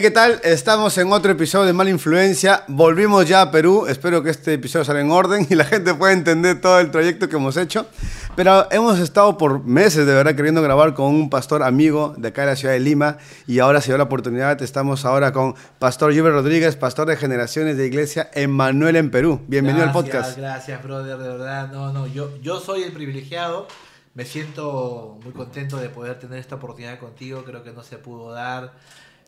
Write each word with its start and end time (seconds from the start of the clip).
Hey, 0.00 0.04
¿qué 0.04 0.12
tal? 0.12 0.40
Estamos 0.44 0.96
en 0.96 1.12
otro 1.12 1.30
episodio 1.30 1.66
de 1.66 1.74
Mala 1.74 1.90
Influencia. 1.90 2.64
Volvimos 2.68 3.28
ya 3.28 3.42
a 3.42 3.50
Perú. 3.50 3.84
Espero 3.86 4.22
que 4.22 4.30
este 4.30 4.54
episodio 4.54 4.82
salga 4.82 5.02
en 5.02 5.10
orden 5.10 5.46
y 5.50 5.54
la 5.54 5.66
gente 5.66 5.92
pueda 5.92 6.14
entender 6.14 6.58
todo 6.58 6.80
el 6.80 6.90
trayecto 6.90 7.28
que 7.28 7.36
hemos 7.36 7.58
hecho. 7.58 7.86
Pero 8.34 8.66
hemos 8.72 8.98
estado 8.98 9.36
por 9.36 9.62
meses, 9.62 10.06
de 10.06 10.14
verdad, 10.14 10.34
queriendo 10.34 10.62
grabar 10.62 10.94
con 10.94 11.14
un 11.14 11.28
pastor 11.28 11.62
amigo 11.62 12.14
de 12.16 12.28
acá 12.28 12.40
de 12.40 12.46
la 12.46 12.56
ciudad 12.56 12.72
de 12.72 12.80
Lima. 12.80 13.18
Y 13.46 13.58
ahora 13.58 13.82
se 13.82 13.88
dio 13.88 13.98
la 13.98 14.04
oportunidad. 14.04 14.62
Estamos 14.62 15.04
ahora 15.04 15.34
con 15.34 15.54
Pastor 15.78 16.14
Gilbert 16.14 16.34
Rodríguez, 16.34 16.76
pastor 16.76 17.06
de 17.06 17.18
generaciones 17.18 17.76
de 17.76 17.86
iglesia 17.86 18.30
Emmanuel 18.32 18.96
en 18.96 19.10
Perú. 19.10 19.42
Bienvenido 19.48 19.84
gracias, 19.84 19.96
al 19.96 20.02
podcast. 20.02 20.38
Gracias, 20.38 20.82
brother, 20.82 21.18
de 21.18 21.28
verdad. 21.28 21.70
No, 21.72 21.92
no, 21.92 22.06
yo, 22.06 22.38
yo 22.40 22.58
soy 22.58 22.84
el 22.84 22.92
privilegiado. 22.92 23.68
Me 24.14 24.24
siento 24.24 25.18
muy 25.22 25.34
contento 25.34 25.76
de 25.76 25.90
poder 25.90 26.18
tener 26.18 26.38
esta 26.38 26.54
oportunidad 26.54 26.98
contigo. 26.98 27.44
Creo 27.44 27.62
que 27.62 27.72
no 27.72 27.82
se 27.82 27.98
pudo 27.98 28.32
dar. 28.32 28.72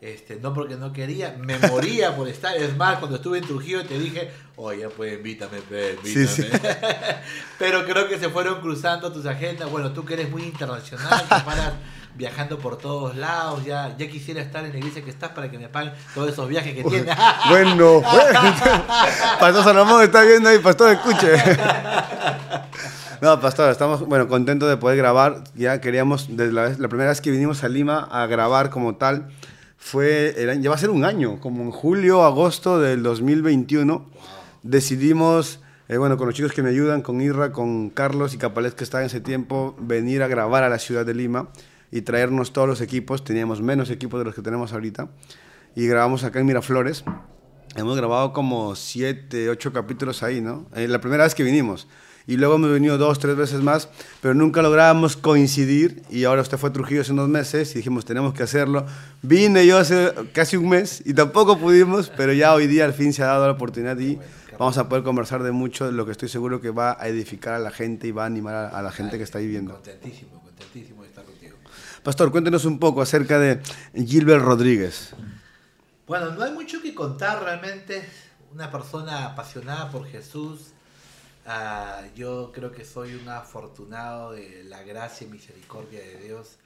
Este, 0.03 0.35
no 0.43 0.53
porque 0.53 0.75
no 0.75 0.93
quería, 0.93 1.37
me 1.39 1.57
moría 1.61 2.17
por 2.17 2.27
estar. 2.27 2.57
Es 2.57 2.77
más, 2.77 2.99
cuando 2.99 3.17
estuve 3.19 3.39
en 3.39 3.47
Trujillo 3.47 3.87
te 3.87 3.97
dije, 3.97 4.33
oye, 4.57 4.89
pues 4.89 5.13
invítame, 5.15 5.59
pues, 5.69 5.95
invítame. 5.95 6.27
Sí, 6.27 6.43
sí. 6.43 6.49
Pero 7.61 7.85
creo 7.85 8.09
que 8.09 8.19
se 8.19 8.29
fueron 8.29 8.61
cruzando 8.61 9.13
tus 9.13 9.27
agendas. 9.27 9.71
Bueno, 9.71 9.93
tú 9.93 10.05
que 10.05 10.15
eres 10.15 10.29
muy 10.29 10.43
internacional, 10.43 11.21
que 11.23 11.29
paras 11.45 11.75
viajando 12.17 12.59
por 12.59 12.79
todos 12.79 13.15
lados, 13.17 13.65
ya, 13.65 13.97
ya 13.97 14.09
quisiera 14.09 14.43
estar 14.43 14.65
en 14.65 14.73
la 14.73 14.79
iglesia 14.79 15.05
que 15.05 15.11
estás 15.11 15.31
para 15.31 15.49
que 15.49 15.57
me 15.57 15.69
paguen 15.69 15.93
todos 16.17 16.31
esos 16.33 16.49
viajes 16.49 16.75
que 16.75 16.83
tienes. 16.83 17.17
Bueno, 17.49 18.01
bueno. 18.01 18.41
Pastor 19.39 19.63
Salomón 19.63 20.03
está 20.03 20.23
viendo 20.23 20.49
ahí, 20.49 20.59
Pastor, 20.59 20.91
escuche. 20.95 21.33
No, 23.21 23.39
Pastor, 23.41 23.71
estamos 23.71 24.01
bueno, 24.07 24.27
contentos 24.27 24.69
de 24.69 24.77
poder 24.77 24.99
grabar. 24.99 25.45
Ya 25.55 25.81
queríamos, 25.81 26.27
desde 26.37 26.53
la, 26.53 26.63
vez- 26.65 26.79
la 26.81 26.89
primera 26.89 27.11
vez 27.11 27.21
que 27.21 27.31
vinimos 27.31 27.63
a 27.63 27.69
Lima 27.69 28.09
a 28.11 28.27
grabar 28.27 28.69
como 28.71 28.97
tal, 28.97 29.31
fue, 29.85 30.35
año- 30.49 30.61
ya 30.63 30.71
va 30.71 30.77
a 30.77 30.79
ser 30.79 30.91
un 30.91 31.05
año, 31.05 31.41
como 31.41 31.65
en 31.65 31.73
julio, 31.73 32.23
agosto 32.23 32.79
del 32.81 33.03
2021. 33.03 34.07
Decidimos, 34.63 35.59
eh, 35.89 35.97
bueno, 35.97 36.17
con 36.17 36.27
los 36.29 36.37
chicos 36.37 36.53
que 36.53 36.63
me 36.63 36.71
ayudan, 36.71 37.03
con 37.03 37.21
Irra, 37.21 37.51
con 37.51 37.91
Carlos 37.91 38.33
y 38.33 38.39
Capales 38.39 38.75
que 38.75 38.85
estaban 38.85 39.03
en 39.03 39.07
ese 39.09 39.21
tiempo, 39.21 39.75
venir 39.81 40.23
a 40.23 40.29
grabar 40.29 40.63
a 40.63 40.69
la 40.69 40.79
ciudad 40.79 41.05
de 41.05 41.15
Lima 41.15 41.49
y 41.91 42.03
traernos 42.03 42.53
todos 42.53 42.69
los 42.69 42.81
equipos. 42.81 43.25
Teníamos 43.25 43.61
menos 43.61 43.91
equipos 43.91 44.21
de 44.21 44.25
los 44.25 44.37
que 44.37 44.43
tenemos 44.43 44.73
ahorita. 44.73 45.11
Y 45.75 45.87
grabamos 45.89 46.23
acá 46.23 46.39
en 46.39 46.47
Miraflores. 46.47 47.03
Hemos 47.75 47.97
grabado 47.97 48.33
como 48.33 48.77
siete, 48.77 49.49
ocho 49.49 49.73
capítulos 49.73 50.23
ahí, 50.23 50.41
¿no? 50.41 50.67
Eh, 50.77 50.87
la 50.87 51.01
primera 51.01 51.25
vez 51.25 51.35
que 51.35 51.43
vinimos. 51.43 51.89
Y 52.27 52.37
luego 52.37 52.55
hemos 52.55 52.71
venido 52.71 52.99
dos, 52.99 53.19
tres 53.19 53.37
veces 53.37 53.61
más, 53.63 53.89
pero 54.21 54.35
nunca 54.35 54.63
lográbamos 54.63 55.17
coincidir. 55.17 56.03
Y 56.09 56.25
ahora 56.25 56.43
usted 56.43 56.59
fue 56.59 56.71
a 56.71 56.73
Trujillo 56.73 57.01
hace 57.01 57.13
unos 57.13 57.29
meses 57.29 57.73
y 57.73 57.79
dijimos, 57.79 58.05
tenemos 58.05 58.33
que 58.35 58.43
hacerlo. 58.43 58.87
Vine 59.23 59.67
yo 59.67 59.79
hace 59.79 60.13
casi 60.33 60.57
un 60.57 60.69
mes 60.69 61.03
y 61.05 61.15
tampoco 61.15 61.59
pudimos, 61.59 62.11
pero 62.17 62.33
ya 62.33 62.55
hoy 62.55 62.67
día 62.67 62.85
al 62.85 62.95
fin 62.95 63.13
se 63.13 63.23
ha 63.23 63.27
dado 63.27 63.47
la 63.47 63.53
oportunidad 63.53 63.99
y 63.99 64.19
vamos 64.59 64.79
a 64.79 64.89
poder 64.89 65.03
conversar 65.03 65.43
de 65.43 65.51
mucho, 65.51 65.87
de 65.87 65.93
lo 65.93 66.07
que 66.07 66.13
estoy 66.13 66.29
seguro 66.29 66.61
que 66.61 66.71
va 66.71 66.97
a 67.01 67.09
edificar 67.09 67.55
a 67.55 67.59
la 67.59 67.71
gente 67.71 68.07
y 68.07 68.13
va 68.13 68.23
a 68.23 68.27
animar 68.27 68.55
a, 68.55 68.69
a 68.69 68.83
la 68.83 68.93
gente 68.93 69.19
que 69.19 69.25
está 69.25 69.39
ahí 69.39 69.49
viendo. 69.49 69.75
Contentísimo, 69.75 70.41
contentísimo 70.43 71.03
de 71.03 71.09
estar 71.09 71.25
contigo. 71.25 71.57
Pastor, 72.03 72.31
cuéntenos 72.31 72.65
un 72.65 72.79
poco 72.79 73.03
acerca 73.03 73.39
de 73.39 73.61
Gilbert 73.95 74.45
Rodríguez. 74.45 75.15
Bueno, 76.07 76.31
no 76.33 76.43
hay 76.43 76.53
mucho 76.53 76.81
que 76.83 76.95
contar 76.95 77.43
realmente. 77.43 78.05
Una 78.53 78.71
persona 78.71 79.25
apasionada 79.25 79.91
por 79.91 80.07
Jesús. 80.07 80.73
Ah, 81.45 82.03
yo 82.15 82.53
creo 82.53 82.71
que 82.71 82.85
soy 82.85 83.15
un 83.15 83.29
afortunado 83.29 84.33
de 84.33 84.65
la 84.65 84.83
gracia 84.83 85.27
y 85.27 85.31
misericordia 85.31 86.01
de 86.01 86.19
Dios. 86.19 86.57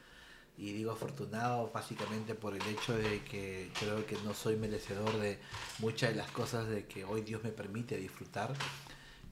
Y 0.58 0.72
digo 0.72 0.92
afortunado 0.92 1.70
básicamente 1.72 2.34
por 2.34 2.54
el 2.54 2.62
hecho 2.62 2.96
de 2.96 3.22
que 3.24 3.70
creo 3.78 4.06
que 4.06 4.16
no 4.24 4.32
soy 4.32 4.56
merecedor 4.56 5.18
de 5.18 5.38
muchas 5.80 6.10
de 6.10 6.16
las 6.16 6.30
cosas 6.30 6.66
de 6.66 6.86
que 6.86 7.04
hoy 7.04 7.20
Dios 7.20 7.44
me 7.44 7.50
permite 7.50 7.96
disfrutar. 7.96 8.54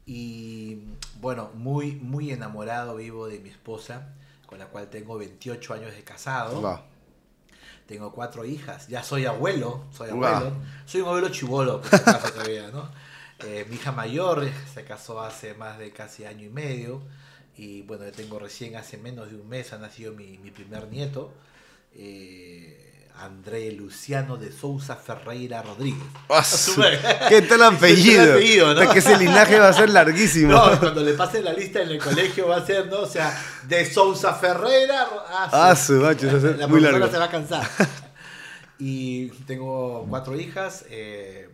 Y 0.06 0.83
bueno, 1.20 1.50
muy, 1.55 1.92
muy 1.92 2.31
enamorado 2.31 2.97
vivo 2.97 3.27
de 3.27 3.38
mi 3.38 3.49
esposa, 3.49 4.12
con 4.47 4.59
la 4.59 4.66
cual 4.66 4.91
tengo 4.91 5.16
28 5.16 5.75
años 5.75 5.94
de 5.94 6.04
casado. 6.04 6.83
Tengo 7.87 8.12
cuatro 8.12 8.44
hijas, 8.44 8.88
ya 8.88 9.03
soy 9.03 9.27
abuelo, 9.27 9.84
soy 9.93 10.10
abuelo. 10.10 10.53
Soy 10.87 11.03
un 11.03 11.09
abuelo 11.09 11.28
chivolo, 11.28 11.81
por 11.81 11.91
si 11.91 11.97
acaso 11.97 12.33
todavía, 12.33 12.71
¿no? 12.71 12.91
Eh, 13.41 13.67
mi 13.69 13.77
hija 13.77 13.93
mayor 13.93 14.49
se 14.72 14.84
casó 14.84 15.21
hace 15.21 15.55
más 15.55 15.78
de 15.78 15.91
casi 15.91 16.25
año 16.25 16.45
y 16.47 16.50
medio. 16.50 17.03
Y 17.56 17.83
bueno, 17.83 18.05
yo 18.05 18.12
tengo 18.12 18.39
recién 18.39 18.77
hace 18.77 18.97
menos 18.97 19.31
de 19.31 19.37
un 19.37 19.49
mes, 19.49 19.72
ha 19.72 19.78
nacido 19.78 20.12
mi, 20.12 20.39
mi 20.39 20.50
primer 20.50 20.89
nieto, 20.89 21.33
eh, 21.95 23.06
André 23.17 23.71
Luciano 23.71 24.37
de 24.37 24.50
Sousa 24.50 24.97
Ferreira 24.97 25.62
Rodríguez. 25.62 26.03
¡Ah, 26.28 26.43
¿Qué 27.28 27.43
tal 27.43 27.62
apellido? 27.62 28.33
Apellido, 28.34 28.75
¿no? 28.75 28.81
Hasta 28.81 28.93
Que 28.93 28.99
ese 28.99 29.17
linaje 29.19 29.59
va 29.61 29.69
a 29.69 29.72
ser 29.72 29.91
larguísimo. 29.91 30.53
No, 30.53 30.81
cuando 30.81 31.03
le 31.03 31.12
pase 31.15 31.41
la 31.43 31.53
lista 31.53 31.81
en 31.83 31.91
el 31.91 31.99
colegio 32.03 32.49
va 32.49 32.56
a 32.56 32.66
ser, 32.66 32.87
¿no? 32.89 33.01
O 33.01 33.06
sea, 33.06 33.41
de 33.69 33.84
Sousa 33.89 34.34
Ferreira. 34.34 35.06
Ah, 35.53 35.77
su 35.77 35.93
macho, 35.95 36.27
eso 36.27 36.37
va 36.37 36.39
a 36.39 36.41
ser 36.53 36.59
la 36.59 36.66
muy 36.66 36.81
largo. 36.81 37.06
se 37.09 37.19
va 37.19 37.25
a 37.27 37.31
cansar. 37.31 37.69
Y 38.77 39.28
tengo 39.47 40.05
cuatro 40.09 40.37
hijas. 40.39 40.84
eh, 40.91 41.49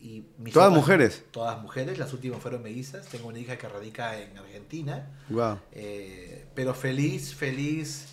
y 0.00 0.24
mis 0.38 0.52
¿Todas 0.54 0.68
otras- 0.68 0.80
mujeres? 0.80 1.24
Todas 1.30 1.60
mujeres, 1.60 1.98
las 1.98 2.12
últimas 2.12 2.40
fueron 2.40 2.62
mellizas. 2.62 3.06
Tengo 3.08 3.28
una 3.28 3.38
hija 3.38 3.56
que 3.58 3.68
radica 3.68 4.18
en 4.20 4.36
Argentina. 4.38 5.06
Wow. 5.28 5.58
eh, 5.72 6.46
pero 6.54 6.74
feliz, 6.74 7.34
feliz 7.34 8.06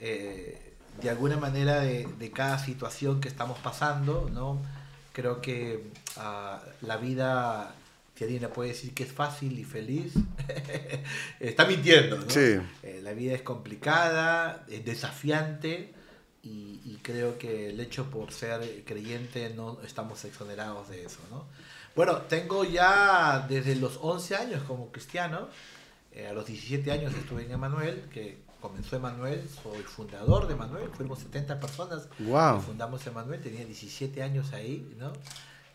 eh, 0.00 0.72
de 1.00 1.10
alguna 1.10 1.36
manera 1.36 1.80
de, 1.80 2.06
de 2.18 2.30
cada 2.30 2.58
situación 2.58 3.20
que 3.20 3.28
estamos 3.28 3.58
pasando, 3.58 4.30
¿no? 4.32 4.60
Creo 5.12 5.40
que 5.42 5.90
ah, 6.16 6.62
la 6.82 6.96
vida, 6.96 7.74
si 8.14 8.24
alguien 8.24 8.48
puede 8.54 8.70
decir 8.70 8.94
que 8.94 9.02
es 9.04 9.12
fácil 9.12 9.58
y 9.58 9.64
feliz, 9.64 10.12
está 11.40 11.64
mintiendo, 11.66 12.18
¿no? 12.18 12.30
Sí. 12.30 12.58
Eh, 12.82 13.00
la 13.02 13.12
vida 13.12 13.34
es 13.34 13.42
complicada, 13.42 14.64
es 14.68 14.84
desafiante 14.84 15.92
y, 16.46 16.80
y 16.84 16.98
creo 17.02 17.36
que 17.38 17.70
el 17.70 17.80
hecho 17.80 18.08
por 18.10 18.32
ser 18.32 18.84
creyente 18.84 19.50
no 19.50 19.78
estamos 19.84 20.24
exonerados 20.24 20.88
de 20.88 21.04
eso, 21.04 21.18
¿no? 21.30 21.44
Bueno, 21.96 22.18
tengo 22.22 22.64
ya 22.64 23.46
desde 23.48 23.74
los 23.76 23.98
11 24.00 24.36
años 24.36 24.62
como 24.64 24.92
cristiano, 24.92 25.48
eh, 26.12 26.26
a 26.28 26.32
los 26.32 26.46
17 26.46 26.92
años 26.92 27.12
estuve 27.14 27.44
en 27.44 27.52
Emanuel, 27.52 28.08
que 28.12 28.38
comenzó 28.60 28.96
Emanuel, 28.96 29.42
soy 29.62 29.82
fundador 29.82 30.46
de 30.46 30.54
Emanuel, 30.54 30.88
fuimos 30.90 31.18
70 31.20 31.58
personas 31.58 32.08
Wow. 32.18 32.56
que 32.60 32.66
fundamos 32.66 33.06
Emanuel, 33.06 33.40
tenía 33.40 33.64
17 33.64 34.22
años 34.22 34.52
ahí, 34.52 34.94
¿no? 34.98 35.12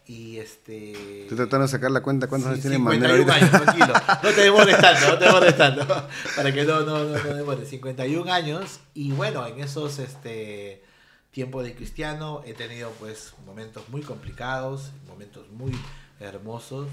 Y 0.08 0.38
este... 0.38 1.22
Estoy 1.24 1.38
tratando 1.38 1.66
de 1.68 1.72
sacar 1.72 1.92
la 1.92 2.02
cuenta 2.02 2.28
cuántos 2.28 2.50
años 2.50 2.62
Sí, 2.64 2.70
tiene 2.70 2.84
Manuel 2.84 3.24
51 3.24 3.32
ahorita. 3.32 3.56
años, 3.58 3.64
tranquilo. 3.64 3.94
No 4.24 4.30
te 4.36 4.42
demores 4.42 4.78
tanto, 4.80 5.08
no 5.12 5.18
te 5.18 5.26
demores 5.26 5.58
tanto. 5.58 5.88
Para 6.36 6.52
que 6.54 6.64
no, 6.64 6.80
no, 6.82 7.04
no, 7.06 7.18
no 7.24 7.34
demores. 7.36 7.70
51 7.70 8.34
años. 8.34 8.80
Y 8.94 9.12
bueno, 9.12 9.46
en 9.48 9.60
esos 9.62 10.00
este, 10.00 10.84
tiempos 11.32 11.64
de 11.64 11.76
cristiano 11.76 12.42
he 12.46 12.54
tenido 12.54 12.90
pues 13.00 13.34
momentos 13.46 13.88
muy 13.90 14.02
complicados, 14.02 14.92
momentos 15.08 15.50
muy 15.52 15.72
hermosos. 16.20 16.88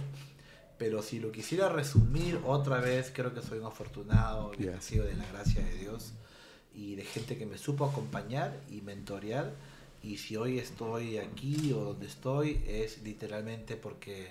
Pero 0.78 1.02
si 1.02 1.19
lo 1.19 1.32
quisiera 1.32 1.69
resumir 1.69 2.38
otra 2.46 2.78
vez, 2.78 3.10
creo 3.12 3.34
que 3.34 3.42
soy 3.42 3.58
un 3.58 3.66
afortunado, 3.66 4.52
Yes. 4.52 4.66
bendecido 4.66 5.04
de 5.06 5.16
la 5.16 5.25
gracia 5.32 5.60
de 5.64 5.72
Dios 5.76 6.12
y 6.72 6.94
de 6.94 7.02
gente 7.04 7.36
que 7.36 7.46
me 7.46 7.58
supo 7.58 7.84
acompañar 7.86 8.60
y 8.70 8.80
mentorear. 8.82 9.54
Y 10.03 10.16
si 10.19 10.36
hoy 10.36 10.59
estoy 10.59 11.19
aquí 11.19 11.72
o 11.72 11.81
donde 11.84 12.06
estoy, 12.06 12.60
es 12.66 13.03
literalmente 13.03 13.76
porque 13.76 14.28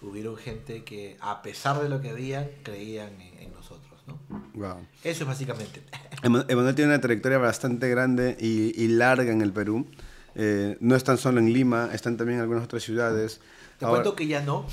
hubieron 0.00 0.36
gente 0.36 0.84
que, 0.84 1.16
a 1.20 1.42
pesar 1.42 1.82
de 1.82 1.88
lo 1.88 2.00
que 2.00 2.10
habían, 2.10 2.48
creían 2.62 3.20
en, 3.20 3.38
en 3.42 3.52
nosotros. 3.52 4.00
¿no? 4.06 4.18
Wow. 4.54 4.86
Eso 5.04 5.24
es 5.24 5.26
básicamente. 5.28 5.82
Ema- 6.22 6.44
Emanuel 6.48 6.74
tiene 6.74 6.92
una 6.92 7.00
trayectoria 7.00 7.38
bastante 7.38 7.88
grande 7.88 8.36
y, 8.40 8.80
y 8.80 8.88
larga 8.88 9.32
en 9.32 9.42
el 9.42 9.52
Perú. 9.52 9.86
Eh, 10.34 10.76
no 10.80 10.94
están 10.94 11.18
solo 11.18 11.40
en 11.40 11.52
Lima, 11.52 11.90
están 11.92 12.16
también 12.16 12.36
en 12.38 12.42
algunas 12.42 12.64
otras 12.64 12.82
ciudades. 12.84 13.40
Te 13.78 13.84
Ahora- 13.84 14.02
cuento 14.02 14.16
que 14.16 14.28
ya 14.28 14.40
no, 14.40 14.66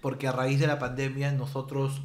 porque 0.00 0.26
a 0.28 0.32
raíz 0.32 0.58
de 0.60 0.66
la 0.66 0.78
pandemia 0.78 1.30
nosotros 1.32 2.00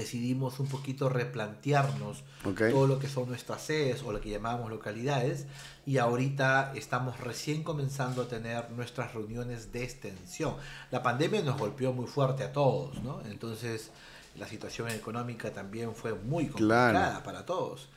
decidimos 0.00 0.60
un 0.60 0.66
poquito 0.68 1.08
replantearnos 1.08 2.24
Ok. 2.44 2.62
todo 2.70 2.86
lo 2.86 2.98
que 2.98 3.08
son 3.08 3.28
nuestras 3.28 3.62
sedes 3.62 4.02
o 4.02 4.12
lo 4.12 4.20
que 4.20 4.30
llamamos 4.30 4.70
localidades 4.70 5.46
y 5.86 5.98
ahorita 5.98 6.72
estamos 6.74 7.18
recién 7.20 7.62
comenzando 7.62 8.22
a 8.22 8.28
tener 8.28 8.70
nuestras 8.72 9.14
reuniones 9.14 9.72
de 9.72 9.84
extensión. 9.84 10.54
La 10.90 11.02
pandemia 11.02 11.42
nos 11.42 11.58
golpeó 11.58 11.92
muy 11.92 12.06
fuerte 12.06 12.42
a 12.44 12.52
todos, 12.52 13.02
¿no? 13.02 13.20
Entonces 13.30 13.90
la 14.38 14.46
situación 14.46 14.88
económica 14.90 15.52
también 15.52 15.94
fue 15.94 16.14
muy 16.14 16.46
complicada 16.48 16.90
Claro. 16.90 17.24
para 17.24 17.44
todos. 17.46 17.88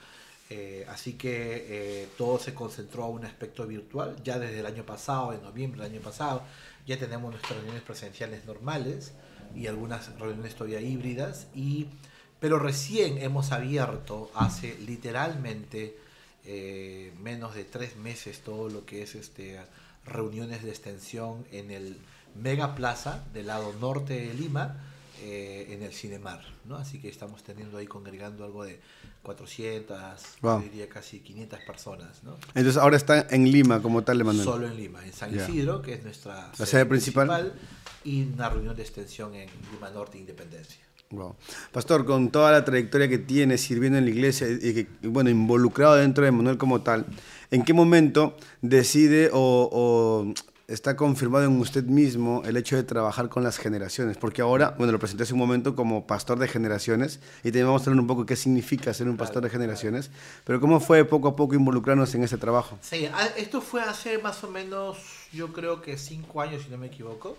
Eh, 0.49 0.85
así 0.89 1.13
que 1.13 1.65
eh, 2.03 2.07
todo 2.17 2.37
se 2.37 2.53
concentró 2.53 3.03
a 3.05 3.07
un 3.07 3.25
aspecto 3.25 3.65
virtual. 3.65 4.15
Ya 4.23 4.37
desde 4.39 4.59
el 4.59 4.65
año 4.65 4.83
pasado, 4.85 5.33
en 5.33 5.41
noviembre 5.41 5.81
del 5.81 5.91
año 5.93 6.01
pasado, 6.01 6.43
ya 6.85 6.97
tenemos 6.99 7.31
nuestras 7.31 7.55
reuniones 7.55 7.81
presenciales 7.83 8.45
normales 8.45 9.13
y 9.55 9.67
algunas 9.67 10.17
reuniones 10.19 10.55
todavía 10.55 10.81
híbridas. 10.81 11.47
Y, 11.53 11.87
pero 12.39 12.59
recién 12.59 13.17
hemos 13.17 13.51
abierto 13.51 14.31
hace 14.35 14.77
literalmente 14.79 15.97
eh, 16.45 17.13
menos 17.21 17.55
de 17.55 17.63
tres 17.63 17.95
meses 17.95 18.41
todo 18.41 18.69
lo 18.69 18.85
que 18.85 19.03
es 19.03 19.15
este 19.15 19.59
reuniones 20.05 20.63
de 20.63 20.69
extensión 20.69 21.45
en 21.51 21.71
el 21.71 21.97
Mega 22.35 22.75
Plaza 22.75 23.23
del 23.33 23.47
lado 23.47 23.73
norte 23.79 24.19
de 24.19 24.33
Lima, 24.33 24.75
eh, 25.25 25.73
en 25.73 25.81
el 25.83 25.93
Cinemar, 25.93 26.41
¿no? 26.65 26.75
Así 26.75 26.99
que 26.99 27.07
estamos 27.07 27.43
teniendo 27.43 27.77
ahí 27.77 27.87
congregando 27.87 28.43
algo 28.43 28.65
de 28.65 28.79
400, 29.23 29.97
Wow. 30.41 30.59
yo 30.61 30.69
diría 30.69 30.89
casi 30.89 31.19
500 31.19 31.59
personas, 31.61 32.23
¿no? 32.23 32.35
Entonces 32.55 32.77
ahora 32.77 32.97
está 32.97 33.27
en 33.29 33.49
Lima 33.51 33.81
como 33.81 34.03
tal, 34.03 34.19
Emanuel. 34.21 34.43
Solo 34.45 34.67
en 34.67 34.75
Lima, 34.77 35.03
en 35.05 35.13
San. 35.13 35.33
Isidro, 35.33 35.81
que 35.81 35.93
es 35.93 36.03
nuestra 36.03 36.51
La 36.57 36.65
sede 36.65 36.85
principal. 36.85 37.53
y 38.03 38.23
una 38.23 38.49
reunión 38.49 38.75
de 38.75 38.81
extensión 38.83 39.33
en 39.35 39.49
Lima 39.73 39.89
Norte 39.91 40.17
Independencia. 40.17 40.79
Wow. 41.11 41.35
Pastor, 41.71 42.05
con 42.05 42.31
toda 42.31 42.51
la 42.51 42.65
trayectoria 42.65 43.07
que 43.07 43.19
tiene 43.19 43.57
sirviendo 43.57 43.97
en 43.99 44.05
la 44.05 44.09
iglesia 44.11 44.47
y 44.49 44.73
que, 44.73 44.87
bueno, 45.07 45.29
involucrado 45.29 45.95
dentro 45.95 46.25
de 46.25 46.31
Manuel 46.31 46.57
como 46.57 46.81
tal, 46.81 47.05
¿en 47.51 47.63
qué 47.63 47.71
momento 47.73 48.35
decide 48.61 49.29
o, 49.31 49.69
o 49.71 50.33
está 50.67 50.95
confirmado 50.95 51.45
en 51.45 51.59
usted 51.59 51.83
mismo 51.83 52.41
el 52.45 52.55
hecho 52.57 52.75
de 52.75 52.83
trabajar 52.83 53.29
con 53.29 53.43
las 53.43 53.57
generaciones? 53.57 54.17
Porque 54.17 54.41
ahora, 54.41 54.75
bueno, 54.77 54.91
lo 54.93 54.99
presenté 54.99 55.23
hace 55.23 55.33
un 55.33 55.39
momento 55.39 55.75
como 55.75 56.07
pastor 56.07 56.39
de 56.39 56.47
generaciones 56.47 57.19
y 57.39 57.49
también 57.49 57.67
vamos 57.67 57.81
a 57.85 57.89
hablar 57.89 58.01
un 58.01 58.07
poco 58.07 58.25
qué 58.25 58.35
significa 58.35 58.93
ser 58.93 59.09
un 59.09 59.17
pastor 59.17 59.43
de 59.43 59.49
generaciones, 59.49 60.09
pero 60.45 60.59
¿cómo 60.61 60.79
fue 60.79 61.03
poco 61.05 61.27
a 61.27 61.35
poco 61.35 61.55
involucrarnos 61.55 62.13
en 62.15 62.23
ese 62.23 62.37
trabajo? 62.37 62.77
Sí, 62.81 63.05
a- 63.07 63.27
esto 63.37 63.61
fue 63.61 63.81
hace 63.81 64.17
más 64.19 64.43
o 64.43 64.49
menos, 64.49 64.97
yo 65.33 65.51
creo 65.51 65.81
que 65.81 65.97
cinco 65.97 66.41
años, 66.41 66.63
si 66.63 66.69
no 66.69 66.77
me 66.77 66.87
equivoco. 66.87 67.37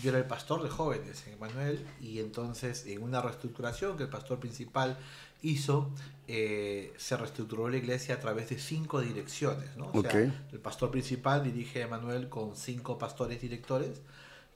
Yo 0.00 0.10
era 0.10 0.18
el 0.18 0.26
pastor 0.26 0.62
de 0.62 0.68
jóvenes 0.70 1.24
en 1.26 1.32
Emanuel 1.32 1.84
y 2.00 2.20
entonces 2.20 2.86
en 2.86 3.02
una 3.02 3.20
reestructuración 3.20 3.96
que 3.96 4.04
el 4.04 4.08
pastor 4.08 4.38
principal 4.38 4.96
hizo, 5.42 5.90
eh, 6.26 6.92
se 6.96 7.16
reestructuró 7.16 7.68
la 7.68 7.76
iglesia 7.76 8.16
a 8.16 8.20
través 8.20 8.50
de 8.50 8.58
cinco 8.58 9.00
direcciones. 9.00 9.76
¿no? 9.76 9.90
O 9.92 10.02
sea, 10.02 10.12
el 10.12 10.60
pastor 10.60 10.90
principal 10.90 11.44
dirige 11.44 11.82
a 11.82 11.86
Emanuel 11.86 12.28
con 12.28 12.56
cinco 12.56 12.98
pastores 12.98 13.40
directores, 13.40 14.00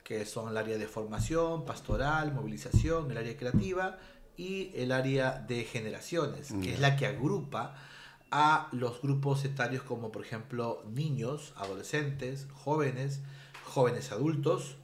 que 0.05 0.27
son 0.27 0.51
el 0.51 0.57
área 0.57 0.79
de 0.79 0.87
formación, 0.87 1.65
pastoral, 1.65 2.33
movilización, 2.35 3.11
el 3.11 3.17
área 3.17 3.37
creativa 3.37 3.99
y 4.37 4.73
el 4.75 4.93
área 4.93 5.39
de 5.47 5.65
generaciones, 5.65 6.53
que 6.63 6.73
es 6.73 6.81
la 6.81 6.97
que 6.97 7.07
agrupa 7.07 7.77
a 8.31 8.69
los 8.73 9.01
grupos 9.03 9.45
etarios 9.45 9.83
como 9.83 10.11
por 10.11 10.25
ejemplo 10.25 10.83
niños, 10.91 11.53
adolescentes, 11.57 12.47
jóvenes, 12.53 13.21
jóvenes 13.65 14.11
adultos 14.11 14.77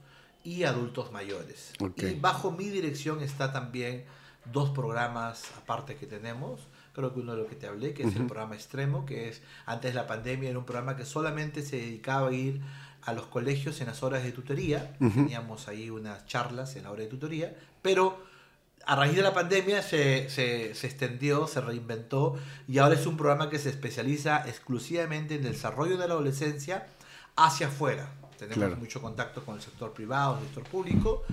y 0.43 0.63
adultos 0.63 1.11
mayores. 1.11 1.73
Y 1.97 2.13
bajo 2.13 2.51
mi 2.51 2.69
dirección 2.69 3.21
está 3.21 3.51
también 3.51 4.05
dos 4.45 4.69
programas 4.69 5.43
aparte 5.57 5.95
que 5.95 6.07
tenemos. 6.07 6.67
Creo 6.93 7.13
que 7.13 7.19
uno 7.19 7.33
de 7.33 7.39
los 7.39 7.47
que 7.47 7.55
te 7.55 7.67
hablé, 7.67 7.93
que 7.93 8.03
es 8.03 8.15
el 8.15 8.25
programa 8.25 8.55
Extremo, 8.55 9.05
que 9.05 9.29
es 9.29 9.41
antes 9.65 9.91
de 9.91 9.95
la 9.95 10.07
pandemia, 10.07 10.49
era 10.49 10.59
un 10.59 10.65
programa 10.65 10.97
que 10.97 11.05
solamente 11.05 11.61
se 11.61 11.77
dedicaba 11.77 12.29
a 12.29 12.33
ir 12.33 12.61
a 13.03 13.13
los 13.13 13.27
colegios 13.27 13.79
en 13.79 13.87
las 13.87 14.03
horas 14.03 14.23
de 14.23 14.31
tutoría. 14.31 14.95
Teníamos 14.97 15.67
ahí 15.67 15.89
unas 15.89 16.25
charlas 16.25 16.75
en 16.75 16.83
la 16.83 16.91
hora 16.91 17.03
de 17.03 17.07
tutoría, 17.07 17.55
pero 17.81 18.21
a 18.85 18.95
raíz 18.95 19.15
de 19.15 19.21
la 19.21 19.33
pandemia 19.33 19.81
se, 19.81 20.29
se, 20.29 20.73
se 20.73 20.87
extendió, 20.87 21.47
se 21.47 21.61
reinventó 21.61 22.37
y 22.67 22.79
ahora 22.79 22.95
es 22.95 23.05
un 23.05 23.17
programa 23.17 23.49
que 23.49 23.59
se 23.59 23.69
especializa 23.69 24.47
exclusivamente 24.47 25.35
en 25.35 25.45
el 25.45 25.53
desarrollo 25.53 25.97
de 25.97 26.07
la 26.07 26.15
adolescencia 26.15 26.87
hacia 27.35 27.67
afuera. 27.67 28.11
Tenemos 28.39 28.57
Claro. 28.57 28.77
mucho 28.77 29.01
contacto 29.01 29.43
con 29.43 29.55
el 29.55 29.61
sector 29.61 29.91
privado, 29.93 30.37
el 30.39 30.45
sector 30.45 30.63
público 30.63 31.23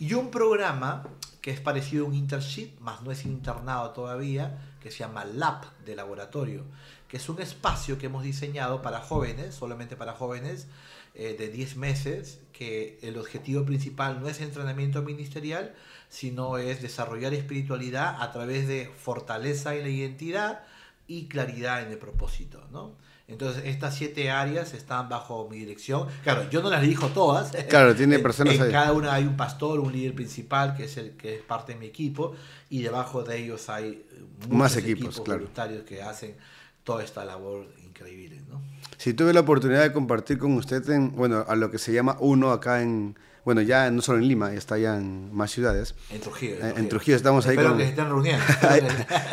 y 0.00 0.12
un 0.14 0.30
programa 0.30 1.06
que 1.40 1.52
es 1.52 1.60
parecido 1.60 2.04
a 2.04 2.08
un 2.08 2.14
internship, 2.14 2.78
más 2.80 3.02
no 3.02 3.12
es 3.12 3.24
internado 3.24 3.90
todavía, 3.90 4.58
que 4.82 4.90
se 4.90 4.98
llama 4.98 5.24
Lab 5.24 5.64
de 5.84 5.94
laboratorio, 5.94 6.64
que 7.08 7.18
es 7.18 7.28
un 7.28 7.40
espacio 7.40 7.98
que 7.98 8.06
hemos 8.06 8.24
diseñado 8.24 8.82
para 8.82 9.00
jóvenes, 9.00 9.54
solamente 9.54 9.94
para 9.96 10.12
jóvenes, 10.12 10.66
eh, 11.14 11.36
de 11.38 11.48
10 11.48 11.76
meses, 11.76 12.40
que 12.52 12.98
el 13.00 13.16
objetivo 13.16 13.64
principal 13.64 14.20
no 14.20 14.28
es 14.28 14.40
entrenamiento 14.40 15.02
ministerial, 15.02 15.72
sino 16.08 16.58
es 16.58 16.82
desarrollar 16.82 17.32
espiritualidad 17.32 18.16
a 18.20 18.32
través 18.32 18.66
de 18.66 18.92
fortaleza 18.98 19.76
en 19.76 19.82
la 19.82 19.88
identidad 19.88 20.64
y 21.06 21.26
claridad 21.28 21.82
en 21.82 21.92
el 21.92 21.98
propósito, 21.98 22.66
¿no? 22.72 22.96
Entonces, 23.28 23.64
estas 23.66 23.96
siete 23.96 24.30
áreas 24.30 24.72
están 24.72 25.08
bajo 25.08 25.48
mi 25.50 25.58
dirección. 25.58 26.06
Claro, 26.22 26.48
yo 26.48 26.62
no 26.62 26.70
las 26.70 26.80
dirijo 26.82 27.08
todas. 27.08 27.50
Claro, 27.68 27.94
tiene 27.96 28.16
En- 28.16 28.22
personas 28.22 28.54
en 28.54 28.62
ahí. 28.62 28.70
cada 28.70 28.92
una 28.92 29.12
hay 29.14 29.24
un 29.24 29.36
pastor, 29.36 29.80
un 29.80 29.92
líder 29.92 30.14
principal, 30.14 30.76
que 30.76 30.84
es 30.84 30.96
el 30.96 31.12
que 31.16 31.36
es 31.36 31.42
parte 31.42 31.72
de 31.74 31.78
mi 31.80 31.86
equipo, 31.86 32.36
y 32.70 32.82
debajo 32.82 33.22
de 33.24 33.38
ellos 33.38 33.68
hay 33.68 34.04
muchos 34.42 34.56
Más 34.56 34.76
equipos, 34.76 35.20
claro. 35.20 35.40
voluntarios 35.40 35.82
que 35.84 36.02
hacen 36.02 36.36
toda 36.84 37.02
esta 37.02 37.24
labor 37.24 37.66
increíble, 37.84 38.40
¿no? 38.48 38.62
Si 38.96 39.12
tuve 39.12 39.32
la 39.32 39.40
oportunidad 39.40 39.82
de 39.82 39.92
compartir 39.92 40.38
con 40.38 40.52
usted 40.52 40.88
en, 40.90 41.10
bueno, 41.16 41.44
a 41.48 41.56
lo 41.56 41.70
que 41.70 41.78
se 41.78 41.92
llama 41.92 42.16
UNO 42.20 42.52
acá 42.52 42.80
en, 42.80 43.16
bueno, 43.46 43.62
ya 43.62 43.90
no 43.90 44.02
solo 44.02 44.18
en 44.18 44.26
Lima, 44.28 44.52
está 44.52 44.76
ya 44.76 44.96
en 44.98 45.32
más 45.32 45.52
ciudades. 45.52 45.94
En 46.10 46.20
Trujillo. 46.20 46.56
Eh, 46.56 46.74
en 46.76 46.88
Trujillo 46.88 47.16
estamos 47.16 47.46
ahí 47.46 47.52
Espero 47.52 47.70
con- 47.70 47.78
que 47.78 47.84
se 47.84 47.90
estén 47.90 48.08
reuniendo. 48.08 48.44
ahí, 48.68 48.80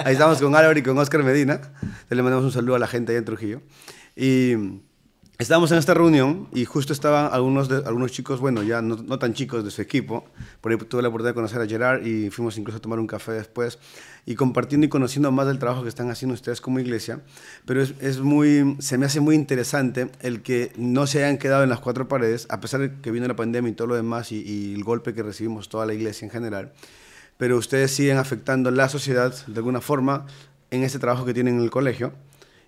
ahí 0.06 0.14
estamos 0.14 0.40
con 0.40 0.56
Álvaro 0.56 0.78
y 0.80 0.84
con 0.84 0.98
Oscar 1.00 1.24
Medina. 1.24 1.60
Le 2.10 2.22
mandamos 2.22 2.46
un 2.46 2.52
saludo 2.52 2.76
a 2.76 2.80
la 2.80 2.88
gente 2.88 3.12
ahí 3.12 3.18
en 3.18 3.26
Trujillo. 3.26 3.62
Y 4.16 4.54
estábamos 5.44 5.72
en 5.72 5.78
esta 5.78 5.94
reunión 5.94 6.48
y 6.54 6.66
justo 6.66 6.92
estaban 6.92 7.30
algunos, 7.32 7.70
algunos 7.70 8.12
chicos, 8.12 8.40
bueno, 8.40 8.64
ya 8.64 8.82
no, 8.82 8.96
no 8.96 9.20
tan 9.20 9.34
chicos 9.34 9.64
de 9.64 9.72
su 9.72 9.82
equipo. 9.82 10.26
Por 10.62 10.72
ahí 10.72 10.78
tuve 10.78 11.02
la 11.02 11.10
oportunidad 11.10 11.32
de 11.32 11.36
conocer 11.36 11.62
a 11.62 11.68
Gerard 11.68 12.06
y 12.06 12.30
fuimos 12.32 12.58
incluso 12.58 12.78
a 12.78 12.82
tomar 12.82 13.00
un 13.00 13.08
café 13.08 13.34
después. 13.34 13.78
Y 14.26 14.36
compartiendo 14.36 14.86
y 14.86 14.90
conociendo 14.90 15.32
más 15.32 15.46
del 15.46 15.60
trabajo 15.60 15.84
que 15.84 15.90
están 15.90 16.10
haciendo 16.10 16.34
ustedes 16.34 16.62
como 16.62 16.80
iglesia. 16.80 17.22
Pero 17.66 17.82
es, 17.82 17.94
es 18.00 18.22
muy, 18.22 18.76
se 18.80 18.98
me 18.98 19.06
hace 19.06 19.20
muy 19.20 19.36
interesante 19.36 20.10
el 20.22 20.42
que 20.42 20.72
no 20.78 21.06
se 21.06 21.24
hayan 21.24 21.38
quedado 21.38 21.64
en 21.64 21.70
las 21.70 21.80
cuatro 21.80 22.08
paredes, 22.08 22.48
a 22.50 22.60
pesar 22.60 22.80
de 22.80 23.02
que 23.02 23.12
vino 23.12 23.28
la 23.28 23.36
pandemia 23.36 23.70
y 23.70 23.76
todo 23.76 23.88
lo 23.88 23.96
demás 23.96 24.32
y, 24.32 24.42
y 24.42 24.74
el 24.74 24.84
golpe 24.84 25.14
que 25.14 25.24
recibimos 25.24 25.70
toda 25.70 25.86
la 25.86 25.94
iglesia 25.94 26.26
en 26.26 26.32
general 26.32 26.74
pero 27.38 27.58
ustedes 27.58 27.92
siguen 27.92 28.18
afectando 28.18 28.72
la 28.72 28.88
sociedad 28.90 29.34
de 29.48 29.58
alguna 29.58 29.82
forma 29.82 30.28
en 30.72 30.84
este 30.84 31.00
trabajo 31.00 31.26
que 31.26 31.34
tienen 31.34 31.58
en 31.58 31.64
el 31.64 31.72
colegio 31.72 32.14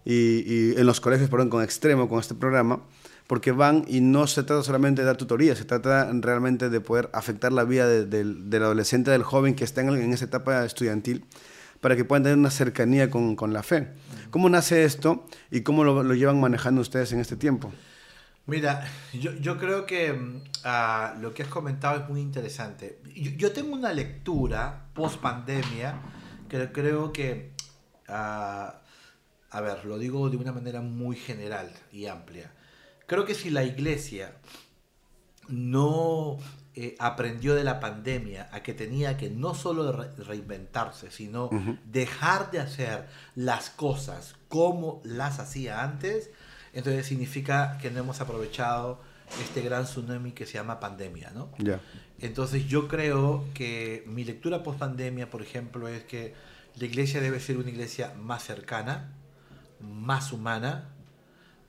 y, 0.06 0.14
y 0.46 0.74
en 0.78 0.86
los 0.86 1.02
colegios, 1.02 1.30
perdón, 1.30 1.50
con 1.50 1.64
extremo, 1.64 2.08
con 2.08 2.20
este 2.20 2.36
programa, 2.36 2.82
porque 3.28 3.52
van 3.52 3.84
y 3.88 4.02
no 4.02 4.28
se 4.28 4.44
trata 4.44 4.62
solamente 4.64 5.02
de 5.02 5.08
dar 5.08 5.18
tutoría, 5.18 5.56
se 5.56 5.66
trata 5.66 6.10
realmente 6.14 6.70
de 6.70 6.80
poder 6.80 7.10
afectar 7.12 7.52
la 7.52 7.64
vida 7.64 7.88
de- 7.88 8.06
del, 8.06 8.50
del 8.52 8.64
adolescente, 8.64 9.10
del 9.12 9.24
joven 9.24 9.56
que 9.56 9.64
está 9.64 9.82
en, 9.82 9.90
en 9.90 10.14
esa 10.14 10.26
etapa 10.26 10.64
estudiantil, 10.64 11.26
para 11.82 11.96
que 11.96 12.06
puedan 12.06 12.24
tener 12.24 12.38
una 12.38 12.52
cercanía 12.52 13.10
con, 13.10 13.36
con 13.36 13.52
la 13.52 13.64
fe. 13.64 13.90
¿Cómo 14.30 14.48
nace 14.50 14.86
esto 14.86 15.26
y 15.52 15.62
cómo 15.62 15.84
lo, 15.84 16.04
lo 16.04 16.14
llevan 16.14 16.40
manejando 16.40 16.82
ustedes 16.82 17.12
en 17.12 17.20
este 17.20 17.36
tiempo? 17.36 17.72
Mira, 18.48 18.86
yo, 19.14 19.34
yo 19.34 19.58
creo 19.58 19.88
que 19.88 20.16
ah, 20.64 21.16
lo 21.20 21.34
que 21.34 21.42
has 21.42 21.50
comentado 21.50 22.04
es 22.04 22.08
muy 22.10 22.22
interesante. 22.22 23.00
Yo, 23.16 23.32
yo 23.32 23.52
tengo 23.52 23.74
una 23.74 23.92
lectura 23.92 24.86
post 24.94 25.20
pandemia 25.20 26.00
que 26.48 26.72
creo 26.72 27.12
que, 27.12 27.54
ah, 28.08 28.82
a 29.56 29.62
ver, 29.62 29.86
lo 29.86 29.98
digo 29.98 30.30
de 30.30 30.38
una 30.38 30.52
manera 30.52 30.82
muy 30.82 31.16
general 31.16 31.72
y 31.92 32.08
amplia. 32.08 32.52
Creo 33.08 33.26
que 33.26 33.36
si 33.36 33.50
la 33.50 33.64
iglesia 33.64 34.36
no 35.48 36.38
eh, 36.74 36.96
aprendió 37.00 37.56
de 37.56 37.64
la 37.64 37.80
pandemia 37.80 38.50
a 38.52 38.64
que 38.64 38.74
tenía 38.74 39.16
que 39.18 39.30
no 39.30 39.54
solo 39.54 39.92
re- 39.92 40.12
reinventarse, 40.24 41.12
sino 41.12 41.50
dejar 41.86 42.52
de 42.52 42.60
hacer 42.60 43.08
las 43.36 43.70
cosas 43.70 44.36
como 44.50 45.02
las 45.04 45.40
hacía 45.40 45.84
antes, 45.84 46.32
entonces 46.74 47.06
significa 47.06 47.78
que 47.82 47.92
no 47.92 48.00
hemos 48.00 48.20
aprovechado 48.22 49.02
este 49.42 49.62
gran 49.62 49.86
tsunami 49.86 50.34
que 50.34 50.46
se 50.46 50.54
llama 50.54 50.80
pandemia, 50.80 51.32
¿no? 51.34 51.50
Ya. 51.60 51.80
Entonces 52.20 52.68
yo 52.68 52.88
creo 52.88 53.46
que 53.54 54.04
mi 54.08 54.24
lectura 54.24 54.64
post 54.64 54.80
pandemia, 54.80 55.30
por 55.30 55.42
ejemplo, 55.42 55.88
es 55.88 56.04
que 56.04 56.34
la 56.76 56.86
iglesia 56.86 57.22
debe 57.22 57.40
ser 57.40 57.58
una 57.58 57.70
iglesia 57.70 58.14
más 58.20 58.44
cercana, 58.44 59.14
más 59.86 60.32
humana, 60.32 60.90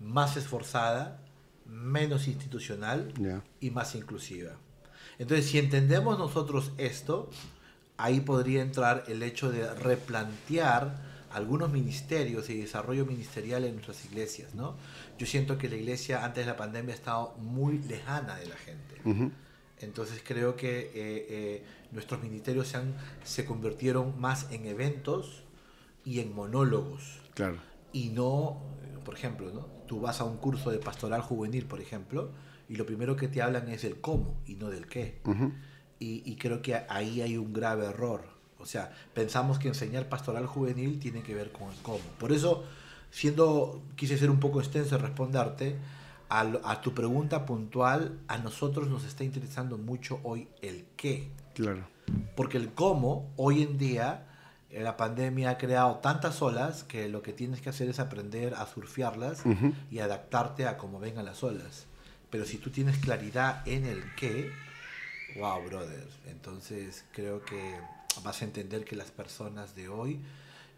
más 0.00 0.36
esforzada, 0.36 1.20
menos 1.66 2.28
institucional 2.28 3.12
Ya. 3.18 3.42
y 3.60 3.70
más 3.70 3.94
inclusiva. 3.94 4.52
Entonces, 5.18 5.46
si 5.46 5.58
entendemos 5.58 6.18
nosotros 6.18 6.72
esto, 6.78 7.30
ahí 7.96 8.20
podría 8.20 8.62
entrar 8.62 9.04
el 9.08 9.22
hecho 9.22 9.50
de 9.50 9.72
replantear 9.74 11.04
algunos 11.32 11.70
ministerios 11.70 12.48
y 12.50 12.58
desarrollo 12.60 13.04
ministerial 13.04 13.64
en 13.64 13.74
nuestras 13.74 14.04
iglesias, 14.04 14.54
¿no? 14.54 14.76
Yo 15.18 15.26
siento 15.26 15.58
que 15.58 15.68
la 15.68 15.76
iglesia 15.76 16.24
antes 16.24 16.44
de 16.46 16.50
la 16.52 16.56
pandemia 16.56 16.94
ha 16.94 16.96
estado 16.96 17.34
muy 17.38 17.78
lejana 17.78 18.36
de 18.36 18.46
la 18.46 18.56
gente. 18.56 19.00
Ujú. 19.04 19.32
Entonces 19.80 20.22
creo 20.24 20.56
que 20.56 20.78
eh, 20.80 20.90
eh, 20.94 21.64
nuestros 21.92 22.22
ministerios 22.22 22.68
se, 22.68 22.78
han- 22.78 22.94
se 23.24 23.44
convirtieron 23.44 24.18
más 24.20 24.50
en 24.50 24.66
eventos 24.66 25.42
y 26.04 26.20
en 26.20 26.34
monólogos 26.34 27.20
Claro. 27.34 27.58
Y 27.96 28.10
no, 28.10 28.58
por 29.06 29.14
ejemplo, 29.14 29.50
¿no? 29.54 29.60
tú 29.86 30.00
vas 30.00 30.20
a 30.20 30.24
un 30.24 30.36
curso 30.36 30.70
de 30.70 30.78
pastoral 30.78 31.22
juvenil, 31.22 31.64
por 31.64 31.80
ejemplo, 31.80 32.30
y 32.68 32.76
lo 32.76 32.84
primero 32.84 33.16
que 33.16 33.26
te 33.26 33.40
hablan 33.40 33.70
es 33.70 33.82
del 33.82 34.02
cómo 34.02 34.36
y 34.44 34.56
no 34.56 34.68
del 34.68 34.86
qué. 34.86 35.22
Y, 35.98 36.22
y 36.30 36.36
creo 36.36 36.60
que 36.60 36.74
ahí 36.74 37.22
hay 37.22 37.38
un 37.38 37.54
grave 37.54 37.86
error. 37.86 38.24
O 38.58 38.66
sea, 38.66 38.92
pensamos 39.14 39.58
que 39.58 39.68
enseñar 39.68 40.10
pastoral 40.10 40.46
juvenil 40.46 40.98
tiene 40.98 41.22
que 41.22 41.34
ver 41.34 41.52
con 41.52 41.70
el 41.70 41.76
cómo. 41.76 42.04
Por 42.18 42.32
eso, 42.32 42.64
siendo, 43.10 43.82
quise 43.94 44.18
ser 44.18 44.28
un 44.28 44.40
poco 44.40 44.60
extenso 44.60 44.96
en 44.96 45.00
responderte, 45.00 45.76
a, 46.28 46.80
tu 46.82 46.92
pregunta 46.92 47.46
puntual, 47.46 48.18
a 48.28 48.36
nosotros 48.36 48.88
nos 48.88 49.04
está 49.04 49.24
interesando 49.24 49.78
mucho 49.78 50.20
hoy 50.22 50.48
el 50.60 50.84
qué. 50.96 51.30
Claro. 51.54 51.86
Porque 52.34 52.58
el 52.58 52.74
cómo, 52.74 53.32
hoy 53.36 53.62
en 53.62 53.78
día, 53.78 54.25
la 54.84 54.96
pandemia 54.96 55.50
ha 55.50 55.58
creado 55.58 55.96
tantas 55.96 56.42
olas 56.42 56.84
que 56.84 57.08
lo 57.08 57.22
que 57.22 57.32
tienes 57.32 57.60
que 57.60 57.68
hacer 57.70 57.88
es 57.88 57.98
aprender 58.00 58.54
a 58.54 58.66
surfearlas 58.66 59.42
y 59.90 59.98
adaptarte 60.00 60.66
a 60.66 60.76
cómo 60.76 60.98
vengan 61.00 61.24
las 61.24 61.42
olas. 61.42 61.86
Pero 62.30 62.44
si 62.44 62.58
tú 62.58 62.70
tienes 62.70 62.98
claridad 62.98 63.66
en 63.66 63.84
el 63.86 64.02
qué, 64.16 64.50
wow, 65.38 65.62
brother. 65.64 66.06
Entonces 66.26 67.04
creo 67.12 67.44
que 67.44 67.78
vas 68.22 68.42
a 68.42 68.44
entender 68.44 68.84
que 68.84 68.96
las 68.96 69.10
personas 69.10 69.74
de 69.74 69.88
hoy 69.88 70.20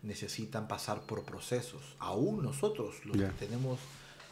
necesitan 0.03 0.69
pasar 0.69 1.01
por 1.03 1.25
procesos. 1.25 1.83
Aún 1.99 2.43
nosotros, 2.43 3.05
los 3.05 3.17
que 3.17 3.47
tenemos 3.47 3.79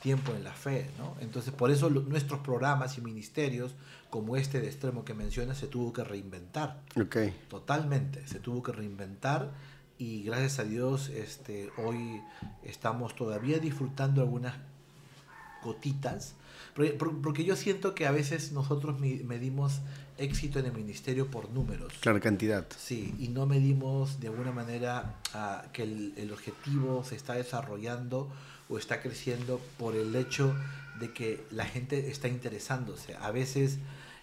tiempo 0.02 0.32
en 0.34 0.44
la 0.44 0.52
fe, 0.52 0.88
¿no? 0.98 1.16
Entonces 1.20 1.52
por 1.52 1.70
eso 1.70 1.90
lo- 1.90 2.02
nuestros 2.02 2.40
programas 2.40 2.98
y 2.98 3.00
ministerios, 3.00 3.72
como 4.10 4.36
este 4.36 4.60
de 4.60 4.66
extremo 4.68 5.04
que 5.04 5.14
mencionas, 5.14 5.58
se 5.58 5.66
tuvo 5.66 5.92
que 5.92 6.04
reinventar. 6.04 6.80
Ok. 7.00 7.16
Totalmente, 7.48 8.26
se 8.26 8.38
tuvo 8.40 8.62
que 8.62 8.72
reinventar 8.72 9.50
y 9.98 10.22
gracias 10.24 10.58
a 10.58 10.64
Dios 10.64 11.08
este, 11.08 11.70
hoy 11.78 12.20
estamos 12.64 13.14
todavía 13.16 13.58
disfrutando 13.58 14.20
algunas 14.22 14.54
gotitas, 15.62 16.34
porque, 16.74 16.90
por- 16.92 17.20
porque 17.22 17.44
yo 17.44 17.56
siento 17.56 17.94
que 17.94 18.06
a 18.06 18.10
veces 18.10 18.52
nosotros 18.52 18.98
medimos 19.00 19.80
éxito 20.18 20.58
en 20.58 20.66
el 20.66 20.72
ministerio 20.72 21.30
por 21.30 21.50
números. 21.50 21.92
Claro, 22.00 22.20
cantidad. 22.20 22.66
Sí, 22.76 23.14
y 23.18 23.28
no 23.28 23.46
medimos 23.46 24.20
de 24.20 24.28
alguna 24.28 24.52
manera 24.52 25.16
ah, 25.34 25.64
que 25.72 25.82
el, 25.82 26.14
el 26.16 26.32
objetivo 26.32 27.04
se 27.04 27.16
está 27.16 27.34
desarrollando 27.34 28.30
o 28.68 28.78
está 28.78 29.00
creciendo 29.00 29.60
por 29.78 29.94
el 29.94 30.14
hecho 30.16 30.54
de 31.00 31.12
que 31.12 31.44
la 31.50 31.64
gente 31.64 32.10
está 32.10 32.28
interesándose. 32.28 33.14
A 33.16 33.30
veces 33.30 33.78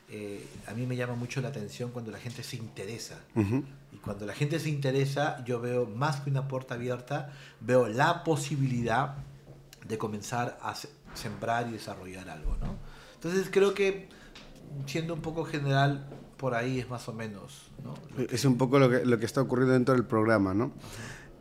eh, 0.10 0.46
a 0.68 0.74
mí 0.74 0.86
me 0.86 0.96
llama 0.96 1.16
mucho 1.16 1.42
la 1.42 1.50
atención 1.50 1.92
cuando 1.92 2.12
la 2.12 2.20
gente 2.20 2.44
se 2.44 2.56
interesa. 2.58 3.20
Ujú. 3.36 3.64
Y 3.92 3.98
cuando 3.98 4.26
la 4.26 4.34
gente 4.34 4.60
se 4.60 4.70
interesa, 4.70 5.44
yo 5.46 5.60
veo 5.62 5.86
más 5.86 6.22
que 6.22 6.30
una 6.30 6.48
puerta 6.48 6.74
abierta, 6.76 7.32
veo 7.62 7.88
la 7.88 8.24
posibilidad 8.24 9.16
de 9.88 9.98
comenzar 9.98 10.58
a 10.62 10.76
se- 10.76 10.90
sembrar 11.14 11.68
y 11.68 11.74
desarrollar 11.74 12.30
algo, 12.30 12.58
¿no? 12.62 12.76
Entonces 13.16 13.48
creo 13.52 13.74
que, 13.74 14.08
siendo 14.88 15.14
un 15.14 15.22
poco 15.22 15.46
general, 15.46 16.08
por 16.38 16.56
ahí 16.56 16.80
es 16.80 16.90
más 16.90 17.08
o 17.08 17.14
menos, 17.14 17.70
¿no? 17.84 17.94
Es 18.32 18.46
un 18.46 18.58
poco 18.58 18.80
lo 18.80 18.90
que, 18.90 19.06
lo 19.06 19.20
que 19.20 19.26
está 19.26 19.42
ocurriendo 19.42 19.74
dentro 19.74 19.94
del 19.94 20.06
programa, 20.06 20.54
¿no? 20.54 20.72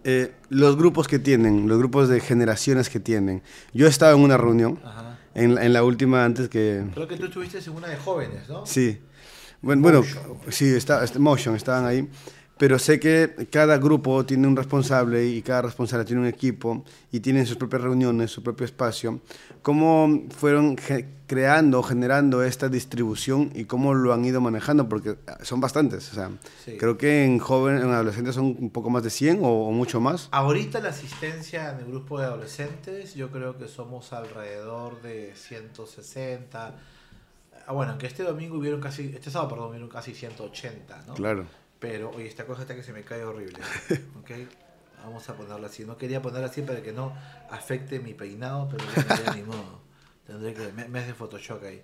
Eh, 0.05 0.35
los 0.49 0.77
grupos 0.77 1.07
que 1.09 1.19
tienen, 1.19 1.69
los 1.69 1.79
grupos 1.79 2.09
de 2.09 2.21
generaciones 2.21 2.91
que 2.91 3.01
tienen. 3.01 3.43
Yo 3.73 3.87
he 3.87 3.89
estado 3.89 4.17
en 4.17 4.23
una 4.23 4.37
reunión, 4.37 4.81
Ajá. 4.85 5.12
En, 5.35 5.55
la- 5.55 5.65
en 5.65 5.73
la 5.73 5.85
última 5.85 6.25
antes 6.25 6.49
que... 6.49 6.85
Creo 6.95 7.09
que 7.09 7.17
tú 7.17 7.27
estuviste 7.27 7.59
en 7.59 7.71
una 7.71 7.89
de 7.89 7.97
jóvenes, 7.97 8.49
¿no? 8.49 8.67
Sí. 8.67 9.01
Bueno, 9.61 9.83
bueno 9.83 10.05
sí, 10.49 10.67
está, 10.75 11.05
este, 11.05 11.19
Motion, 11.19 11.55
estaban 11.55 11.85
ahí. 11.87 12.09
Pero 12.63 12.79
sé 12.79 13.01
que 13.01 13.49
cada 13.51 13.77
grupo 13.79 14.25
tiene 14.25 14.47
un 14.47 14.55
responsable 14.55 15.27
y 15.27 15.43
cada 15.43 15.63
responsable 15.63 16.05
tiene 16.05 16.21
un 16.21 16.29
equipo 16.29 16.85
y 17.11 17.19
tienen 17.19 17.45
sus 17.45 17.57
propias 17.57 17.83
reuniones, 17.83 18.31
su 18.31 18.41
propio 18.41 18.65
espacio. 18.65 19.19
¿Cómo 19.63 20.29
fueron 20.31 20.77
creando, 21.27 21.83
generando 21.83 22.45
esta 22.45 22.69
distribución 22.69 23.51
y 23.53 23.65
cómo 23.65 23.95
lo 23.95 24.13
han 24.13 24.25
ido 24.25 24.41
manejando? 24.41 24.89
Porque 24.89 25.17
ah, 25.27 25.39
son 25.43 25.61
bastantes. 25.61 26.13
O 26.13 26.15
sea, 26.15 26.31
Sí. 26.65 26.77
creo 26.79 26.97
que 26.97 27.25
en 27.25 27.41
jóvenes, 27.41 27.83
en 27.83 27.91
adolescentes 27.91 28.37
son 28.37 28.57
un 28.57 28.71
poco 28.71 28.91
más 28.91 29.03
de 29.03 29.11
100 29.11 29.41
o, 29.43 29.49
o 29.67 29.73
mucho 29.73 30.01
más. 30.01 30.29
Ahorita 30.31 30.79
la 30.79 30.91
asistencia 30.91 31.73
en 31.73 31.79
el 31.81 31.87
grupo 31.87 32.21
de 32.21 32.27
adolescentes, 32.27 33.17
yo 33.17 33.33
creo 33.33 33.59
que 33.59 33.67
somos 33.67 34.13
alrededor 34.13 35.03
de 35.03 35.33
160. 35.35 36.77
Ah, 37.67 37.73
Bueno, 37.73 37.91
aunque 37.91 38.07
este 38.07 38.23
domingo 38.23 38.57
hubieron 38.57 38.81
casi, 38.81 39.11
este 39.13 39.33
sábado, 39.33 39.51
perdón, 39.51 39.71
hubieron 39.71 39.89
casi 39.89 40.15
180, 40.15 41.05
¿no? 41.09 41.15
Claro. 41.15 41.45
Pero, 41.83 42.11
oye, 42.13 42.27
esta 42.29 42.47
cosa 42.47 42.63
está 42.63 42.75
que 42.75 42.83
se 42.83 42.93
me 42.95 43.03
cae 43.03 43.23
horrible. 43.25 43.59
¿Ok? 44.21 44.31
Vamos 45.05 45.29
a 45.29 45.35
ponerla 45.35 45.67
así. 45.67 45.85
No 45.85 45.99
quería 45.99 46.23
ponerla 46.23 46.47
así 46.47 46.63
para 46.63 46.81
que 46.81 46.93
no 46.93 47.13
afecte 47.51 47.99
mi 48.01 48.15
peinado, 48.15 48.69
pero 48.71 48.85
ya, 49.25 49.35
ni 49.35 49.43
modo. 49.43 49.83
Tendré 50.27 50.55
que. 50.55 50.73
Me, 50.73 50.87
me 50.89 51.01
hace 51.01 51.13
Photoshop 51.13 51.63
ahí. 51.65 51.83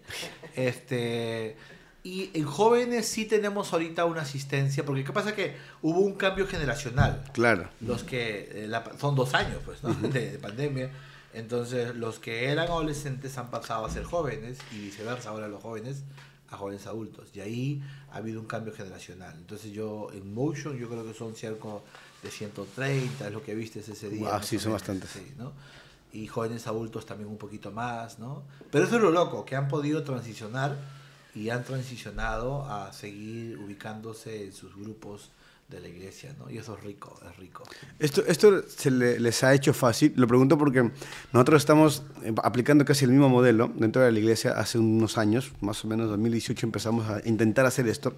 Este. 0.55 1.57
Y 2.05 2.31
en 2.39 2.45
jóvenes 2.47 3.07
sí 3.09 3.25
tenemos 3.25 3.73
ahorita 3.73 4.05
una 4.05 4.23
asistencia, 4.23 4.85
porque 4.85 5.03
¿qué 5.03 5.13
pasa? 5.13 5.35
Que 5.35 5.57
hubo 5.83 5.99
un 5.99 6.15
cambio 6.15 6.47
generacional. 6.47 7.25
Claro. 7.33 7.69
Los 7.81 8.05
que. 8.05 8.65
eh, 8.65 8.69
la- 8.69 8.85
son 8.99 9.17
dos 9.17 9.35
años, 9.35 9.61
pues, 9.65 9.83
¿no? 9.83 9.93
de, 9.95 10.31
de 10.33 10.39
pandemia. 10.39 10.91
Entonces, 11.35 11.95
los 11.97 12.19
que 12.21 12.47
eran 12.51 12.69
adolescentes 12.69 13.37
han 13.37 13.51
pasado 13.51 13.85
a 13.85 13.91
ser 13.91 14.05
jóvenes 14.05 14.59
y 14.73 14.79
viceversa, 14.79 15.31
ahora 15.31 15.49
los 15.49 15.61
jóvenes 15.63 16.05
a 16.51 16.57
jóvenes 16.57 16.87
adultos. 16.87 17.29
Y 17.35 17.41
ahí 17.41 17.83
ha 18.11 18.17
habido 18.17 18.41
un 18.41 18.47
cambio 18.47 18.73
generacional. 18.73 19.35
Entonces, 19.37 19.73
yo 19.73 20.09
en 20.13 20.33
Motion, 20.33 20.77
yo 20.77 20.89
creo 20.89 21.05
que 21.05 21.15
son 21.15 21.35
cerca 21.35 21.69
de 22.23 22.31
130, 22.31 23.27
es 23.27 23.33
lo 23.33 23.43
que 23.43 23.55
viste 23.55 23.81
ese 23.81 24.09
día. 24.09 24.31
Más 24.31 24.47
sí, 24.47 24.59
son 24.59 24.73
bastantes. 24.73 25.11
sí, 25.11 25.35
¿no? 25.37 25.53
Y 26.13 26.27
jóvenes 26.27 26.67
adultos 26.67 27.05
también 27.05 27.29
un 27.29 27.37
poquito 27.37 27.71
más, 27.71 28.19
¿no? 28.19 28.45
Pero 28.71 28.85
eso 28.85 28.97
es 28.97 29.03
lo 29.03 29.11
loco, 29.11 29.45
que 29.45 29.57
han 29.57 29.69
podido 29.69 30.03
transicionar 30.05 30.77
y 31.35 31.51
han 31.51 31.65
transicionado 31.65 32.65
a 32.65 32.93
seguir 32.93 33.59
ubicándose 33.59 34.47
en 34.47 34.53
sus 34.53 34.75
grupos 34.75 35.31
de 35.69 35.81
la 35.81 35.89
iglesia, 35.89 36.35
¿no? 36.39 36.49
Y 36.51 36.57
eso 36.57 36.77
es 36.79 36.83
rico, 36.83 37.21
es 37.31 37.37
rico. 37.37 37.63
Esto, 37.99 38.23
esto 38.27 38.63
se 38.67 38.91
le- 38.91 39.21
les 39.21 39.45
ha 39.45 39.53
hecho 39.53 39.75
fácil. 39.75 40.15
Lo 40.17 40.27
pregunto 40.27 40.57
porque 40.57 40.91
nosotros 41.33 41.61
estamos 41.61 42.05
eh, 42.23 42.33
aplicando 42.43 42.85
casi 42.87 43.05
el 43.05 43.11
mismo 43.11 43.29
modelo 43.29 43.71
dentro 43.77 44.01
de 44.01 44.11
la 44.11 44.19
iglesia 44.19 44.53
hace 44.53 44.79
unos 44.79 45.19
años, 45.19 45.53
más 45.61 45.85
o 45.85 45.89
menos 45.89 46.09
2018 46.09 46.65
empezamos 46.67 47.07
a 47.11 47.21
intentar 47.29 47.67
hacer 47.67 47.87
esto 47.87 48.15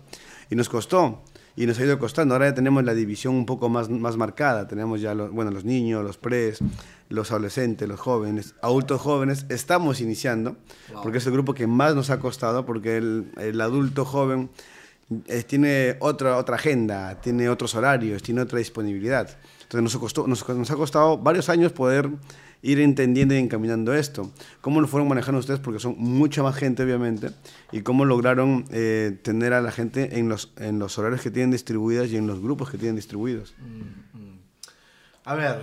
y 0.49 0.55
nos 0.55 0.69
costó 0.69 1.25
y 1.57 1.67
nos 1.67 1.77
ha 1.81 1.85
ido 1.85 1.99
costando. 1.99 2.35
Ahora 2.37 2.49
ya 2.51 2.55
tenemos 2.55 2.85
la 2.85 2.95
división 2.95 3.35
un 3.35 3.47
poco 3.47 3.69
más, 3.69 3.91
más 3.91 4.17
marcada. 4.17 4.69
Tenemos 4.69 5.01
ya 5.01 5.15
los, 5.17 5.33
bueno, 5.33 5.51
los 5.51 5.65
niños, 5.65 6.05
los 6.05 6.19
pres, 6.19 6.61
los 7.09 7.33
adolescentes, 7.33 7.89
los 7.89 7.99
jóvenes, 7.99 8.55
adultos 8.63 9.01
jóvenes. 9.01 9.47
Estamos 9.49 10.01
iniciando 10.01 10.57
Wow. 10.93 11.03
porque 11.03 11.19
es 11.19 11.27
el 11.27 11.33
grupo 11.33 11.53
que 11.55 11.67
más 11.67 11.97
nos 11.97 12.11
ha 12.11 12.21
costado 12.21 12.65
porque 12.65 12.97
el, 12.97 13.33
el 13.39 13.61
adulto 13.61 14.05
joven 14.05 14.51
eh, 15.27 15.43
tiene 15.43 15.97
otra, 16.01 16.37
otra 16.37 16.57
agenda, 16.57 17.21
tiene 17.21 17.49
otros 17.49 17.75
horarios, 17.75 18.23
tiene 18.23 18.43
otra 18.43 18.59
disponibilidad. 18.59 19.29
Entonces 19.63 19.83
nos, 19.83 19.97
costó, 19.97 20.27
nos, 20.27 20.49
nos 20.49 20.71
ha 20.71 20.77
costado 20.77 21.19
varios 21.19 21.49
años 21.49 21.73
poder 21.73 22.11
ir 22.63 22.81
entendiendo 22.81 23.35
y 23.35 23.39
encaminando 23.39 23.95
esto. 23.95 24.31
¿Cómo 24.61 24.81
lo 24.81 24.87
fueron 24.87 25.09
manejando 25.09 25.39
ustedes? 25.39 25.61
Porque 25.61 25.81
son 25.81 25.95
mucha 25.99 26.43
más 26.43 26.57
gente, 26.57 26.83
obviamente. 26.83 27.31
¿Y 27.73 27.83
cómo 27.83 28.05
lograron 28.05 28.65
eh, 28.71 29.19
tener 29.23 29.53
a 29.53 29.61
la 29.61 29.73
gente 29.73 30.19
en 30.19 30.29
los, 30.29 30.53
en 30.57 30.79
los 30.79 30.99
horarios 30.99 31.23
que 31.23 31.31
tienen 31.31 31.51
distribuidas 31.51 32.11
y 32.11 32.17
en 32.17 32.27
los 32.27 32.41
grupos 32.41 32.71
que 32.71 32.79
tienen 32.79 32.97
distribuidos? 32.97 33.55
Mm, 33.59 34.19
mm. 34.19 34.39
A 35.25 35.35
ver, 35.35 35.63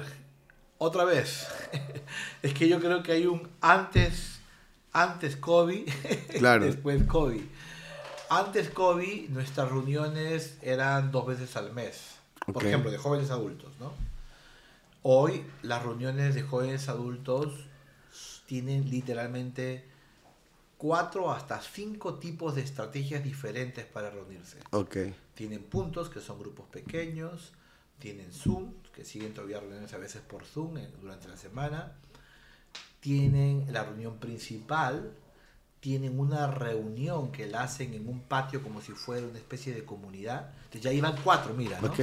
otra 0.77 1.06
vez. 1.06 1.48
es 2.42 2.54
que 2.54 2.68
yo 2.68 2.80
creo 2.80 3.04
que 3.04 3.12
hay 3.12 3.25
un 3.27 3.48
antes, 3.62 4.39
antes 4.94 5.36
COVID, 5.38 5.88
Claro. 6.39 6.66
después 6.66 7.04
COVID. 7.04 7.42
Antes 8.30 8.70
COVID, 8.70 9.30
nuestras 9.30 9.70
reuniones 9.70 10.58
eran 10.62 11.12
dos 11.12 11.26
veces 11.28 11.56
al 11.56 11.74
mes. 11.74 12.16
Por 12.46 12.58
Ok. 12.58 12.64
ejemplo, 12.66 12.92
de 12.92 12.98
jóvenes 12.98 13.30
adultos, 13.32 13.72
¿no? 13.80 13.94
Hoy 15.04 15.46
las 15.62 15.84
reuniones 15.84 16.36
de 16.36 16.42
jóvenes 16.44 16.90
adultos 16.90 17.54
tienen 18.46 18.90
literalmente 18.90 19.86
cuatro 20.78 21.32
hasta 21.32 21.62
cinco 21.62 22.16
tipos 22.16 22.56
de 22.56 22.62
estrategias 22.62 23.24
diferentes 23.24 23.86
para 23.86 24.10
reunirse. 24.10 24.58
Ok, 24.72 24.98
Tienen 25.34 25.64
puntos, 25.64 26.10
que 26.10 26.20
son 26.20 26.40
grupos 26.40 26.66
pequeños. 26.68 27.52
Tienen 28.00 28.32
Zoom, 28.34 28.74
que 28.94 29.06
siguen 29.06 29.34
todavía 29.34 29.60
reuniones 29.60 29.94
a 29.94 29.98
veces 29.98 30.22
por 30.22 30.44
Zoom 30.46 30.78
eh, 30.78 30.90
durante 31.00 31.28
la 31.28 31.38
semana. 31.38 31.94
Tienen 33.00 33.72
la 33.72 33.84
reunión 33.84 34.18
principal. 34.18 35.14
Tienen 35.88 36.20
una 36.20 36.48
reunión 36.48 37.32
que 37.32 37.48
la 37.48 37.63
hacen 37.63 37.94
en 37.94 38.10
un 38.10 38.20
patio 38.20 38.62
como 38.62 38.82
si 38.82 38.91
fuera 38.91 39.25
una 39.25 39.38
especie 39.38 39.74
de 39.74 39.86
comunidad. 39.86 40.50
Entonces 40.65 40.82
ya 40.82 40.91
iban 40.91 41.15
cuatro, 41.24 41.53
mira, 41.53 41.79
¿no? 41.79 41.94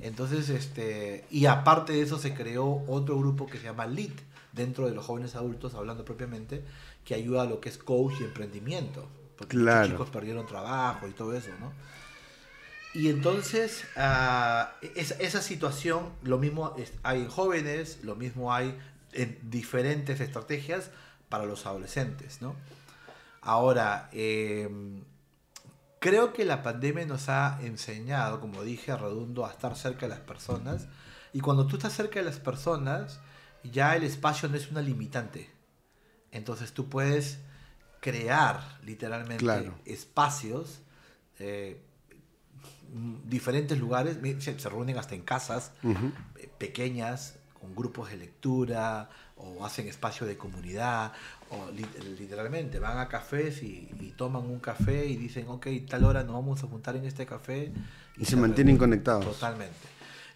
Entonces, 0.00 0.48
este, 0.48 1.24
y 1.28 1.46
aparte 1.46 1.92
de 1.92 2.02
eso 2.02 2.20
se 2.20 2.34
creó 2.34 2.84
otro 2.86 3.18
grupo 3.18 3.48
que 3.48 3.58
se 3.58 3.64
llama 3.64 3.86
LEAD, 3.86 4.12
dentro 4.52 4.86
de 4.86 4.94
los 4.94 5.04
jóvenes 5.04 5.34
adultos, 5.34 5.74
hablando 5.74 6.04
propiamente, 6.04 6.62
que 7.04 7.16
ayuda 7.16 7.42
a 7.42 7.46
lo 7.46 7.60
que 7.60 7.68
es 7.70 7.78
coach 7.78 8.14
y 8.20 8.22
emprendimiento. 8.22 9.08
Porque 9.36 9.56
Claro. 9.56 9.88
chicos 9.88 10.08
perdieron 10.10 10.46
trabajo 10.46 11.08
y 11.08 11.10
todo 11.10 11.36
eso, 11.36 11.50
¿no? 11.58 11.72
Y 12.94 13.08
entonces, 13.08 13.84
ah, 13.96 14.74
esa, 14.94 15.16
esa 15.16 15.42
situación, 15.42 16.10
lo 16.22 16.38
mismo 16.38 16.76
hay 17.02 17.22
en 17.22 17.28
jóvenes, 17.28 18.04
lo 18.04 18.14
mismo 18.14 18.54
hay 18.54 18.78
en 19.12 19.36
diferentes 19.42 20.20
estrategias 20.20 20.90
para 21.28 21.44
los 21.44 21.66
adolescentes, 21.66 22.40
¿no? 22.40 22.54
Ahora, 23.42 24.08
em, 24.12 25.02
creo 25.98 26.32
que 26.32 26.44
la 26.44 26.62
pandemia 26.62 27.04
nos 27.06 27.28
ha 27.28 27.58
enseñado, 27.62 28.40
como 28.40 28.62
dije, 28.62 28.96
redundo, 28.96 29.44
a 29.44 29.50
estar 29.50 29.76
cerca 29.76 30.06
de 30.06 30.10
las 30.10 30.20
personas. 30.20 30.86
Y 31.32 31.40
cuando 31.40 31.66
tú 31.66 31.76
estás 31.76 31.92
cerca 31.92 32.20
de 32.20 32.24
las 32.24 32.38
personas, 32.38 33.20
ya 33.64 33.96
el 33.96 34.04
espacio 34.04 34.48
no 34.48 34.56
es 34.56 34.70
una 34.70 34.80
limitante. 34.80 35.50
Entonces 36.30 36.72
tú 36.72 36.88
puedes 36.88 37.38
crear 38.00 38.78
literalmente 38.82 39.44
Claro. 39.44 39.74
espacios, 39.84 40.80
eh, 41.38 41.80
diferentes 43.24 43.78
lugares, 43.78 44.18
se, 44.42 44.58
se 44.58 44.68
reúnen 44.68 44.98
hasta 44.98 45.14
en 45.14 45.22
casas 45.22 45.72
eh, 45.84 46.48
pequeñas, 46.58 47.38
con 47.60 47.74
grupos 47.74 48.10
de 48.10 48.16
lectura, 48.16 49.08
o 49.42 49.64
hacen 49.64 49.88
espacio 49.88 50.26
de 50.26 50.36
comunidad, 50.36 51.12
o 51.50 51.70
li- 51.72 51.86
literalmente 52.18 52.78
van 52.78 52.98
a 52.98 53.08
cafés 53.08 53.62
y, 53.62 53.88
y 54.00 54.12
toman 54.16 54.44
un 54.46 54.60
café 54.60 55.06
y 55.06 55.16
dicen, 55.16 55.46
ok, 55.48 55.66
tal 55.88 56.04
hora 56.04 56.22
nos 56.22 56.34
vamos 56.34 56.62
a 56.62 56.66
juntar 56.66 56.96
en 56.96 57.04
este 57.04 57.26
café. 57.26 57.72
Y 58.16 58.24
se 58.24 58.36
mantienen 58.36 58.76
conectados. 58.78 59.24
Totalmente. 59.24 59.74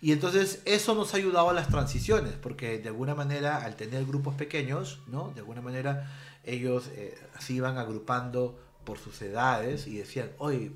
Y 0.02 0.12
entonces 0.12 0.60
eso 0.66 0.94
nos 0.94 1.14
ha 1.14 1.16
ayudado 1.16 1.48
a 1.48 1.52
las 1.54 1.68
transiciones, 1.68 2.34
porque 2.34 2.78
de 2.78 2.88
alguna 2.88 3.14
manera 3.14 3.64
al 3.64 3.76
tener 3.76 4.04
grupos 4.04 4.34
pequeños, 4.34 5.00
¿no? 5.06 5.30
De 5.34 5.40
alguna 5.40 5.62
manera 5.62 6.10
ellos 6.44 6.88
eh, 6.94 7.14
se 7.38 7.54
iban 7.54 7.78
agrupando 7.78 8.58
por 8.84 8.98
sus 8.98 9.20
edades 9.22 9.86
y 9.86 9.96
decían, 9.96 10.30
oye, 10.38 10.70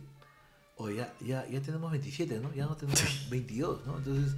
oye 0.77 0.97
ya, 0.97 1.15
ya, 1.21 1.47
ya 1.49 1.61
tenemos 1.61 1.91
27, 1.93 2.41
¿no? 2.41 2.53
Ya 2.55 2.65
no 2.67 2.77
tenemos 2.77 3.29
22, 3.31 3.87
¿no? 3.87 3.99
Entonces 3.99 4.35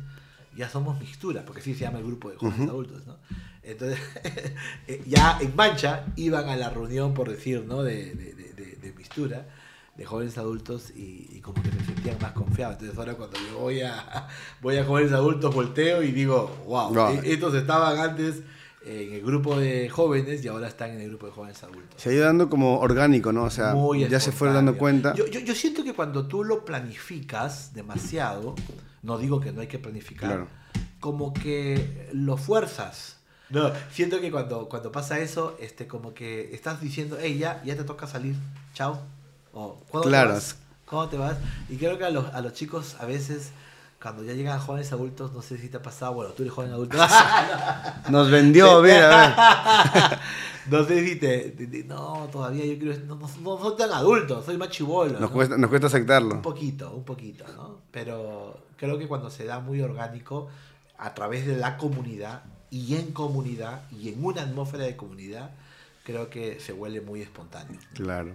ya 0.57 0.69
somos 0.69 0.99
mixtura, 1.01 1.45
porque 1.47 1.61
así 1.61 1.75
se 1.75 1.81
llama 1.81 1.99
el 1.99 2.05
grupo 2.05 2.31
de 2.31 2.37
jóvenes 2.37 2.61
Ujú. 2.63 2.71
adultos, 2.71 3.07
¿no? 3.07 3.17
Entonces 3.65 3.99
eh, 4.89 5.03
ya 5.07 5.39
en 5.41 5.55
mancha 5.57 6.07
iban 6.17 6.49
a 6.49 6.57
la 6.57 6.71
reunión, 6.71 7.15
por 7.15 7.29
decir, 7.31 7.65
¿no? 7.67 7.83
De, 7.83 8.15
de, 8.15 8.35
de, 8.35 8.53
de- 8.77 8.93
mixtura 8.97 9.47
de 9.97 10.05
jóvenes 10.07 10.39
adultos 10.39 10.91
y, 10.97 11.29
y 11.33 11.41
como 11.41 11.63
que 11.63 11.71
se 11.71 11.85
sentían 11.85 12.17
más 12.21 12.33
confiados. 12.33 12.75
Entonces 12.77 12.99
ahora 12.99 13.15
cuando 13.15 13.39
yo 13.51 13.59
voy 13.59 13.81
a, 13.83 14.27
voy 14.63 14.77
a 14.79 14.85
jóvenes 14.85 15.13
adultos 15.13 15.55
volteo 15.55 16.03
y 16.03 16.13
digo, 16.13 16.51
wow, 16.67 16.95
Wow. 16.95 17.09
e- 17.23 17.33
estos 17.33 17.55
estaban 17.55 17.99
antes 17.99 18.43
en 18.85 19.13
el 19.13 19.23
grupo 19.23 19.57
de 19.59 19.89
jóvenes 19.91 20.45
y 20.45 20.49
ahora 20.49 20.67
están 20.69 20.91
en 20.93 21.01
el 21.03 21.09
grupo 21.11 21.27
de 21.27 21.33
jóvenes 21.33 21.63
adultos. 21.63 22.01
Se 22.03 22.09
ha 22.11 22.13
ido 22.15 22.25
dando 22.25 22.49
como 22.49 22.81
orgánico, 22.81 23.33
¿no? 23.33 23.45
O 23.45 23.51
sea, 23.51 23.75
Muy 23.75 24.09
ya 24.09 24.19
se 24.19 24.33
fueron 24.33 24.57
dando 24.57 24.77
cuenta. 24.79 25.15
Yo, 25.15 25.27
yo, 25.27 25.41
yo 25.41 25.55
siento 25.55 25.85
que 25.85 25.93
cuando 25.93 26.27
tú 26.27 26.43
lo 26.43 26.65
planificas 26.65 27.75
demasiado, 27.75 28.55
no 29.03 29.19
digo 29.19 29.41
que 29.41 29.53
no 29.53 29.61
hay 29.61 29.69
que 29.69 29.79
planificar, 29.79 30.29
Claro. 30.31 30.49
como 31.01 31.33
que 31.33 32.09
lo 32.13 32.37
fuerzas. 32.37 33.19
No, 33.53 33.71
siento 33.93 34.21
que 34.21 34.31
cuando, 34.31 34.69
cuando 34.69 34.91
pasa 34.91 35.19
eso, 35.19 35.57
este, 35.61 35.87
como 35.87 36.15
que 36.15 36.55
estás 36.55 36.81
diciendo, 36.81 37.19
hey, 37.21 37.39
ya, 37.39 37.63
ya 37.65 37.77
te 37.77 37.85
toca 37.85 38.07
salir, 38.07 38.35
chao. 38.75 38.99
O, 39.53 39.77
¿cuándo 39.91 40.09
Claro. 40.09 40.29
te 40.31 40.35
vas? 40.35 40.57
¿Cómo 40.87 41.09
te 41.09 41.17
vas? 41.19 41.37
Y 41.69 41.77
creo 41.77 41.99
que 41.99 42.05
a 42.05 42.11
los, 42.11 42.33
a 42.33 42.41
los 42.41 42.53
chicos 42.55 42.97
a 42.99 43.05
veces, 43.07 43.51
cuando 44.03 44.23
ya 44.25 44.33
llegan 44.33 44.59
jóvenes 44.59 44.93
adultos, 44.93 45.33
no 45.33 45.43
sé 45.43 45.59
si 45.59 45.69
te 45.69 45.77
ha 45.77 45.83
pasado, 45.83 46.15
bueno, 46.15 46.33
tú 46.33 46.43
eres 46.43 46.53
joven 46.55 46.73
adulto. 46.73 46.97
Nos 48.09 48.31
vendió, 48.31 48.81
mira, 48.83 49.33
a 49.33 50.09
ver. 50.11 50.19
no 50.71 50.85
sé 50.85 51.07
si 51.07 51.17
te, 51.17 51.51
te- 51.51 51.67
te- 51.67 51.85
No, 51.85 52.29
todavía 52.33 52.65
yo 52.65 52.79
quiero. 52.79 52.99
No, 53.07 53.17
no, 53.17 53.29
no 53.41 53.59
soy 53.59 53.77
tan 53.77 53.91
adulto, 53.93 54.43
soy 54.43 54.57
más 54.57 54.71
chivolo. 54.71 55.13
Nos 55.13 55.21
¿no? 55.21 55.31
cuesta, 55.31 55.57
nos 55.57 55.69
cuesta 55.71 55.87
aceptarlo. 55.89 56.35
Un 56.35 56.43
poquito, 56.43 56.91
un 56.91 57.05
poquito, 57.05 57.45
¿no? 57.55 57.81
Pero 57.91 58.57
creo 58.77 58.99
que 58.99 59.07
cuando 59.07 59.31
se 59.31 59.45
da 59.45 59.61
muy 59.61 59.81
orgánico, 59.83 60.49
a 60.99 61.15
través 61.15 61.47
de 61.47 61.57
la 61.57 61.77
comunidad 61.77 62.43
y 62.73 62.97
en 62.97 63.13
comunidad 63.13 63.83
y 63.93 64.09
en 64.09 64.25
una 64.25 64.43
atmósfera 64.43 64.85
de 64.85 64.97
comunidad, 64.97 65.51
creo 66.05 66.29
que 66.31 66.59
se 66.59 66.73
vuelve 66.73 67.01
muy 67.03 67.21
espontáneo. 67.21 67.79
Claro. 67.93 68.35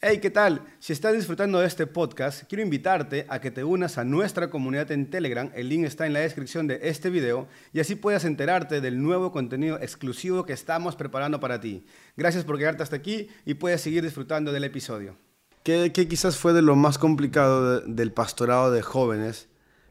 Hey, 0.00 0.20
¿qué 0.22 0.30
tal? 0.30 0.62
Si 0.78 0.92
estás 0.92 1.12
disfrutando 1.14 1.58
de 1.58 1.66
este 1.66 1.88
podcast, 1.88 2.44
quiero 2.48 2.62
invitarte 2.62 3.26
a 3.28 3.40
que 3.40 3.50
te 3.50 3.64
unas 3.64 3.98
a 3.98 4.04
nuestra 4.04 4.48
comunidad 4.48 4.92
en 4.92 5.10
Telegram. 5.10 5.50
El 5.56 5.68
link 5.68 5.84
está 5.84 6.06
en 6.06 6.12
la 6.12 6.20
descripción 6.20 6.68
de 6.68 6.78
este 6.84 7.10
video 7.10 7.48
y 7.72 7.80
así 7.80 7.96
puedas 7.96 8.24
enterarte 8.24 8.80
del 8.80 9.02
nuevo 9.02 9.32
contenido 9.32 9.76
exclusivo 9.80 10.44
que 10.46 10.52
estamos 10.52 10.94
preparando 10.94 11.40
para 11.40 11.60
ti. 11.60 11.84
Gracias 12.16 12.44
por 12.44 12.56
quedarte 12.58 12.84
hasta 12.84 12.94
aquí 12.94 13.28
y 13.44 13.54
puedes 13.54 13.80
seguir 13.80 14.04
disfrutando 14.04 14.52
del 14.52 14.62
episodio. 14.62 15.16
¿Qué, 15.64 15.90
qué 15.92 16.06
quizás 16.06 16.36
fue 16.36 16.52
de 16.52 16.62
lo 16.62 16.76
más 16.76 16.96
complicado 16.98 17.80
de- 17.80 17.92
del 17.92 18.12
pastorado 18.12 18.70
de 18.70 18.82
jóvenes 18.82 19.48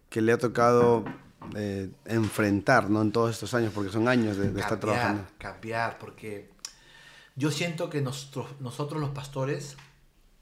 que 0.10 0.22
le 0.22 0.32
ha 0.32 0.38
tocado 0.38 1.04
eh, 1.56 1.90
enfrentar 2.06 2.90
¿no? 2.90 3.02
en 3.02 3.12
todos 3.12 3.32
estos 3.32 3.54
años? 3.54 3.72
Porque 3.74 3.92
son 3.92 4.08
años 4.08 4.38
de, 4.38 4.52
de 4.52 4.60
estar 4.60 4.80
trabajando. 4.80 5.26
cambiar, 5.38 5.98
porque 6.00 6.50
yo 7.36 7.52
siento 7.52 7.90
que 7.90 8.02
nosotros, 8.02 8.48
nosotros 8.60 9.00
los 9.00 9.12
pastores, 9.12 9.78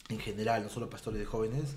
en 0.09 0.19
general, 0.19 0.63
no 0.63 0.69
solo 0.69 0.89
pastores 0.89 1.19
de 1.19 1.25
jóvenes, 1.25 1.75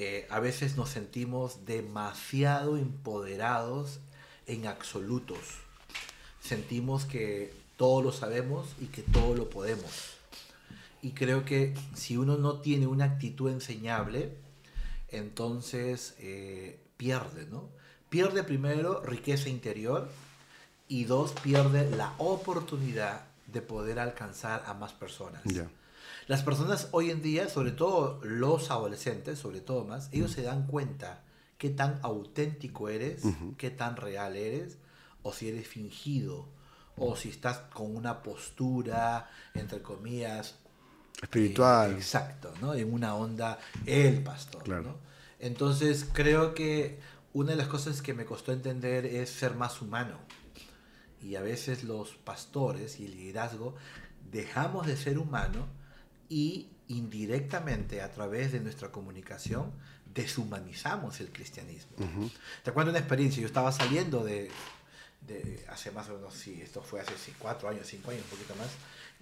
eh, 0.00 0.28
a 0.30 0.38
veces 0.38 0.76
nos 0.76 0.90
sentimos 0.90 1.64
demasiado 1.64 2.76
empoderados 2.76 4.00
en 4.46 4.66
absolutos. 4.66 5.38
Sentimos 6.40 7.04
que 7.04 7.52
todo 7.76 8.02
lo 8.02 8.12
sabemos 8.12 8.68
y 8.80 8.86
que 8.86 9.02
todo 9.02 9.34
lo 9.34 9.50
podemos. 9.50 10.18
Y 11.02 11.12
creo 11.12 11.44
que 11.44 11.74
si 11.94 12.16
uno 12.16 12.36
no 12.36 12.60
tiene 12.60 12.86
una 12.86 13.06
actitud 13.06 13.50
enseñable, 13.50 14.36
entonces 15.08 16.14
eh, 16.18 16.78
pierde, 16.96 17.46
¿no? 17.46 17.68
Pierde 18.08 18.42
primero 18.42 19.02
riqueza 19.02 19.48
interior 19.48 20.08
y 20.88 21.04
dos, 21.04 21.32
pierde 21.42 21.90
la 21.90 22.14
oportunidad 22.18 23.22
de 23.46 23.60
poder 23.60 23.98
alcanzar 23.98 24.64
a 24.66 24.74
más 24.74 24.92
personas. 24.92 25.42
Ya. 25.44 25.68
Las 26.26 26.42
personas 26.42 26.88
hoy 26.92 27.10
en 27.10 27.22
día, 27.22 27.48
sobre 27.48 27.72
todo 27.72 28.20
los 28.22 28.70
adolescentes, 28.70 29.38
sobre 29.38 29.60
todo 29.60 29.84
más, 29.84 30.08
ellos 30.12 30.32
se 30.32 30.42
dan 30.42 30.66
cuenta 30.66 31.22
qué 31.58 31.70
tan 31.70 31.98
auténtico 32.02 32.88
eres, 32.88 33.22
qué 33.56 33.70
tan 33.70 33.96
real 33.96 34.36
eres, 34.36 34.78
o 35.22 35.32
si 35.32 35.48
eres 35.48 35.66
fingido, 35.66 36.46
o 36.96 37.16
si 37.16 37.30
estás 37.30 37.58
con 37.72 37.94
una 37.94 38.22
postura, 38.22 39.30
entre 39.54 39.82
comillas, 39.82 40.56
Espiritual. 41.20 41.92
eh, 41.92 41.94
exacto, 41.94 42.52
¿no? 42.60 42.74
En 42.74 42.92
una 42.92 43.14
onda, 43.14 43.58
el 43.86 44.22
pastor. 44.22 44.62
Claro. 44.62 44.82
¿no? 44.82 44.96
Entonces 45.40 46.08
creo 46.12 46.54
que 46.54 46.98
una 47.38 47.52
de 47.52 47.56
las 47.56 47.68
cosas 47.68 48.02
que 48.02 48.14
me 48.14 48.24
costó 48.24 48.52
entender 48.52 49.06
es 49.06 49.30
ser 49.30 49.54
más 49.54 49.80
humano. 49.80 50.18
Y 51.22 51.36
a 51.36 51.40
veces 51.40 51.84
los 51.84 52.16
pastores 52.16 52.98
y 52.98 53.06
el 53.06 53.12
liderazgo 53.12 53.76
dejamos 54.32 54.88
de 54.88 54.96
ser 54.96 55.18
humano 55.18 55.66
y 56.28 56.68
indirectamente 56.88 58.02
a 58.02 58.10
través 58.10 58.50
de 58.50 58.58
nuestra 58.58 58.90
comunicación 58.90 59.70
deshumanizamos 60.12 61.20
el 61.20 61.30
cristianismo. 61.30 61.92
Ujú. 61.98 62.28
Te 62.64 62.72
cuento 62.72 62.90
una 62.90 62.98
experiencia, 62.98 63.40
yo 63.40 63.46
estaba 63.46 63.70
saliendo 63.70 64.24
de, 64.24 64.50
de 65.28 65.64
hace 65.68 65.92
más 65.92 66.08
o 66.08 66.14
menos, 66.14 66.34
sí, 66.34 66.60
esto 66.60 66.82
fue 66.82 67.00
hace 67.00 67.16
sí, 67.18 67.32
cuatro 67.38 67.68
años, 67.68 67.86
cinco 67.86 68.10
años, 68.10 68.24
un 68.24 68.30
poquito 68.30 68.56
más, 68.56 68.70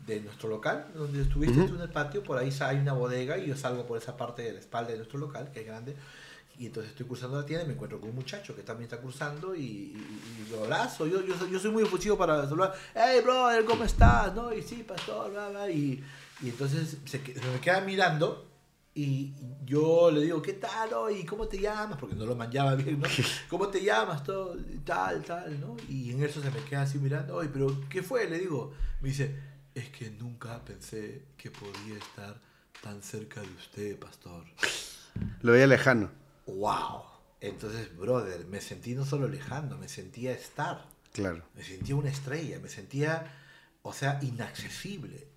de 0.07 0.21
nuestro 0.21 0.49
local, 0.49 0.91
donde 0.95 1.21
estuviste 1.21 1.67
tú 1.67 1.75
en 1.75 1.83
el 1.83 1.91
patio, 1.91 2.23
por 2.23 2.39
ahí 2.39 2.55
hay 2.61 2.79
una 2.79 2.95
bodega 2.95 3.37
y 3.37 3.47
yo 3.47 3.57
salgo 3.57 3.87
por 3.87 3.99
esa 3.99 4.17
parte 4.17 4.43
de 4.43 4.55
la 4.55 4.61
espalda 4.61 4.93
de 4.93 4.99
nuestro 4.99 5.19
local, 5.19 5.51
que 5.53 5.61
es 5.61 5.67
grande, 5.67 5.97
y 6.59 6.67
entonces 6.67 6.93
estoy 6.93 7.07
cruzando 7.07 7.39
la 7.39 7.45
tienda 7.47 7.65
y 7.65 7.69
me 7.69 7.75
encuentro 7.75 8.01
con 8.01 8.11
un 8.11 8.15
muchacho 8.17 8.55
que 8.57 8.63
también 8.63 8.85
está 8.85 8.99
cruzando 9.01 9.55
y, 9.55 9.61
y- 9.61 10.47
y 10.47 10.51
lo 10.51 10.65
abrazo. 10.65 11.07
Yo, 11.07 11.21
yo, 11.25 11.37
soy- 11.37 11.51
yo 11.51 11.59
soy 11.59 11.71
muy 11.71 11.83
efusivo 11.83 12.17
para 12.17 12.49
saludar. 12.49 12.75
Hey, 12.95 13.21
brother, 13.23 13.65
¿cómo 13.65 13.85
estás? 13.85 14.35
¿No? 14.35 14.53
Y 14.55 14.63
sí, 14.63 14.83
pastor, 14.87 15.31
bla, 15.33 15.49
bla. 15.51 15.71
Y, 15.71 16.03
y 16.43 16.49
entonces 16.49 16.97
se, 17.05 17.19
me 17.19 17.61
queda 17.61 17.81
mirando 17.83 18.47
y 18.95 19.35
yo 19.67 20.11
le 20.11 20.23
digo, 20.23 20.41
¿qué 20.41 20.55
tal? 20.55 20.93
oh? 20.95 21.11
¿Y 21.11 21.25
cómo 21.27 21.47
te 21.47 21.59
llamas? 21.59 21.99
Porque 21.99 22.15
no 22.17 22.25
lo 22.25 22.35
manchaba 22.35 22.75
bien, 22.77 23.01
¿no? 23.01 23.09
¿Cómo 23.51 23.69
te 23.69 23.83
llamas? 23.85 24.25
Todo, 24.25 24.57
tal, 24.85 25.23
tal, 25.23 25.61
¿no? 25.61 25.77
Y 25.91 26.13
en 26.13 26.23
eso 26.25 26.41
se 26.41 26.51
me 26.51 26.61
queda 26.65 26.83
así 26.83 26.99
mirando. 26.99 27.37
Oye, 27.37 27.51
¿pero 27.53 27.67
qué 27.91 28.03
fue? 28.03 28.29
Le 28.31 28.39
digo. 28.39 28.73
Me 29.03 29.11
dice, 29.11 29.37
es 29.75 29.91
que 29.91 30.11
nunca 30.11 30.65
pensé 30.65 31.27
que 31.37 31.51
podía 31.51 31.99
estar 31.99 32.41
tan 32.83 33.03
cerca 33.03 33.43
de 33.43 33.49
usted, 33.49 33.99
pastor. 33.99 34.45
Lo 35.43 35.53
veía 35.53 35.67
lejano. 35.67 36.11
¡Wow! 36.47 37.03
Entonces, 37.41 37.97
brother, 37.97 38.47
me 38.47 38.61
sentí 38.61 38.95
no 38.95 39.05
solo 39.05 39.29
lejano, 39.29 39.77
me 39.77 39.89
sentía 39.89 40.33
estar. 40.33 40.87
Claro. 41.13 41.43
Me 41.55 41.63
sentía 41.63 41.97
una 41.97 42.11
estrella, 42.11 42.59
me 42.61 42.69
sentía, 42.69 43.35
o 43.83 43.93
sea, 43.93 44.19
inaccesible. 44.23 45.29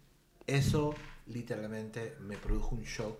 Eso 0.47 0.95
literalmente 1.27 2.15
me 2.21 2.37
produjo 2.37 2.75
un 2.75 2.83
shock 2.83 3.17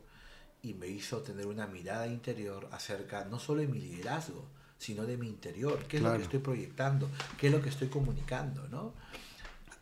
y 0.62 0.73
me 0.73 0.88
hizo 0.88 1.21
tener 1.21 1.47
una 1.47 1.67
mirada 1.67 2.08
interior 2.08 2.67
acerca 2.71 3.25
no 3.25 3.39
solo 3.39 3.62
de 3.62 3.67
mi 3.67 3.80
liderazgo, 3.80 4.45
sino 4.78 5.06
de 5.06 5.17
mi 5.17 5.28
interior. 5.28 5.86
¿Qué 5.88 5.97
es 5.97 6.04
lo 6.04 6.15
que 6.15 6.23
estoy 6.23 6.39
proyectando? 6.39 7.10
¿Qué 7.38 7.47
es 7.47 7.54
lo 7.54 7.62
que 7.62 7.69
estoy 7.69 7.88
comunicando? 7.88 8.67
¿no? 8.67 8.93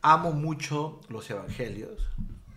Amo 0.02 0.32
mucho 0.32 1.02
los 1.10 1.30
evangelios, 1.30 2.02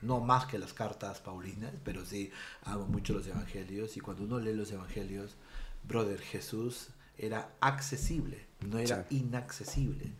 no 0.02 0.20
más 0.20 0.46
que 0.46 0.58
las 0.58 0.72
cartas 0.72 1.20
paulinas, 1.20 1.72
pero 1.84 2.04
sí 2.04 2.30
amo 2.64 2.86
mucho 2.86 3.12
los 3.12 3.26
evangelios. 3.26 3.96
Y 3.96 4.00
cuando 4.00 4.24
uno 4.24 4.38
lee 4.38 4.54
los 4.54 4.70
evangelios, 4.72 5.36
brother, 5.86 6.20
Jesús 6.20 6.88
era 7.18 7.52
accesible, 7.60 8.46
no 8.66 8.78
era 8.78 9.04
Sí. 9.08 9.18
inaccesible. 9.18 10.12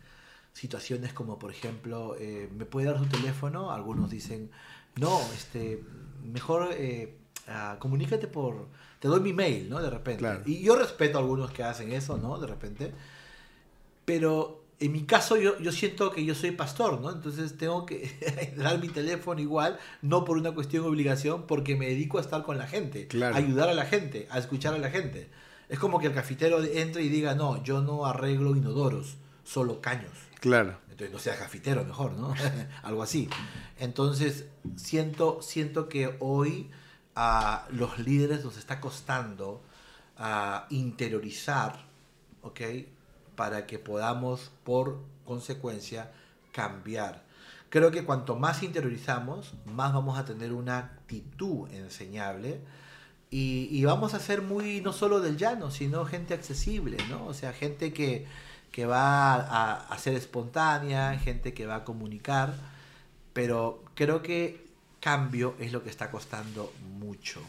Situaciones 0.53 1.13
como, 1.13 1.39
por 1.39 1.51
ejemplo, 1.51 2.15
eh, 2.19 2.49
¿me 2.55 2.65
puede 2.65 2.87
dar 2.87 2.99
su 2.99 3.05
teléfono? 3.07 3.71
Algunos 3.71 4.09
dicen, 4.11 4.51
no, 4.97 5.19
este, 5.33 5.81
mejor 6.23 6.69
eh, 6.73 7.17
ah, 7.47 7.77
comunícate 7.79 8.27
por, 8.27 8.67
te 8.99 9.07
doy 9.07 9.21
mi 9.21 9.33
mail, 9.33 9.69
¿no? 9.69 9.81
De 9.81 9.89
repente. 9.89 10.19
Claro. 10.19 10.41
Y 10.45 10.61
yo 10.61 10.75
respeto 10.75 11.17
a 11.17 11.21
algunos 11.21 11.51
que 11.51 11.63
hacen 11.63 11.91
eso, 11.91 12.17
¿no? 12.17 12.37
De 12.37 12.47
repente. 12.47 12.93
Pero 14.05 14.60
en 14.81 14.91
mi 14.91 15.03
caso 15.03 15.37
yo, 15.37 15.57
yo 15.59 15.71
siento 15.71 16.11
que 16.11 16.25
yo 16.25 16.33
soy 16.35 16.51
pastor, 16.51 16.99
¿no? 16.99 17.11
Entonces 17.11 17.57
tengo 17.57 17.85
que 17.85 18.53
dar 18.57 18.79
mi 18.79 18.89
teléfono 18.89 19.39
igual, 19.39 19.79
no 20.01 20.25
por 20.25 20.37
una 20.37 20.51
cuestión 20.53 20.83
de 20.83 20.89
obligación, 20.89 21.45
porque 21.47 21.75
me 21.75 21.87
dedico 21.87 22.17
a 22.17 22.21
estar 22.21 22.43
con 22.43 22.57
la 22.57 22.67
gente, 22.67 23.07
Claro. 23.07 23.35
a 23.35 23.37
ayudar 23.37 23.69
a 23.69 23.73
la 23.73 23.85
gente, 23.85 24.27
a 24.31 24.39
escuchar 24.39 24.73
a 24.73 24.79
la 24.79 24.89
gente. 24.89 25.29
Es 25.69 25.79
como 25.79 25.99
que 25.99 26.07
el 26.07 26.13
cafetero 26.13 26.61
entre 26.63 27.03
y 27.03 27.09
diga, 27.09 27.35
no, 27.35 27.63
yo 27.63 27.81
no 27.81 28.05
arreglo 28.05 28.55
inodoros, 28.55 29.17
solo 29.43 29.79
caños. 29.81 30.11
Claro. 30.39 30.77
Entonces 30.89 31.11
no 31.13 31.19
seas 31.19 31.37
cafetero 31.37 31.85
mejor, 31.85 32.13
¿no? 32.13 32.33
Algo 32.83 33.03
así. 33.03 33.29
Entonces 33.79 34.45
siento, 34.75 35.41
siento 35.41 35.87
que 35.89 36.15
hoy 36.19 36.69
a 37.15 37.67
los 37.71 37.99
líderes 37.99 38.43
nos 38.43 38.57
está 38.57 38.79
costando 38.81 39.61
a 40.17 40.65
interiorizar, 40.69 41.85
¿ok? 42.41 42.61
Para 43.35 43.65
que 43.65 43.79
podamos, 43.79 44.51
por 44.63 45.01
consecuencia, 45.25 46.11
cambiar. 46.51 47.23
Creo 47.69 47.91
que 47.91 48.03
cuanto 48.03 48.35
más 48.35 48.63
interiorizamos, 48.63 49.53
más 49.65 49.93
vamos 49.93 50.17
a 50.19 50.25
tener 50.25 50.51
una 50.51 50.77
actitud 50.77 51.69
enseñable 51.71 52.59
y, 53.33 53.85
vamos 53.85 54.13
a 54.13 54.19
ser 54.19 54.41
muy, 54.41 54.81
no 54.81 54.91
solo 54.91 55.21
del 55.21 55.37
llano, 55.37 55.71
sino 55.71 56.03
gente 56.05 56.33
accesible, 56.33 56.97
¿no? 57.09 57.25
O 57.27 57.33
sea, 57.33 57.53
gente 57.53 57.93
que, 57.93 58.27
que 58.73 58.85
va 58.85 59.35
a, 59.35 59.87
a 59.87 59.97
ser 59.99 60.15
espontánea, 60.15 61.17
gente 61.17 61.53
que 61.53 61.65
va 61.65 61.75
a 61.77 61.83
comunicar, 61.85 62.53
pero 63.31 63.85
creo 63.95 64.21
que 64.21 64.65
cambio 64.99 65.55
es 65.59 65.71
lo 65.71 65.81
que 65.81 65.89
está 65.89 66.11
costando 66.11 66.73
mucho, 66.99 67.41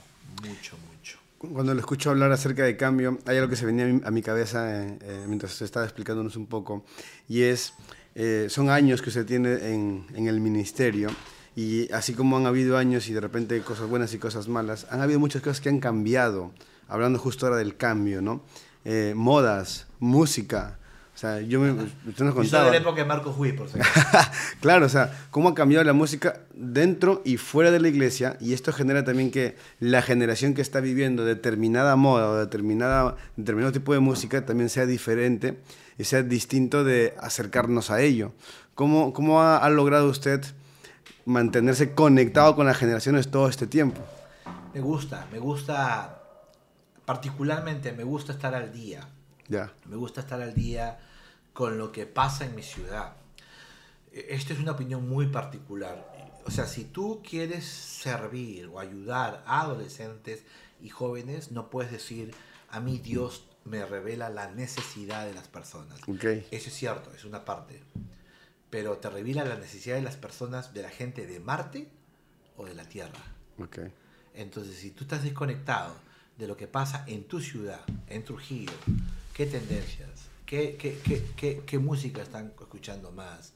mucho, 0.44 0.76
mucho. 0.88 1.21
Cuando 1.50 1.74
lo 1.74 1.80
escucho 1.80 2.10
hablar 2.10 2.30
acerca 2.30 2.62
de 2.62 2.76
cambio, 2.76 3.18
hay 3.26 3.36
algo 3.36 3.50
que 3.50 3.56
se 3.56 3.66
venía 3.66 3.84
a 3.84 3.88
mi, 3.88 4.00
a 4.04 4.10
mi 4.12 4.22
cabeza 4.22 4.84
eh, 4.84 4.98
eh, 5.02 5.24
mientras 5.26 5.50
usted 5.52 5.66
estaba 5.66 5.84
explicándonos 5.84 6.36
un 6.36 6.46
poco, 6.46 6.84
y 7.28 7.42
es, 7.42 7.74
eh, 8.14 8.46
son 8.48 8.70
años 8.70 9.02
que 9.02 9.08
usted 9.08 9.26
tiene 9.26 9.54
en, 9.54 10.06
en 10.14 10.28
el 10.28 10.40
ministerio, 10.40 11.10
y 11.56 11.90
así 11.92 12.14
como 12.14 12.36
han 12.36 12.46
habido 12.46 12.78
años 12.78 13.08
y 13.08 13.12
de 13.12 13.20
repente 13.20 13.60
cosas 13.62 13.88
buenas 13.88 14.14
y 14.14 14.18
cosas 14.18 14.46
malas, 14.46 14.86
han 14.88 15.00
habido 15.00 15.18
muchas 15.18 15.42
cosas 15.42 15.60
que 15.60 15.68
han 15.68 15.80
cambiado, 15.80 16.52
hablando 16.86 17.18
justo 17.18 17.46
ahora 17.46 17.58
del 17.58 17.76
cambio, 17.76 18.22
¿no? 18.22 18.44
Eh, 18.84 19.12
modas, 19.16 19.88
música, 19.98 20.78
sea, 21.22 21.40
yo 21.40 21.60
me, 21.60 21.70
usted 21.70 21.92
nos 22.04 22.16
soy 22.16 22.32
contaba... 22.32 22.64
de 22.64 22.70
la 22.72 22.76
época 22.78 23.02
de 23.02 23.04
Marcos 23.06 23.36
Witt, 23.38 23.54
por 23.54 23.68
claro, 24.60 24.86
o 24.86 24.88
sea, 24.88 25.16
cómo 25.30 25.50
ha 25.50 25.54
cambiado 25.54 25.84
la 25.84 25.92
música 25.92 26.40
dentro 26.52 27.22
y 27.24 27.36
fuera 27.36 27.70
de 27.70 27.78
la 27.78 27.86
iglesia 27.86 28.36
y 28.40 28.54
esto 28.54 28.72
genera 28.72 29.04
también 29.04 29.30
que 29.30 29.56
la 29.78 30.02
generación 30.02 30.54
que 30.54 30.62
está 30.62 30.80
viviendo 30.80 31.24
determinada 31.24 31.94
moda 31.94 32.28
o 32.28 32.36
determinada, 32.36 33.14
determinado 33.36 33.72
tipo 33.72 33.92
de 33.92 34.00
música 34.00 34.44
también 34.44 34.68
sea 34.68 34.84
diferente 34.84 35.60
y 35.96 36.02
sea 36.02 36.24
distinto 36.24 36.82
de 36.82 37.14
acercarnos 37.20 37.92
a 37.92 38.00
ello. 38.00 38.32
¿Cómo, 38.74 39.12
cómo 39.12 39.42
ha, 39.42 39.58
ha 39.58 39.70
logrado 39.70 40.08
usted 40.08 40.44
mantenerse 41.24 41.94
conectado 41.94 42.56
con 42.56 42.66
las 42.66 42.76
generaciones 42.76 43.30
todo 43.30 43.48
este 43.48 43.68
tiempo? 43.68 44.00
Me 44.74 44.80
gusta, 44.80 45.28
me 45.30 45.38
gusta, 45.38 46.20
particularmente 47.04 47.92
me 47.92 48.02
gusta 48.02 48.32
estar 48.32 48.56
al 48.56 48.72
día. 48.72 49.06
Ya, 49.48 49.72
Me 49.86 49.96
gusta 49.96 50.20
estar 50.20 50.40
al 50.40 50.54
día 50.54 50.98
con 51.52 51.78
lo 51.78 51.92
que 51.92 52.06
pasa 52.06 52.44
en 52.46 52.54
mi 52.54 52.62
ciudad. 52.62 53.16
E- 54.12 54.26
Esta 54.30 54.52
es 54.52 54.58
una 54.60 54.72
opinión 54.72 55.08
muy 55.08 55.26
particular. 55.26 56.10
O 56.44 56.50
sea, 56.50 56.66
si 56.66 56.84
tú 56.84 57.22
quieres 57.28 57.64
servir 57.66 58.66
o 58.66 58.80
ayudar 58.80 59.42
a 59.46 59.60
adolescentes 59.60 60.42
y 60.80 60.88
jóvenes, 60.88 61.52
no 61.52 61.70
puedes 61.70 61.92
decir, 61.92 62.34
a 62.70 62.80
mí 62.80 62.98
Dios 62.98 63.44
me 63.64 63.84
revela 63.86 64.28
la 64.28 64.50
necesidad 64.50 65.24
de 65.26 65.34
las 65.34 65.46
personas. 65.46 66.00
ok, 66.08 66.24
Eso 66.50 66.68
es 66.68 66.74
cierto, 66.74 67.12
es 67.14 67.24
una 67.24 67.44
parte. 67.44 67.80
Pero 68.70 68.96
te 68.98 69.08
revela 69.10 69.44
la 69.44 69.56
necesidad 69.56 69.96
de 69.96 70.02
las 70.02 70.16
personas, 70.16 70.72
de 70.74 70.82
la 70.82 70.88
gente 70.90 71.26
de 71.26 71.38
Marte 71.38 71.88
o 72.56 72.64
de 72.64 72.74
la 72.74 72.88
Tierra. 72.88 73.20
ok, 73.58 73.78
Entonces, 74.34 74.78
si 74.78 74.90
tú 74.90 75.04
estás 75.04 75.22
desconectado 75.22 75.94
de 76.38 76.46
lo 76.48 76.56
que 76.56 76.66
pasa 76.66 77.04
en 77.06 77.24
tu 77.24 77.40
ciudad, 77.40 77.82
en 78.08 78.24
Trujillo, 78.24 78.72
qué 79.34 79.46
tendencias, 79.46 80.08
qué, 80.52 80.76
qué, 80.76 81.24
qué, 81.34 81.62
qué, 81.64 81.78
música 81.78 82.20
están 82.20 82.52
escuchando 82.60 83.10
más, 83.10 83.54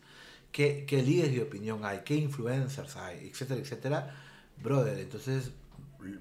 qué, 0.50 0.86
qué 0.88 1.02
líderes 1.02 1.34
de 1.34 1.42
opinión 1.42 1.84
hay, 1.84 2.00
qué 2.06 2.14
influencers 2.14 2.96
hay, 2.96 3.28
etcétera, 3.28 3.60
etcétera, 3.60 4.14
brother, 4.62 4.98
entonces 4.98 5.50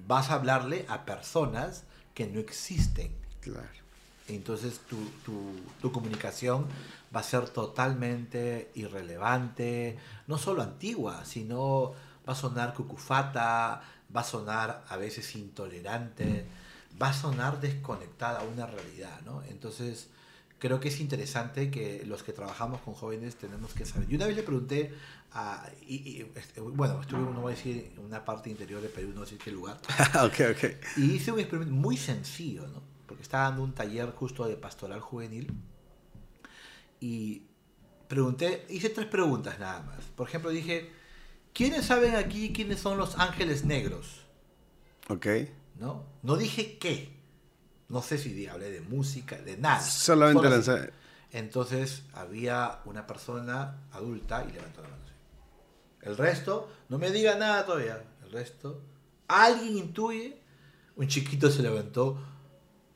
vas 0.06 0.30
a 0.30 0.34
hablarle 0.34 0.84
a 0.88 1.06
personas 1.06 1.84
que 2.12 2.26
no 2.26 2.40
existen. 2.40 3.10
claro, 3.40 3.66
Entonces 4.28 4.80
tu, 4.80 4.98
tu, 5.24 5.52
tu 5.80 5.90
comunicación 5.90 6.66
va 7.14 7.20
a 7.20 7.22
ser 7.22 7.48
totalmente 7.48 8.70
irrelevante, 8.74 9.96
no 10.26 10.36
solo 10.36 10.62
antigua, 10.62 11.24
sino 11.24 11.94
va 12.28 12.34
a 12.34 12.36
sonar 12.36 12.74
cucufata, 12.74 13.80
va 14.14 14.20
a 14.20 14.24
sonar 14.24 14.84
a 14.88 14.98
veces 14.98 15.36
intolerante, 15.36 16.44
va 17.00 17.08
a 17.08 17.14
sonar 17.14 17.60
desconectada 17.60 18.40
a 18.40 18.44
una 18.44 18.66
realidad, 18.66 19.22
¿no? 19.24 19.42
Entonces 19.44 20.10
creo 20.58 20.80
que 20.80 20.88
es 20.88 21.00
interesante 21.00 21.70
que 21.70 22.04
los 22.06 22.22
que 22.22 22.32
trabajamos 22.32 22.80
con 22.80 22.94
jóvenes 22.94 23.36
tenemos 23.36 23.74
que 23.74 23.84
saber. 23.84 24.08
Yo 24.08 24.16
una 24.16 24.26
vez 24.26 24.36
le 24.36 24.42
pregunté 24.42 24.94
a, 25.32 25.68
y, 25.86 25.96
y, 25.96 26.32
este, 26.34 26.60
bueno, 26.60 27.00
estuve, 27.00 27.20
no 27.20 27.42
voy 27.42 27.52
a 27.52 27.56
decir, 27.56 27.92
una 27.98 28.24
parte 28.24 28.50
interior 28.50 28.80
de 28.80 28.88
Perú, 28.88 29.12
no 29.14 29.22
decir 29.22 29.38
qué 29.38 29.50
lugar, 29.50 29.78
ok, 30.24 30.40
ok, 30.52 30.96
y 30.96 31.12
hice 31.12 31.32
un 31.32 31.40
experimento 31.40 31.74
muy 31.74 31.96
sencillo, 31.96 32.66
¿no? 32.68 32.82
Porque 33.06 33.22
estaba 33.22 33.44
dando 33.44 33.62
un 33.62 33.74
taller 33.74 34.10
justo 34.12 34.46
de 34.46 34.56
pastoral 34.56 35.00
juvenil 35.00 35.52
y 37.00 37.42
pregunté, 38.08 38.66
hice 38.68 38.88
tres 38.90 39.06
preguntas 39.06 39.58
nada 39.58 39.82
más. 39.82 40.04
Por 40.16 40.28
ejemplo, 40.28 40.50
dije, 40.50 40.90
¿quiénes 41.52 41.86
saben 41.86 42.16
aquí 42.16 42.52
quiénes 42.52 42.80
son 42.80 42.98
los 42.98 43.18
ángeles 43.18 43.64
negros? 43.64 44.22
ok. 45.08 45.26
¿No? 45.78 46.04
No 46.22 46.36
dije 46.36 46.78
qué. 46.78 47.15
No 47.88 48.02
sé 48.02 48.18
si 48.18 48.46
hablé 48.46 48.70
de 48.70 48.80
música, 48.80 49.36
de 49.36 49.56
nada. 49.56 49.80
Solamente 49.80 50.48
lanzar... 50.50 50.92
Entonces 51.32 52.02
había 52.14 52.80
una 52.84 53.06
persona 53.06 53.82
adulta 53.92 54.44
y 54.48 54.52
levantó 54.52 54.82
la 54.82 54.88
mano. 54.88 55.02
así. 55.04 55.12
El 56.08 56.16
resto, 56.16 56.70
no 56.88 56.98
me 56.98 57.10
diga 57.10 57.36
nada 57.36 57.66
todavía. 57.66 58.02
El 58.24 58.32
resto, 58.32 58.80
alguien 59.28 59.76
intuye. 59.76 60.40
Un 60.96 61.08
chiquito 61.08 61.50
se 61.50 61.62
levantó. 61.62 62.18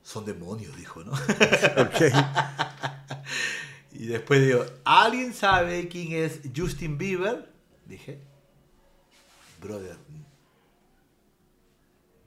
Son 0.01 0.25
demonios, 0.25 0.75
dijo, 0.75 1.03
¿no? 1.03 1.11
Ok, 1.77 2.01
Y 3.91 4.07
después 4.07 4.41
digo, 4.41 4.65
¿alguien 4.83 5.33
sabe 5.33 5.87
quién 5.87 6.13
es 6.13 6.39
Justin 6.55 6.97
Bieber? 6.97 7.51
Dije, 7.85 8.19
brother. 9.61 9.97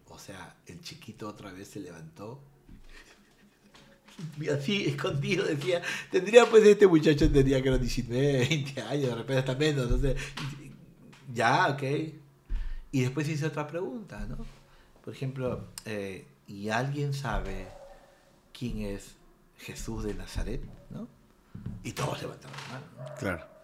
O 0.09 0.19
sea, 0.19 0.57
el 0.67 0.81
chiquito 0.83 1.29
otra 1.29 1.51
vez 1.53 1.69
se 1.69 1.81
levantó. 1.81 2.41
Así, 4.59 4.87
escondido, 4.87 5.45
decía, 5.45 5.83
tendría 6.11 6.47
pues 6.47 6.65
este 6.65 6.87
muchacho, 6.87 7.31
tendría 7.31 7.63
que 7.63 7.71
los 7.71 7.81
19, 7.81 8.47
20 8.49 8.83
años, 8.89 9.09
de 9.09 9.15
repente 9.15 9.39
hasta 9.39 9.55
menos, 9.55 9.91
no 9.91 9.99
sé. 9.99 10.17
Ya, 11.33 11.69
ok. 11.69 11.83
Y 12.93 13.01
después 13.01 13.29
hice 13.29 13.47
otra 13.47 13.67
pregunta, 13.67 14.25
¿no? 14.27 14.39
Por 15.05 15.13
ejemplo, 15.13 15.69
eh, 15.85 16.27
¿y 16.47 16.69
alguien 16.69 17.13
sabe 17.13 17.69
quién 18.57 18.83
es 18.83 19.17
Jesús 19.59 20.05
de 20.05 20.15
Nazaret? 20.15 20.63
¿no? 20.91 21.09
Y 21.83 21.93
todos 21.93 22.23
levantaron 22.23 22.57
la 22.57 22.75
mano. 22.75 22.87
¿no? 22.99 23.15
claro. 23.17 23.55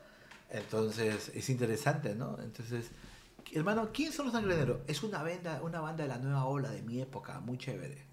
Entonces, 0.50 1.30
es 1.32 1.48
interesante, 1.48 2.14
¿no? 2.14 2.36
Entonces, 2.42 2.90
hermano, 3.52 3.90
¿quién 3.92 4.12
son 4.12 4.26
los 4.26 4.34
sangreneros? 4.34 4.78
Es 4.88 5.02
una 5.02 5.22
banda, 5.22 5.60
una 5.62 5.80
banda 5.80 6.02
de 6.02 6.08
la 6.08 6.18
nueva 6.18 6.44
ola 6.44 6.70
de 6.70 6.82
mi 6.82 7.00
época, 7.00 7.38
muy 7.40 7.56
chévere. 7.56 8.09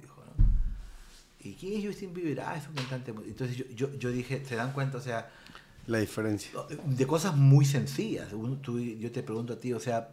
¿Y 1.42 1.54
quién 1.54 1.80
es 1.80 1.86
Justin 1.86 2.14
Bieber? 2.14 2.42
Ah, 2.42 2.58
es 2.58 2.68
un 2.68 2.74
cantante. 2.76 3.14
muy- 3.14 3.26
Entonces 3.26 3.56
yo, 3.58 3.66
yo, 3.76 3.94
yo 3.98 4.12
dije, 4.12 4.44
¿se 4.46 4.56
dan 4.56 4.74
cuenta? 4.74 4.98
O 4.98 5.02
sea, 5.02 5.32
La 5.86 6.00
diferencia. 6.00 6.52
de 6.86 7.08
cosas 7.08 7.36
muy 7.36 7.66
sencillas. 7.66 8.34
Uno- 8.34 8.58
tú- 8.58 8.80
yo 8.80 9.12
te 9.12 9.24
pregunto 9.24 9.54
a 9.54 9.60
ti, 9.60 9.72
o 9.74 9.80
sea, 9.80 10.10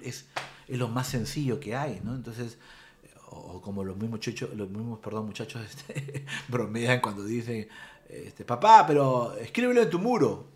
es, 0.00 0.26
es 0.68 0.78
lo 0.78 0.88
más 0.88 1.08
sencillo 1.08 1.58
que 1.58 1.74
hay, 1.74 2.00
¿no? 2.04 2.14
Entonces, 2.14 2.58
o, 3.30 3.36
o 3.36 3.60
como 3.62 3.82
los 3.84 3.96
mismos 3.96 4.10
muchachos, 4.12 4.50
los 4.54 4.68
mismos, 4.70 4.98
perdón, 5.00 5.26
muchachos 5.26 5.62
este, 5.68 6.24
bromean 6.48 7.00
cuando 7.00 7.24
dicen, 7.24 7.66
este, 8.08 8.44
papá, 8.44 8.84
pero 8.86 9.34
escríbelo 9.36 9.82
en 9.82 9.90
tu 9.90 9.98
muro. 9.98 10.46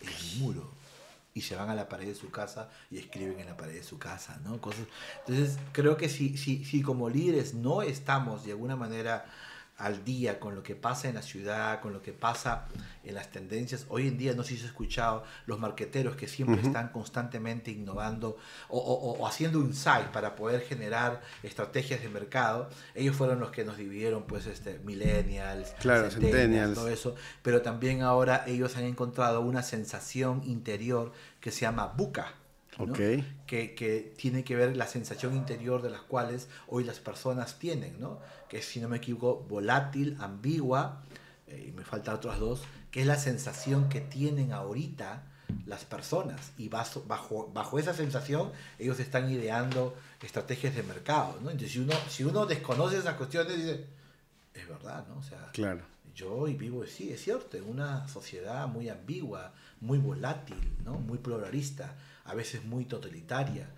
En 0.00 0.08
mi 0.08 0.44
muro. 0.44 0.75
Y 1.36 1.42
se 1.42 1.54
van 1.54 1.68
a 1.68 1.74
la 1.74 1.88
pared 1.88 2.06
de 2.06 2.14
su 2.14 2.30
casa 2.30 2.70
y 2.90 2.96
escriben 2.96 3.38
en 3.38 3.46
la 3.46 3.56
pared 3.56 3.74
de 3.74 3.82
su 3.82 3.98
casa, 3.98 4.40
¿no? 4.42 4.54
Entonces, 4.54 5.58
creo 5.72 5.96
que 5.96 6.08
si, 6.08 6.36
si, 6.38 6.64
si 6.64 6.80
como 6.80 7.10
líderes 7.10 7.52
no 7.52 7.82
estamos 7.82 8.44
de 8.44 8.52
alguna 8.52 8.74
manera 8.74 9.26
al 9.78 10.04
día 10.04 10.40
con 10.40 10.54
lo 10.54 10.62
que 10.62 10.74
pasa 10.74 11.08
en 11.08 11.16
la 11.16 11.22
ciudad, 11.22 11.80
con 11.80 11.92
lo 11.92 12.00
que 12.00 12.12
pasa 12.12 12.66
en 13.04 13.14
las 13.14 13.30
tendencias. 13.30 13.86
Hoy 13.88 14.08
en 14.08 14.16
día, 14.16 14.32
no 14.34 14.42
sé 14.42 14.50
si 14.50 14.60
has 14.60 14.66
escuchado, 14.66 15.24
los 15.46 15.58
marqueteros 15.58 16.16
que 16.16 16.28
siempre 16.28 16.62
están 16.62 16.88
constantemente 16.88 17.70
innovando 17.70 18.38
o, 18.68 19.26
haciendo 19.26 19.58
un 19.58 19.74
site 19.74 20.08
para 20.12 20.34
poder 20.34 20.62
generar 20.62 21.20
estrategias 21.42 22.02
de 22.02 22.08
mercado, 22.08 22.70
ellos 22.94 23.14
fueron 23.16 23.38
los 23.38 23.50
que 23.50 23.64
nos 23.64 23.76
dividieron, 23.76 24.24
pues, 24.24 24.46
este, 24.46 24.78
millennials, 24.78 25.74
claro, 25.78 26.10
centennials, 26.10 26.74
todo 26.74 26.88
eso, 26.88 27.14
pero 27.42 27.60
también 27.62 28.02
ahora 28.02 28.44
ellos 28.46 28.76
han 28.76 28.84
encontrado 28.84 29.40
una 29.42 29.62
sensación 29.62 30.42
interior 30.44 31.12
que 31.40 31.50
se 31.50 31.60
llama 31.62 31.86
buca 31.86 32.32
que, 32.94 33.24
que, 33.74 34.12
tiene 34.16 34.44
que 34.44 34.56
ver 34.56 34.76
la 34.76 34.86
sensación 34.86 35.34
interior 35.34 35.82
de 35.82 35.90
las 35.90 36.02
cuales 36.02 36.48
hoy 36.66 36.84
las 36.84 36.98
personas 36.98 37.58
tienen, 37.58 37.98
¿no? 37.98 38.20
que 38.48 38.58
es, 38.58 38.66
si 38.66 38.80
no 38.80 38.88
me 38.88 38.98
equivoco, 38.98 39.44
volátil, 39.48 40.16
ambigua, 40.20 41.02
eh, 41.46 41.66
y 41.68 41.72
me 41.72 41.84
faltan 41.84 42.16
otras 42.16 42.38
dos, 42.38 42.62
que 42.90 43.00
es 43.00 43.06
la 43.06 43.16
sensación 43.16 43.88
que 43.88 44.00
tienen 44.00 44.52
ahorita 44.52 45.22
las 45.64 45.84
personas. 45.84 46.52
Y 46.58 46.68
bajo, 46.68 47.02
bajo, 47.06 47.50
bajo 47.52 47.78
esa 47.78 47.94
sensación 47.94 48.52
ellos 48.78 49.00
están 49.00 49.30
ideando 49.30 49.96
estrategias 50.20 50.74
de 50.74 50.82
mercado. 50.82 51.38
¿no? 51.42 51.50
Entonces, 51.50 51.72
si 51.72 51.78
uno, 51.80 51.94
si 52.08 52.24
uno 52.24 52.46
desconoce 52.46 52.98
esas 52.98 53.14
cuestiones, 53.14 53.56
dice, 53.56 53.86
es 54.52 54.68
verdad, 54.68 55.06
¿no? 55.08 55.18
O 55.18 55.22
sea, 55.22 55.50
claro. 55.52 55.82
yo 56.14 56.34
hoy 56.34 56.54
vivo, 56.54 56.84
sí, 56.86 57.10
es 57.10 57.22
cierto, 57.22 57.56
en 57.56 57.68
una 57.68 58.08
sociedad 58.08 58.66
muy 58.66 58.88
ambigua, 58.88 59.52
muy 59.80 59.98
volátil, 59.98 60.58
¿no? 60.84 60.94
muy 60.94 61.18
pluralista 61.18 61.94
a 62.26 62.34
veces 62.34 62.64
muy 62.64 62.84
totalitaria. 62.84 63.68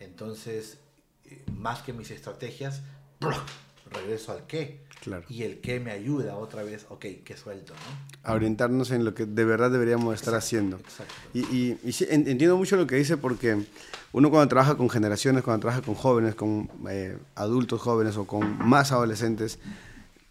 Entonces, 0.00 0.78
eh, 1.24 1.44
más 1.54 1.82
que 1.82 1.92
mis 1.92 2.10
estrategias, 2.10 2.82
regreso 3.90 4.32
al 4.32 4.46
qué. 4.46 4.84
Claro. 5.02 5.24
Y 5.28 5.42
el 5.42 5.60
qué 5.60 5.78
me 5.78 5.92
ayuda 5.92 6.36
otra 6.36 6.62
vez, 6.62 6.86
ok, 6.88 7.04
qué 7.24 7.36
suelto, 7.36 7.74
¿no? 7.74 8.28
A 8.28 8.34
orientarnos 8.34 8.90
en 8.90 9.04
lo 9.04 9.14
que 9.14 9.24
de 9.24 9.44
verdad 9.44 9.70
deberíamos 9.70 10.14
estar 10.14 10.34
haciendo. 10.34 10.78
Exacto. 10.78 11.14
Y, 11.32 11.40
y, 11.40 11.78
entiendo 12.08 12.56
mucho 12.56 12.76
lo 12.76 12.86
que 12.86 12.96
dice 12.96 13.16
porque 13.16 13.64
uno 14.12 14.30
cuando 14.30 14.48
trabaja 14.48 14.76
con 14.76 14.90
generaciones, 14.90 15.44
cuando 15.44 15.60
trabaja 15.60 15.82
con 15.82 15.94
jóvenes, 15.94 16.34
con 16.34 16.68
eh, 16.90 17.18
adultos 17.36 17.80
jóvenes 17.80 18.16
o 18.16 18.26
con 18.26 18.58
más 18.66 18.90
adolescentes, 18.90 19.60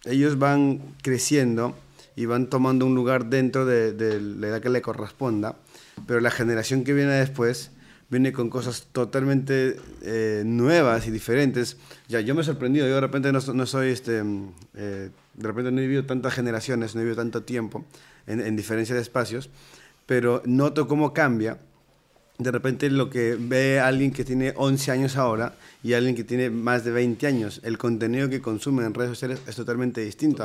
ellos 0.03 0.37
van 0.37 0.81
creciendo 1.01 1.73
y 2.17 2.25
van 2.25 2.49
tomando 2.49 2.85
un 2.85 2.95
lugar 2.95 3.27
dentro 3.27 3.65
de, 3.65 3.93
de 3.93 4.19
la 4.19 4.47
edad 4.47 4.61
que 4.61 4.69
le 4.69 4.81
corresponda 4.81 5.55
pero 6.07 6.19
la 6.19 6.31
generación 6.31 6.83
que 6.83 6.93
viene 6.93 7.13
después 7.13 7.71
viene 8.09 8.31
con 8.31 8.49
cosas 8.49 8.87
totalmente 8.91 9.77
eh, 10.03 10.43
nuevas 10.45 11.07
y 11.07 11.11
diferentes. 11.11 11.77
Ya, 12.07 12.21
yo 12.21 12.35
me 12.35 12.41
he 12.41 12.43
sorprendido, 12.43 12.87
yo 12.87 12.95
de 12.95 13.01
repente 13.01 13.31
no, 13.31 13.39
no 13.39 13.65
soy, 13.65 13.89
este, 13.89 14.23
eh, 14.75 15.09
de 15.33 15.47
repente 15.47 15.71
no 15.71 15.79
he 15.79 15.83
vivido 15.83 16.05
tantas 16.05 16.33
generaciones, 16.33 16.95
no 16.95 17.01
he 17.01 17.03
vivido 17.03 17.21
tanto 17.21 17.43
tiempo 17.43 17.85
en, 18.27 18.41
en 18.41 18.55
diferencia 18.55 18.95
de 18.95 19.01
espacios, 19.01 19.49
pero 20.05 20.41
noto 20.45 20.87
cómo 20.87 21.13
cambia 21.13 21.59
de 22.37 22.51
repente 22.51 22.89
lo 22.89 23.09
que 23.09 23.37
ve 23.39 23.79
alguien 23.79 24.11
que 24.11 24.25
tiene 24.25 24.53
11 24.55 24.91
años 24.91 25.15
ahora 25.15 25.55
y 25.83 25.93
alguien 25.93 26.15
que 26.15 26.23
tiene 26.23 26.49
más 26.49 26.83
de 26.83 26.91
20 26.91 27.25
años, 27.27 27.61
el 27.63 27.77
contenido 27.77 28.29
que 28.29 28.41
consume 28.41 28.83
en 28.85 28.93
redes 28.93 29.11
sociales 29.11 29.41
es 29.47 29.55
totalmente 29.55 30.01
distinto. 30.01 30.43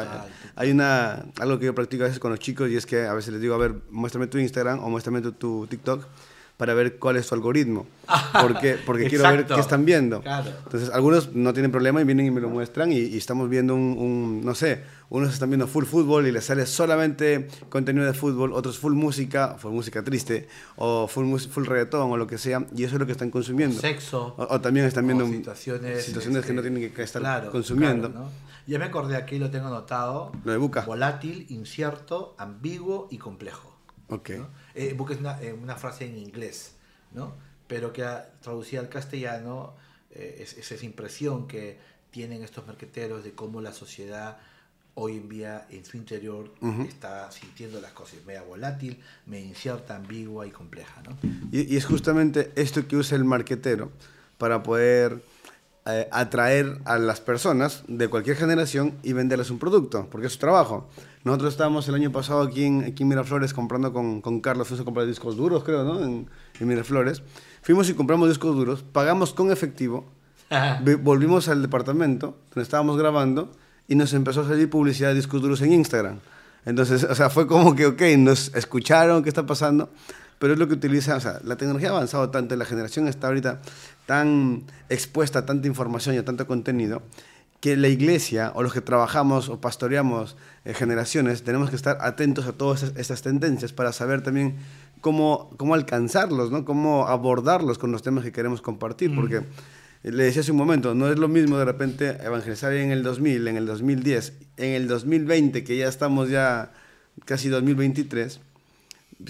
Hay 0.55 0.71
una, 0.71 1.27
algo 1.41 1.59
que 1.59 1.67
yo 1.67 1.75
practico 1.75 2.05
a 2.05 2.07
veces 2.07 2.21
con 2.21 2.31
los 2.31 2.39
chicos 2.39 2.71
y 2.71 2.77
es 2.77 2.87
que 2.87 3.07
a 3.07 3.15
veces 3.15 3.33
les 3.33 3.43
digo, 3.43 3.55
a 3.55 3.59
ver, 3.59 3.75
muéstrame 3.91 4.29
tu 4.29 4.39
Instagram 4.39 4.85
o 4.85 4.89
muéstrame 4.89 5.21
tu, 5.21 5.33
tu 5.33 5.67
TikTok 5.67 6.07
para 6.61 6.75
ver 6.75 6.99
cuál 6.99 7.17
es 7.17 7.25
su 7.25 7.35
algoritmo. 7.35 7.87
Porque, 8.43 8.77
porque 8.85 9.09
quiero 9.09 9.25
ver 9.25 9.47
qué 9.47 9.59
están 9.59 9.87
viendo. 9.87 10.23
Entonces, 10.65 10.91
algunos 10.91 11.35
no 11.35 11.55
tienen 11.55 11.73
problema 11.73 12.03
y 12.03 12.05
vienen 12.05 12.27
y 12.27 12.31
me 12.31 12.43
lo 12.43 12.51
muestran 12.51 12.93
y, 12.93 13.17
estamos 13.17 13.49
viendo 13.49 13.75
un, 13.75 13.97
un, 13.97 14.45
no 14.45 14.55
sé, 14.55 14.85
unos 15.09 15.33
están 15.33 15.49
viendo 15.49 15.67
full 15.67 15.87
fútbol 15.87 16.27
y 16.27 16.33
les 16.33 16.45
sale 16.45 16.67
solamente 16.67 17.49
contenido 17.71 18.05
de 18.05 18.13
fútbol, 18.13 18.53
otros 18.53 18.79
full 18.79 18.93
música, 18.93 19.57
full 19.59 19.73
música 19.73 20.05
triste, 20.05 20.49
o 20.77 21.09
full, 21.09 21.35
full 21.39 21.65
reggaetón 21.65 22.13
o 22.13 22.19
lo 22.19 22.27
que 22.27 22.37
sea, 22.37 22.67
y 22.77 22.85
eso 22.85 22.97
es 22.97 23.01
lo 23.01 23.07
que 23.07 23.13
están 23.13 23.31
consumiendo. 23.31 23.81
Sexo. 23.81 24.35
O, 24.37 24.61
también 24.61 24.85
están 24.85 25.07
viendo 25.07 25.27
situaciones, 25.27 26.05
situaciones 26.05 26.45
que 26.45 26.53
no 26.53 26.61
este, 26.61 26.71
tienen 26.71 26.93
que 26.93 27.03
estar 27.03 27.49
consumiendo. 27.49 28.31
Ya 28.67 28.79
me 28.79 28.85
acordé, 28.85 29.17
aquí 29.17 29.39
lo 29.39 29.51
tengo 29.51 29.69
anotado. 29.69 30.33
Lo 30.45 30.53
de 30.53 30.59
Buca. 30.59 30.83
Volátil, 30.83 31.47
incierto, 31.49 32.35
ambiguo 32.37 33.09
y 33.11 33.17
complejo. 33.17 33.75
Ok. 34.09 34.33
Eh, 34.81 34.97
es 35.11 35.19
una, 35.19 35.43
eh, 35.43 35.53
una, 35.53 35.77
frase 35.77 36.07
en 36.07 36.17
inglés, 36.17 36.73
¿no? 37.13 37.35
Pero 37.67 37.93
que 37.93 38.03
traducida 38.41 38.81
al 38.81 38.89
castellano 38.89 39.75
eh, 40.11 40.39
es, 40.41 40.57
esa 40.57 40.85
impresión 40.87 41.47
que 41.47 41.79
tienen 42.11 42.43
estos 42.43 42.67
marqueteros 42.67 43.23
de 43.23 43.33
cómo 43.33 43.61
la 43.61 43.75
sociedad 43.75 44.39
hoy 44.95 45.19
en 45.19 45.29
día 45.29 45.67
en 45.71 45.85
su 45.85 45.99
interior 45.99 46.53
está 46.89 47.31
sintiendo 47.31 47.81
las 47.81 47.93
cosas 47.93 48.25
media 48.27 48.43
volátil, 48.43 49.01
media 49.27 49.47
incierta, 49.47 49.97
ambigua 49.97 50.47
y 50.47 50.51
compleja. 50.51 51.03
¿no? 51.03 51.17
Y, 51.53 51.73
y, 51.73 51.77
es 51.77 51.85
justamente 51.85 52.51
esto 52.57 52.89
que 52.89 52.97
usa 52.97 53.17
el 53.17 53.25
marquetero 53.25 53.93
para 54.39 54.63
poder 54.63 55.23
eh, 55.87 56.09
atraer 56.13 56.79
a 56.85 56.99
las 56.99 57.21
personas 57.21 57.85
de 57.89 58.09
cualquier 58.09 58.37
generación 58.37 58.99
y 59.03 59.15
venderles 59.15 59.51
un 59.51 59.59
producto, 59.59 60.09
porque 60.11 60.27
es 60.27 60.35
su 60.35 60.39
trabajo. 60.39 60.89
Nosotros 61.25 61.55
estábamos 61.55 61.89
el 61.89 61.95
año 61.95 62.13
pasado 62.13 62.43
aquí 62.43 62.65
en, 62.65 62.85
aquí 62.85 63.03
en 63.03 63.09
Miraflores 63.09 63.55
comprando 63.55 63.93
con, 63.93 64.21
con 64.21 64.41
Carlos, 64.41 64.69
fuimos 64.69 64.83
a 64.83 64.85
comprar 64.85 65.07
discos 65.07 65.37
duros, 65.37 65.65
creo, 65.65 65.85
¿no? 65.85 66.03
En, 66.03 66.29
en 66.59 66.69
Miraflores. 66.69 67.23
Fuimos 67.63 67.89
y 67.89 67.95
compramos 67.95 68.29
discos 68.29 68.55
duros, 68.55 68.83
pagamos 68.83 69.33
con 69.33 69.51
efectivo, 69.51 70.05
volvimos 71.03 71.49
al 71.49 71.63
departamento 71.63 72.37
donde 72.51 72.63
estábamos 72.63 72.99
grabando 72.99 73.51
y 73.89 73.95
nos 73.95 74.13
empezó 74.13 74.43
a 74.43 74.49
salir 74.49 74.69
publicidad 74.69 75.11
de 75.11 75.15
discos 75.15 75.41
duros 75.41 75.61
en 75.63 75.73
Instagram. 75.73 76.19
Entonces, 76.65 77.05
o 77.05 77.15
sea, 77.15 77.31
fue 77.31 77.47
como 77.47 77.75
que, 77.75 77.87
ok, 77.87 78.03
nos 78.19 78.55
escucharon, 78.55 79.23
¿qué 79.23 79.29
está 79.29 79.47
pasando? 79.47 79.91
Pero 80.39 80.55
es 80.55 80.59
lo 80.59 80.69
que 80.69 80.75
utiliza, 80.75 81.17
o 81.17 81.21
sea, 81.21 81.41
la 81.45 81.57
tecnología 81.57 81.91
ha 81.91 81.93
avanzado 81.93 82.31
tanto, 82.31 82.57
la 82.57 82.65
generación 82.65 83.09
está 83.09 83.27
ahorita 83.27 83.61
tan 84.11 84.65
expuesta 84.89 85.39
a 85.39 85.47
tanta 85.47 85.69
información 85.69 86.17
y 86.17 86.19
a 86.19 86.25
tanto 86.25 86.45
contenido, 86.45 87.01
que 87.61 87.77
la 87.77 87.87
iglesia 87.87 88.51
o 88.57 88.65
los 88.65 88.73
que 88.73 88.81
trabajamos 88.81 89.49
o 89.49 89.61
pastoreamos 89.61 90.37
eh, 90.65 90.75
generaciones 90.75 91.45
tenemos 91.45 91.71
que 91.71 91.77
estar 91.77 91.97
atentos 92.01 92.47
a 92.47 92.53
todas 92.53 92.93
esas, 92.97 93.23
tendencias 93.23 93.73
para 93.73 93.93
saber 93.93 94.21
también 94.25 94.57
cómo, 95.01 95.55
cómo 95.57 95.75
alcanzarlos, 95.75 96.51
¿no? 96.51 96.65
cómo 96.65 97.07
abordarlos 97.07 97.79
con 97.79 97.93
los 97.93 98.03
temas 98.03 98.25
que 98.25 98.33
queremos 98.33 98.61
compartir, 98.61 99.15
porque 99.15 99.45
le 100.03 100.25
decía 100.25 100.41
hace 100.41 100.51
un 100.51 100.59
momento, 100.59 100.93
no 100.93 101.09
es 101.09 101.17
lo 101.17 101.29
mismo 101.29 101.57
de 101.57 101.65
repente 101.65 102.19
evangelizar 102.21 102.73
en 102.73 102.91
el 102.91 103.05
2000, 103.05 103.47
en 103.47 103.57
el 103.59 103.67
2010, 103.67 104.33
en 104.57 104.73
el 104.73 104.89
2020, 104.89 105.63
que 105.63 105.77
ya 105.77 105.87
estamos 105.87 106.31
ya 106.31 106.73
casi 107.27 107.49
2023, 107.49 108.41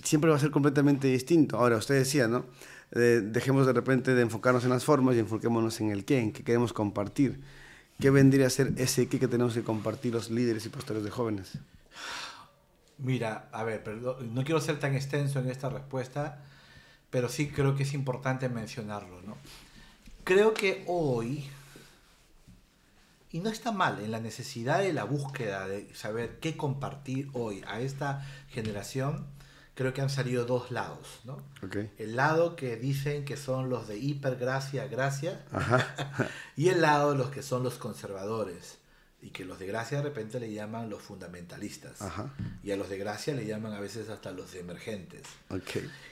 siempre 0.03 0.31
va 0.31 0.37
a 0.37 0.41
ser 0.41 0.51
completamente 0.51 1.09
distinto. 1.09 1.59
Ahora, 1.59 1.77
usted 1.77 1.97
decía, 1.97 2.29
¿no? 2.29 2.45
dejemos 2.93 3.67
de 3.67 3.73
repente 3.73 4.15
de 4.15 4.23
enfocarnos 4.23 4.65
en 4.65 4.71
las 4.71 4.85
formas 4.85 5.15
y 5.15 5.21
enfoquémonos 5.21 5.81
en 5.81 5.91
el 5.91 6.05
qué, 6.05 6.19
en 6.19 6.33
qué 6.33 6.43
queremos 6.43 6.73
compartir. 6.73 7.41
¿Qué 8.01 8.11
vendría 8.11 8.47
a 8.47 8.51
ser 8.51 8.73
ese 8.79 9.09
qué 9.09 9.21
que 9.21 9.29
tenemos 9.29 9.55
que 9.55 9.63
compartir 9.63 10.13
los 10.13 10.31
líderes 10.31 10.65
y 10.67 10.71
pastores 10.71 11.05
de 11.05 11.11
jóvenes? 11.11 11.59
Mira, 12.99 13.49
a 13.53 13.63
ver, 13.63 13.83
perdón, 13.83 14.35
no 14.35 14.43
quiero 14.43 14.61
ser 14.61 14.79
tan 14.79 14.95
extenso 14.95 15.39
en 15.39 15.51
esta 15.51 15.69
respuesta, 15.69 16.43
pero 17.11 17.29
sí 17.29 17.49
creo 17.49 17.77
que 17.77 17.83
es 17.83 17.93
importante 17.93 18.49
mencionarlo, 18.49 19.23
¿no? 19.23 19.37
Creo 20.25 20.55
que 20.55 20.85
hoy, 20.87 21.49
y 23.31 23.41
no 23.41 23.51
está 23.51 23.71
mal 23.71 24.01
en 24.01 24.11
la 24.11 24.21
necesidad 24.21 24.81
de 24.81 24.93
la 24.93 25.05
búsqueda 25.05 25.67
de 25.67 25.95
saber 25.95 26.39
qué 26.41 26.57
compartir 26.57 27.29
hoy 27.33 27.63
a 27.67 27.81
esta 27.81 28.27
generación, 28.49 29.27
creo 29.81 29.95
que 29.95 30.03
han 30.03 30.11
salido 30.11 30.45
dos 30.45 30.71
lados, 30.71 31.21
¿no? 31.25 31.43
El 31.97 32.15
lado 32.15 32.55
que 32.55 32.77
dicen 32.77 33.25
que 33.25 33.39
son 33.39 33.71
los 33.71 33.89
de 33.89 33.97
hipergracia, 33.97 34.87
gracia, 34.89 35.43
y 36.55 36.69
el 36.69 36.83
lado 36.83 37.13
de 37.13 37.17
los 37.17 37.31
que 37.31 37.43
son 37.43 37.63
los 37.63 37.79
conservadores, 37.79 38.77
y 39.23 39.31
que 39.31 39.47
los 39.47 39.59
de 39.59 39.67
gracia 39.67 39.97
de 39.97 40.03
repente 40.03 40.39
le 40.39 40.53
llaman 40.53 40.91
los 40.91 41.01
fundamentalistas, 41.01 41.97
y 42.63 42.73
a 42.73 42.77
los 42.77 42.91
de 42.91 42.99
gracia 42.99 43.33
le 43.33 43.47
llaman 43.47 43.73
a 43.73 43.81
veces 43.81 44.11
hasta 44.11 44.33
los 44.33 44.53
de 44.53 44.61
emergentes. 44.61 45.23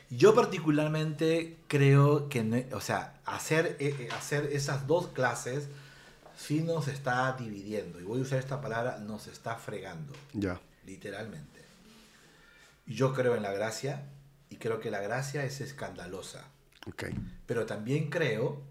Yo 0.09 0.35
particularmente 0.35 1.59
creo 1.67 2.31
que, 2.31 2.69
o 2.73 2.81
sea, 2.81 3.21
hacer, 3.27 3.77
eh, 3.81 3.95
eh, 3.99 4.09
hacer 4.13 4.49
esas 4.51 4.87
dos 4.87 5.09
clases 5.09 5.69
sí 6.39 6.63
nos 6.63 6.89
está 6.89 7.37
dividiendo, 7.39 8.01
y 8.01 8.05
voy 8.05 8.21
a 8.21 8.23
usar 8.23 8.39
esta 8.39 8.63
palabra, 8.63 8.97
nos 8.97 9.27
está 9.27 9.57
fregando, 9.57 10.15
ya 10.33 10.59
literalmente. 10.87 11.58
Yo 12.89 13.13
creo 13.15 13.37
en 13.37 13.43
la 13.43 13.53
gracia 13.53 14.09
y 14.51 14.57
creo 14.57 14.81
que 14.81 14.91
la 14.91 15.01
gracia 15.01 15.45
es 15.45 15.61
escandalosa. 15.61 16.49
Okay. 16.87 17.15
Pero 17.47 17.67
también 17.67 18.09
creo 18.09 18.63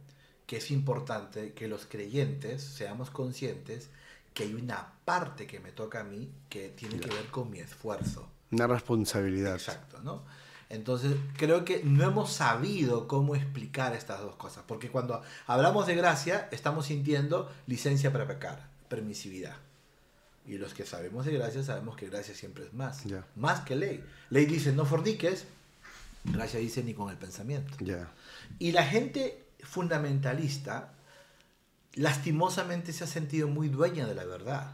que 0.47 0.57
es 0.57 0.71
importante 0.71 1.53
que 1.53 1.67
los 1.67 1.85
creyentes 1.85 2.63
seamos 2.63 3.11
conscientes 3.11 3.89
que 4.33 4.43
hay 4.43 4.53
una 4.53 4.93
parte 5.03 5.45
que 5.45 5.59
me 5.59 5.71
toca 5.71 6.01
a 6.01 6.03
mí 6.03 6.31
que 6.49 6.69
tiene 6.69 6.99
que 6.99 7.09
ver 7.09 7.25
con 7.27 7.49
mi 7.49 7.59
esfuerzo. 7.59 8.29
Una 8.51 8.67
responsabilidad. 8.67 9.55
Exacto, 9.55 9.99
¿no? 10.01 10.23
Entonces, 10.69 11.15
creo 11.37 11.63
que 11.63 11.81
no 11.83 12.03
hemos 12.03 12.33
sabido 12.33 13.07
cómo 13.07 13.35
explicar 13.35 13.93
estas 13.93 14.19
dos 14.19 14.35
cosas, 14.35 14.63
porque 14.67 14.89
cuando 14.89 15.21
hablamos 15.45 15.87
de 15.87 15.95
gracia, 15.95 16.49
estamos 16.51 16.87
sintiendo 16.87 17.51
licencia 17.67 18.11
para 18.11 18.27
pecar, 18.27 18.67
permisividad. 18.89 19.55
Y 20.47 20.57
los 20.57 20.73
que 20.73 20.85
sabemos 20.85 21.25
de 21.25 21.33
gracia 21.33 21.61
sabemos 21.63 21.95
que 21.97 22.07
gracia 22.09 22.33
siempre 22.33 22.65
es 22.65 22.73
más. 22.73 23.03
Ya. 23.03 23.25
Más 23.35 23.61
que 23.61 23.75
ley. 23.75 24.03
Ley 24.29 24.45
dice 24.45 24.71
no 24.71 24.85
forniques, 24.85 25.45
gracia 26.23 26.59
dice 26.59 26.83
ni 26.83 26.93
con 26.93 27.09
el 27.09 27.17
pensamiento. 27.17 27.73
Ya. 27.79 28.09
Y 28.59 28.71
la 28.71 28.85
gente 28.85 29.43
fundamentalista 29.63 30.93
lastimosamente 31.95 32.93
se 32.93 33.03
ha 33.03 33.07
sentido 33.07 33.47
muy 33.47 33.69
dueña 33.69 34.05
de 34.05 34.15
la 34.15 34.23
verdad 34.25 34.71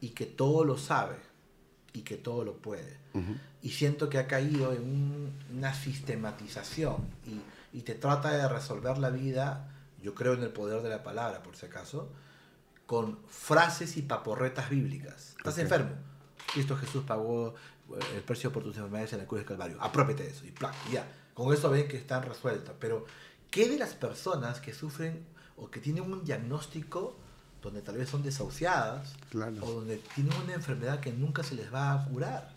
y 0.00 0.10
que 0.10 0.24
todo 0.26 0.64
lo 0.64 0.78
sabe 0.78 1.16
y 1.92 2.02
que 2.02 2.16
todo 2.16 2.44
lo 2.44 2.56
puede. 2.58 2.96
Ujú. 3.14 3.34
Y 3.62 3.70
siento 3.70 4.08
que 4.08 4.18
ha 4.18 4.26
caído 4.26 4.72
en 4.72 4.82
un- 4.82 5.32
una 5.56 5.74
sistematización 5.74 6.96
y, 7.26 7.78
y 7.78 7.82
te 7.82 7.94
trata 7.94 8.30
de 8.36 8.46
resolver 8.48 8.98
la 8.98 9.10
vida, 9.10 9.68
yo 10.02 10.14
creo 10.14 10.34
en 10.34 10.42
el 10.42 10.50
poder 10.50 10.82
de 10.82 10.90
la 10.90 11.02
palabra, 11.02 11.42
por 11.42 11.56
si 11.56 11.66
acaso, 11.66 12.10
con 12.86 13.18
frases 13.28 13.96
y 13.96 14.02
paporretas 14.02 14.70
bíblicas. 14.70 15.34
Estás 15.38 15.54
Ok. 15.54 15.60
enfermo. 15.60 15.90
Cristo 16.52 16.76
Jesús 16.76 17.04
pagó 17.04 17.54
eh, 17.90 17.98
el 18.16 18.22
precio 18.22 18.52
por 18.52 18.62
tus 18.62 18.76
enfermedades 18.76 19.12
en 19.12 19.18
la 19.20 19.26
cruz 19.26 19.40
del 19.40 19.48
Calvario. 19.48 19.76
Apropiate 19.80 20.22
de 20.24 20.30
eso 20.30 20.46
y 20.46 20.50
¡plac! 20.52 20.74
y 20.88 20.92
ya. 20.94 21.06
Con 21.34 21.52
eso 21.52 21.68
ven 21.70 21.88
que 21.88 21.96
están 21.96 22.22
resueltas. 22.22 22.74
Pero, 22.78 23.04
¿qué 23.50 23.68
de 23.68 23.78
las 23.78 23.94
personas 23.94 24.60
que 24.60 24.72
sufren 24.72 25.24
o 25.56 25.70
que 25.70 25.80
tienen 25.80 26.04
un 26.04 26.24
diagnóstico 26.24 27.16
donde 27.62 27.82
tal 27.82 27.96
vez 27.96 28.08
son 28.08 28.22
desahuciadas 28.22 29.14
Claro. 29.30 29.56
o 29.64 29.72
donde 29.72 29.96
tienen 30.14 30.32
una 30.44 30.54
enfermedad 30.54 31.00
que 31.00 31.12
nunca 31.12 31.42
se 31.42 31.54
les 31.56 31.72
va 31.72 31.92
a 31.92 32.04
curar? 32.06 32.50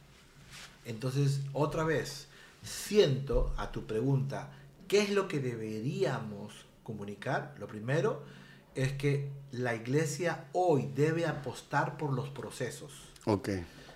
Entonces, 0.86 1.42
otra 1.54 1.84
vez, 1.84 2.28
siento 2.64 3.54
a 3.58 3.72
tu 3.72 3.86
pregunta, 3.86 4.52
¿qué 4.88 5.02
es 5.02 5.10
lo 5.12 5.28
que 5.28 5.40
deberíamos 5.40 6.54
comunicar? 6.84 7.56
Lo 7.60 7.68
primero 7.68 8.24
es 8.84 8.94
que 8.94 9.30
la 9.52 9.76
iglesia 9.76 10.46
hoy 10.54 10.92
debe 10.96 11.26
apostar 11.26 11.98
por 11.98 12.14
los 12.14 12.30
procesos. 12.30 12.92
Ok. 13.26 13.50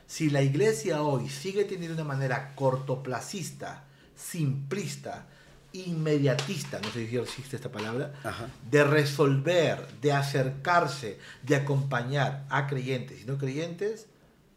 Si 0.07 0.29
la 0.29 0.41
iglesia 0.41 1.01
hoy 1.01 1.29
sigue 1.29 1.63
teniendo 1.63 1.95
una 1.95 2.03
manera 2.03 2.53
cortoplacista, 2.55 3.85
simplista, 4.15 5.27
inmediatista, 5.71 6.79
no 6.79 6.91
sé 6.91 7.07
si 7.07 7.17
existe 7.17 7.55
esta 7.55 7.71
palabra, 7.71 8.13
Ajá. 8.23 8.49
de 8.69 8.83
resolver, 8.83 9.87
de 10.01 10.11
acercarse, 10.11 11.17
de 11.41 11.55
acompañar 11.55 12.45
a 12.49 12.67
creyentes 12.67 13.21
y 13.21 13.25
no 13.25 13.37
creyentes, 13.37 14.07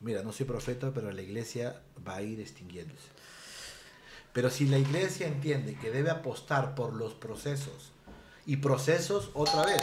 mira, 0.01 0.23
no 0.23 0.33
soy 0.33 0.45
profeta, 0.45 0.91
pero 0.93 1.11
la 1.13 1.23
iglesia 1.23 1.81
va 2.07 2.17
a 2.17 2.23
ir 2.23 2.41
extinguiéndose. 2.41 3.09
Pero 4.33 4.51
si 4.51 4.67
la 4.67 4.79
iglesia 4.79 5.27
entiende 5.27 5.77
que 5.77 5.91
debe 5.91 6.11
apostar 6.11 6.75
por 6.75 6.93
los 6.93 7.15
procesos, 7.15 7.93
y 8.47 8.57
procesos 8.57 9.31
otra 9.35 9.67
vez, 9.67 9.83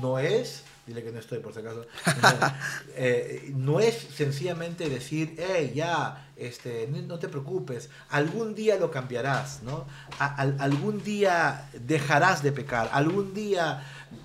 no 0.00 0.18
es, 0.18 0.62
dile 0.86 1.02
que 1.02 1.12
no 1.12 1.18
estoy 1.18 1.38
por 1.40 1.52
si 1.52 1.60
acaso, 1.60 1.84
no, 2.22 2.52
eh, 2.94 3.52
no 3.54 3.80
es 3.80 3.94
sencillamente 4.14 4.88
decir, 4.88 5.36
hey, 5.38 5.72
ya, 5.74 6.28
este, 6.36 6.88
no, 6.88 7.18
te 7.18 7.28
preocupes, 7.28 7.90
algún 8.08 8.54
día 8.54 8.76
lo 8.76 8.90
cambiarás, 8.90 9.62
¿no? 9.62 9.86
A- 10.18 10.34
al- 10.36 10.56
algún 10.60 11.02
día 11.02 11.68
dejarás 11.74 12.42
de 12.42 12.52
pecar, 12.52 12.88
algún 12.92 13.34
día 13.34 13.82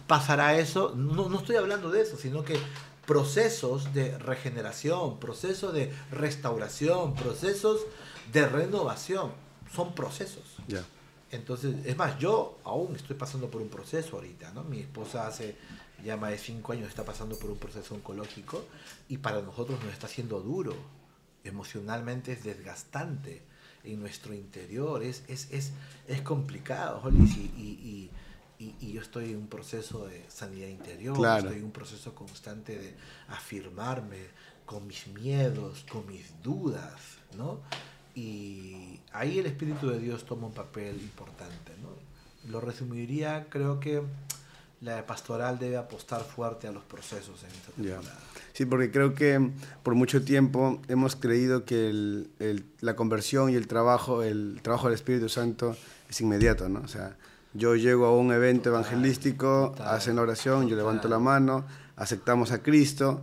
pasará 0.07 0.57
eso, 0.57 0.93
no, 0.95 1.29
no 1.29 1.39
estoy 1.39 1.55
hablando 1.57 1.89
de 1.91 2.01
eso, 2.01 2.17
sino 2.17 2.43
que 2.43 2.57
procesos 3.05 3.93
de 3.93 4.17
regeneración, 4.17 5.19
procesos 5.19 5.73
de 5.73 5.93
restauración, 6.11 7.13
procesos 7.15 7.81
de 8.33 8.47
renovación, 8.47 9.31
son 9.75 9.93
procesos. 9.93 10.43
Entonces, 11.35 11.75
es 11.85 11.95
más, 11.97 12.17
yo 12.19 12.57
aún 12.63 12.95
estoy 12.95 13.15
pasando 13.15 13.49
por 13.49 13.61
un 13.61 13.69
proceso 13.69 14.15
ahorita, 14.15 14.51
¿no? 14.53 14.63
Mi 14.63 14.79
esposa 14.79 15.27
hace 15.27 15.55
ya 16.03 16.17
más 16.17 16.31
de 16.31 16.37
cinco 16.37 16.73
años 16.73 16.89
está 16.89 17.03
pasando 17.05 17.37
por 17.37 17.49
un 17.51 17.57
proceso 17.57 17.95
oncológico 17.95 18.63
y 19.09 19.17
para 19.17 19.41
nosotros 19.41 19.83
nos 19.83 19.93
está 19.93 20.07
siendo 20.07 20.39
duro, 20.41 20.75
emocionalmente 21.43 22.33
es 22.33 22.43
desgastante 22.43 23.41
en 23.83 23.99
nuestro 23.99 24.33
interior, 24.33 25.03
es, 25.03 25.23
es, 25.27 25.49
es, 25.51 25.71
es 26.07 26.21
complicado, 26.21 26.99
Jolis, 27.01 27.37
y, 27.37 27.41
y, 27.55 28.09
y, 28.59 28.75
y- 28.79 28.91
yo 28.93 29.01
estoy 29.01 29.31
en 29.31 29.37
un 29.37 29.47
proceso 29.47 30.07
de 30.07 30.25
sanidad 30.29 30.67
interior, 30.69 31.15
Claro. 31.15 31.43
estoy 31.43 31.59
en 31.59 31.65
un 31.65 31.71
proceso 31.71 32.15
constante 32.15 32.77
de 32.79 32.95
afirmarme 33.27 34.17
con 34.65 34.87
mis 34.87 35.05
miedos, 35.07 35.85
con 35.91 36.07
mis 36.07 36.41
dudas, 36.41 36.99
¿no? 37.37 37.59
Y 38.15 38.99
ahí 39.11 39.39
el 39.39 39.45
Espíritu 39.45 39.89
de 39.89 39.99
Dios 39.99 40.25
toma 40.25 40.47
un 40.47 40.53
papel 40.53 40.95
importante, 41.01 41.73
¿no? 41.81 41.89
Lo 42.51 42.61
resumiría, 42.61 43.47
creo 43.49 43.79
que 43.79 44.01
la 44.81 45.05
pastoral 45.05 45.57
debe 45.59 45.77
apostar 45.77 46.21
fuerte 46.23 46.67
a 46.67 46.71
los 46.71 46.83
procesos 46.83 47.43
en 47.43 47.49
esta 47.49 47.71
temporada. 47.71 48.19
Sí, 48.53 48.65
porque 48.65 48.91
creo 48.91 49.13
que 49.15 49.49
por 49.83 49.95
mucho 49.95 50.23
tiempo 50.23 50.79
hemos 50.87 51.15
creído 51.15 51.65
que 51.65 51.89
el- 51.89 52.29
el- 52.39 52.63
la 52.81 52.95
conversión 52.95 53.49
y 53.49 53.55
el 53.55 53.67
trabajo, 53.67 54.23
el 54.23 54.59
trabajo 54.61 54.87
del 54.87 54.95
Espíritu 54.95 55.27
Santo 55.27 55.75
es 56.09 56.21
inmediato, 56.21 56.69
¿no? 56.69 56.81
O 56.81 56.87
sea, 56.87 57.17
yo 57.53 57.75
llego 57.75 58.05
a 58.05 58.15
un 58.15 58.31
evento 58.31 58.69
Total, 58.69 58.81
evangelístico, 58.85 59.71
total, 59.75 59.95
hacen 59.95 60.15
la 60.17 60.21
oración, 60.21 60.67
yo 60.67 60.75
levanto 60.75 61.07
la 61.09 61.15
total. 61.17 61.23
mano, 61.23 61.65
aceptamos 61.95 62.51
a 62.51 62.61
Cristo 62.61 63.21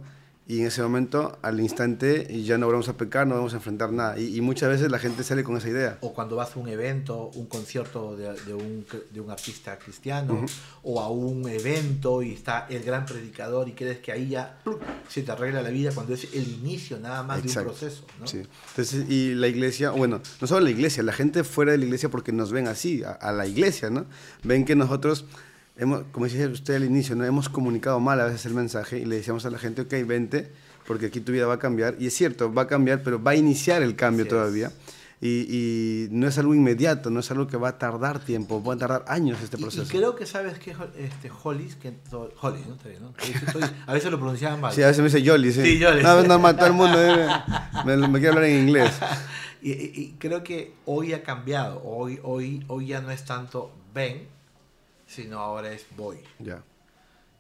y 0.53 0.61
en 0.61 0.67
ese 0.67 0.83
momento, 0.83 1.38
al 1.41 1.61
instante, 1.61 2.43
ya 2.45 2.59
no 2.59 2.69
vamos 2.69 2.87
a 2.91 2.97
pecar, 2.99 3.27
no 3.27 3.37
vamos 3.37 3.55
a 3.55 3.57
enfrentar 3.57 3.91
nada. 3.91 4.19
Y, 4.19 4.37
y 4.37 4.43
muchas 4.43 4.69
veces 4.69 4.91
la 4.91 4.99
gente 4.99 5.25
sale 5.25 5.43
con 5.45 5.57
esa 5.57 5.71
idea. 5.71 5.97
O 6.03 6.12
cuando 6.12 6.37
vas 6.37 6.55
a 6.55 6.59
un 6.59 6.69
evento, 6.69 7.31
un 7.37 7.47
concierto 7.47 8.15
de, 8.17 8.35
de 8.45 8.53
un, 8.53 8.85
de 9.11 9.21
un 9.23 9.31
artista 9.31 9.79
cristiano, 9.79 10.45
o 10.83 11.01
a 11.01 11.09
un 11.09 11.49
evento 11.49 12.23
y 12.23 12.35
está 12.35 12.67
el 12.69 12.83
gran 12.83 13.07
predicador 13.07 13.67
y 13.67 13.73
crees 13.73 14.01
que 14.01 14.12
ahí 14.12 14.29
ya 14.29 14.59
se 15.09 15.23
te 15.23 15.33
arregla 15.33 15.62
la 15.62 15.71
vida 15.71 15.91
cuando 15.95 16.12
es 16.12 16.25
el 16.35 16.47
inicio 16.47 16.99
nada 17.01 17.23
más 17.23 17.43
de 17.43 17.49
Exacto. 17.49 17.71
un 17.71 17.77
proceso. 17.79 18.05
¿no? 18.21 18.27
Sí. 18.27 18.43
Entonces, 18.71 19.09
y 19.09 19.35
la 19.35 19.49
iglesia, 19.49 19.93
bueno, 19.93 20.21
no 20.38 20.47
solo 20.47 20.61
la 20.61 20.71
iglesia, 20.71 21.03
la 21.03 21.15
gente 21.15 21.45
fuera 21.45 21.73
de 21.73 21.79
la 21.79 21.87
iglesia 21.87 22.11
porque 22.11 22.31
nos 22.31 22.53
ven 22.53 22.69
así, 22.69 23.03
a, 23.05 23.12
a 23.12 23.33
la 23.33 23.47
iglesia, 23.47 23.88
¿no? 23.88 24.05
Ven 24.43 24.67
que 24.67 24.77
nosotros, 24.77 25.25
hemos, 25.77 26.05
como 26.13 26.27
decía 26.27 26.49
usted 26.49 26.75
al 26.77 26.85
inicio, 26.85 27.17
¿no? 27.17 27.25
hemos 27.25 27.49
comunicado 27.49 27.99
mal 28.01 28.21
a 28.21 28.27
veces 28.27 28.47
el 28.47 28.55
mensaje 28.55 28.99
y 28.99 29.05
le 29.05 29.17
decíamos 29.17 29.45
a 29.47 29.51
la 29.51 29.59
gente, 29.59 29.83
ok, 29.83 29.95
vente, 30.07 30.51
porque 30.87 31.07
aquí 31.07 31.21
tu 31.21 31.33
vida 31.33 31.47
va 31.47 31.55
a 31.55 31.59
cambiar. 31.59 31.97
Y 31.99 32.07
es 32.07 32.15
cierto, 32.15 32.53
va 32.53 32.63
a 32.63 32.67
cambiar, 32.67 33.03
pero 33.03 33.23
va 33.23 33.33
a 33.33 33.37
iniciar 33.37 33.83
el 33.83 33.95
cambio 33.97 34.25
Así 34.25 34.31
todavía. 34.31 34.73
Y, 35.25 35.47
y 35.49 36.09
no 36.11 36.27
es 36.27 36.37
algo 36.39 36.53
inmediato, 36.53 37.09
no 37.09 37.21
es 37.21 37.31
algo 37.31 37.47
que 37.47 37.57
va 37.57 37.69
a 37.69 37.79
tardar 37.79 38.19
tiempo, 38.19 38.61
va 38.61 38.75
a 38.75 38.77
tardar 38.77 39.05
años 39.07 39.39
este 39.41 39.57
Y- 39.57 39.61
Y, 39.61 39.63
proceso. 39.63 39.87
creo 39.89 40.17
que 40.17 40.27
sabes 40.27 40.59
que 40.59 40.75
este 40.99 41.31
Hollis, 41.45 41.77
que 41.77 41.93
Hollis, 42.41 42.67
¿no? 42.67 42.75
Está 42.75 42.89
bien, 42.89 43.03
¿no? 43.03 43.09
A 43.17 43.21
veces, 43.25 43.43
estoy- 43.45 43.71
a 43.87 43.93
veces 43.93 44.11
lo 44.11 44.19
pronunciaban 44.19 44.61
mal. 44.61 44.73
Sí, 44.75 44.83
a 44.83 44.89
veces 44.89 44.99
me 44.99 45.09
dice 45.09 45.25
Jolly, 45.31 45.53
sí. 45.53 45.63
Sí, 45.63 45.81
Jolly. 45.81 46.03
No, 46.03 46.23
normal, 46.25 46.57
todo 46.57 46.67
el 46.67 46.73
mundo 46.73 46.99
debe- 46.99 47.29
me, 47.85 47.97
me 48.09 48.19
quiere 48.19 48.29
hablar 48.31 48.45
en 48.47 48.67
inglés. 48.69 48.93
Y, 49.65 49.71
y- 49.71 49.93
y 49.95 50.17
creo 50.19 50.43
que 50.43 50.75
hoy 50.87 51.13
ha 51.13 51.23
cambiado. 51.23 51.81
Hoy, 51.85 52.19
hoy, 52.25 52.65
hoy 52.67 52.89
ya 52.89 53.01
no 53.01 53.13
es 53.13 53.25
tanto 53.25 53.71
ven, 53.95 54.27
sino 55.12 55.38
ahora 55.38 55.72
es 55.72 55.85
voy. 55.96 56.18
Ya. 56.38 56.62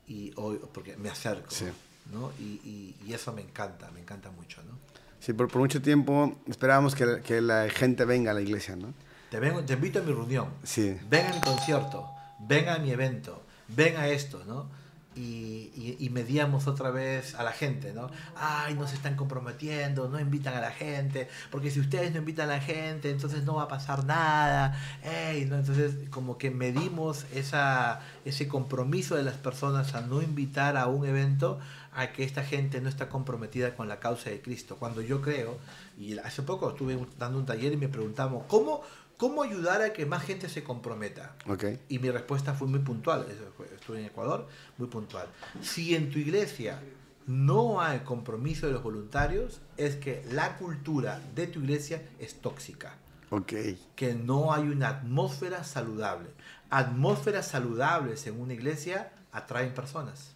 Y 0.06 0.32
hoy, 0.36 0.60
porque 0.74 0.96
me 0.96 1.08
acerco. 1.08 1.50
Sí. 1.50 1.66
¿no? 2.12 2.32
Y, 2.38 2.42
y- 2.64 2.96
y 3.06 3.12
eso 3.14 3.32
me 3.32 3.42
encanta, 3.42 3.90
me 3.92 4.00
encanta 4.00 4.30
mucho. 4.30 4.60
¿no? 4.64 4.72
Sí, 5.20 5.32
por, 5.32 5.48
por 5.48 5.60
mucho 5.60 5.80
tiempo 5.80 6.36
esperábamos 6.48 6.94
que, 6.94 7.06
la- 7.06 7.20
que 7.20 7.40
la 7.40 7.68
gente 7.70 8.04
venga 8.04 8.32
a 8.32 8.34
la 8.34 8.40
iglesia, 8.40 8.74
¿no? 8.76 8.92
Te, 9.30 9.38
vengo, 9.38 9.62
te 9.62 9.74
invito 9.74 10.00
a 10.00 10.02
mi 10.02 10.12
reunión. 10.12 10.48
Sí. 10.64 10.96
Ven 11.08 11.26
a 11.26 11.34
mi 11.34 11.40
concierto. 11.40 12.06
Ven 12.40 12.68
a 12.68 12.78
mi 12.78 12.90
evento. 12.90 13.42
Ven 13.68 13.96
a 13.96 14.08
esto, 14.08 14.42
¿no? 14.44 14.68
Y, 15.14 15.96
y, 15.98 16.08
medíamos 16.10 16.66
otra 16.66 16.90
vez 16.90 17.34
a 17.34 17.42
la 17.42 17.52
gente, 17.52 17.92
¿no? 17.92 18.10
Ay, 18.34 18.74
no 18.74 18.86
se 18.88 18.94
están 18.94 19.14
comprometiendo, 19.14 20.08
no 20.08 20.18
invitan 20.18 20.54
a 20.54 20.60
la 20.60 20.70
gente, 20.70 21.28
porque 21.50 21.70
si 21.70 21.80
ustedes 21.80 22.12
no 22.12 22.18
invitan 22.18 22.48
a 22.48 22.54
la 22.54 22.60
gente, 22.60 23.10
entonces 23.10 23.44
no 23.44 23.56
va 23.56 23.64
a 23.64 23.68
pasar 23.68 24.04
nada. 24.06 24.78
Ey. 25.02 25.42
Entonces, 25.42 26.08
como 26.10 26.38
que 26.38 26.50
medimos 26.50 27.26
esa, 27.34 28.00
ese 28.24 28.48
compromiso 28.48 29.14
de 29.14 29.22
las 29.22 29.36
personas 29.36 29.94
a 29.94 30.00
no 30.00 30.22
invitar 30.22 30.76
a 30.76 30.86
un 30.86 31.06
evento 31.06 31.58
a 31.94 32.12
que 32.12 32.24
esta 32.24 32.42
gente 32.42 32.80
no 32.80 32.88
está 32.88 33.08
comprometida 33.08 33.74
con 33.74 33.88
la 33.88 34.00
causa 34.00 34.30
de 34.30 34.40
Cristo. 34.40 34.76
Cuando 34.76 35.02
yo 35.02 35.20
creo, 35.20 35.58
y 35.98 36.18
hace 36.18 36.42
poco 36.42 36.70
estuve 36.70 36.98
dando 37.18 37.38
un 37.38 37.46
taller 37.46 37.72
y 37.72 37.76
me 37.76 37.88
preguntamos, 37.88 38.44
¿cómo, 38.48 38.82
cómo 39.16 39.42
ayudar 39.42 39.82
a 39.82 39.92
que 39.92 40.06
más 40.06 40.22
gente 40.22 40.48
se 40.48 40.62
comprometa? 40.64 41.36
Ok. 41.46 41.64
Y 41.88 41.98
mi 41.98 42.10
respuesta 42.10 42.54
fue 42.54 42.68
muy 42.68 42.80
puntual. 42.80 43.26
Estuve 43.74 44.00
en 44.00 44.06
Ecuador, 44.06 44.48
muy 44.78 44.88
puntual. 44.88 45.28
Si 45.60 45.94
en 45.94 46.10
tu 46.10 46.18
iglesia 46.18 46.80
no 47.26 47.80
hay 47.80 48.00
compromiso 48.00 48.66
de 48.66 48.72
los 48.72 48.82
voluntarios, 48.82 49.60
es 49.76 49.96
que 49.96 50.24
la 50.30 50.56
cultura 50.56 51.20
de 51.34 51.46
tu 51.46 51.60
iglesia 51.60 52.02
es 52.18 52.40
tóxica. 52.40 52.96
Ok. 53.30 53.52
Que 53.96 54.14
no 54.14 54.52
hay 54.52 54.68
una 54.68 54.88
atmósfera 54.88 55.64
saludable. 55.64 56.30
Atmósferas 56.70 57.48
saludables 57.48 58.26
en 58.26 58.40
una 58.40 58.54
iglesia 58.54 59.12
atraen 59.32 59.72
personas. 59.72 60.34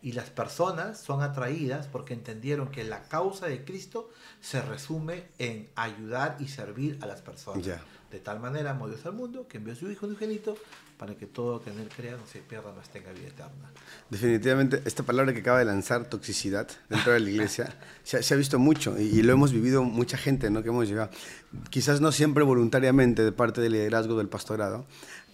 Y 0.00 0.12
las 0.12 0.30
personas 0.30 0.98
son 0.98 1.22
atraídas 1.22 1.88
porque 1.88 2.14
entendieron 2.14 2.70
que 2.70 2.84
la 2.84 3.02
causa 3.04 3.46
de 3.46 3.64
Cristo 3.64 4.10
se 4.40 4.62
resume 4.62 5.24
en 5.38 5.68
ayudar 5.74 6.36
y 6.38 6.48
servir 6.48 6.98
a 7.00 7.06
las 7.06 7.20
personas. 7.20 7.64
Ya. 7.64 7.82
De 8.10 8.20
tal 8.20 8.40
manera 8.40 8.70
amó 8.70 8.88
Dios 8.88 9.04
al 9.04 9.12
mundo 9.12 9.46
que 9.48 9.58
envió 9.58 9.74
a 9.74 9.76
su 9.76 9.90
Hijo 9.90 10.06
unigénito 10.06 10.56
para 10.98 11.14
que 11.14 11.26
todo 11.26 11.62
que 11.62 11.70
en 11.70 11.78
él 11.78 11.88
crea 11.94 12.16
no 12.16 12.26
se 12.26 12.40
pierda, 12.40 12.72
mas 12.76 12.88
tenga 12.88 13.12
vida 13.12 13.28
eterna. 13.28 13.70
Definitivamente, 14.10 14.82
esta 14.84 15.04
palabra 15.04 15.32
que 15.32 15.40
acaba 15.40 15.60
de 15.60 15.64
lanzar, 15.64 16.06
toxicidad, 16.06 16.68
dentro 16.88 17.12
de 17.12 17.20
la 17.20 17.30
iglesia, 17.30 17.76
se, 18.02 18.16
ha, 18.16 18.22
se, 18.22 18.34
ha 18.34 18.36
visto 18.36 18.58
mucho 18.58 18.98
y, 18.98 19.04
y, 19.04 19.22
lo 19.22 19.32
hemos 19.32 19.52
vivido 19.52 19.84
mucha 19.84 20.18
gente, 20.18 20.50
¿no? 20.50 20.62
Que 20.62 20.70
hemos 20.70 20.88
llegado, 20.88 21.10
quizás 21.70 22.00
no 22.00 22.10
siempre 22.10 22.42
voluntariamente 22.42 23.22
de 23.22 23.30
parte 23.30 23.60
del 23.60 23.72
liderazgo 23.72 24.18
del 24.18 24.28
pastorado, 24.28 24.86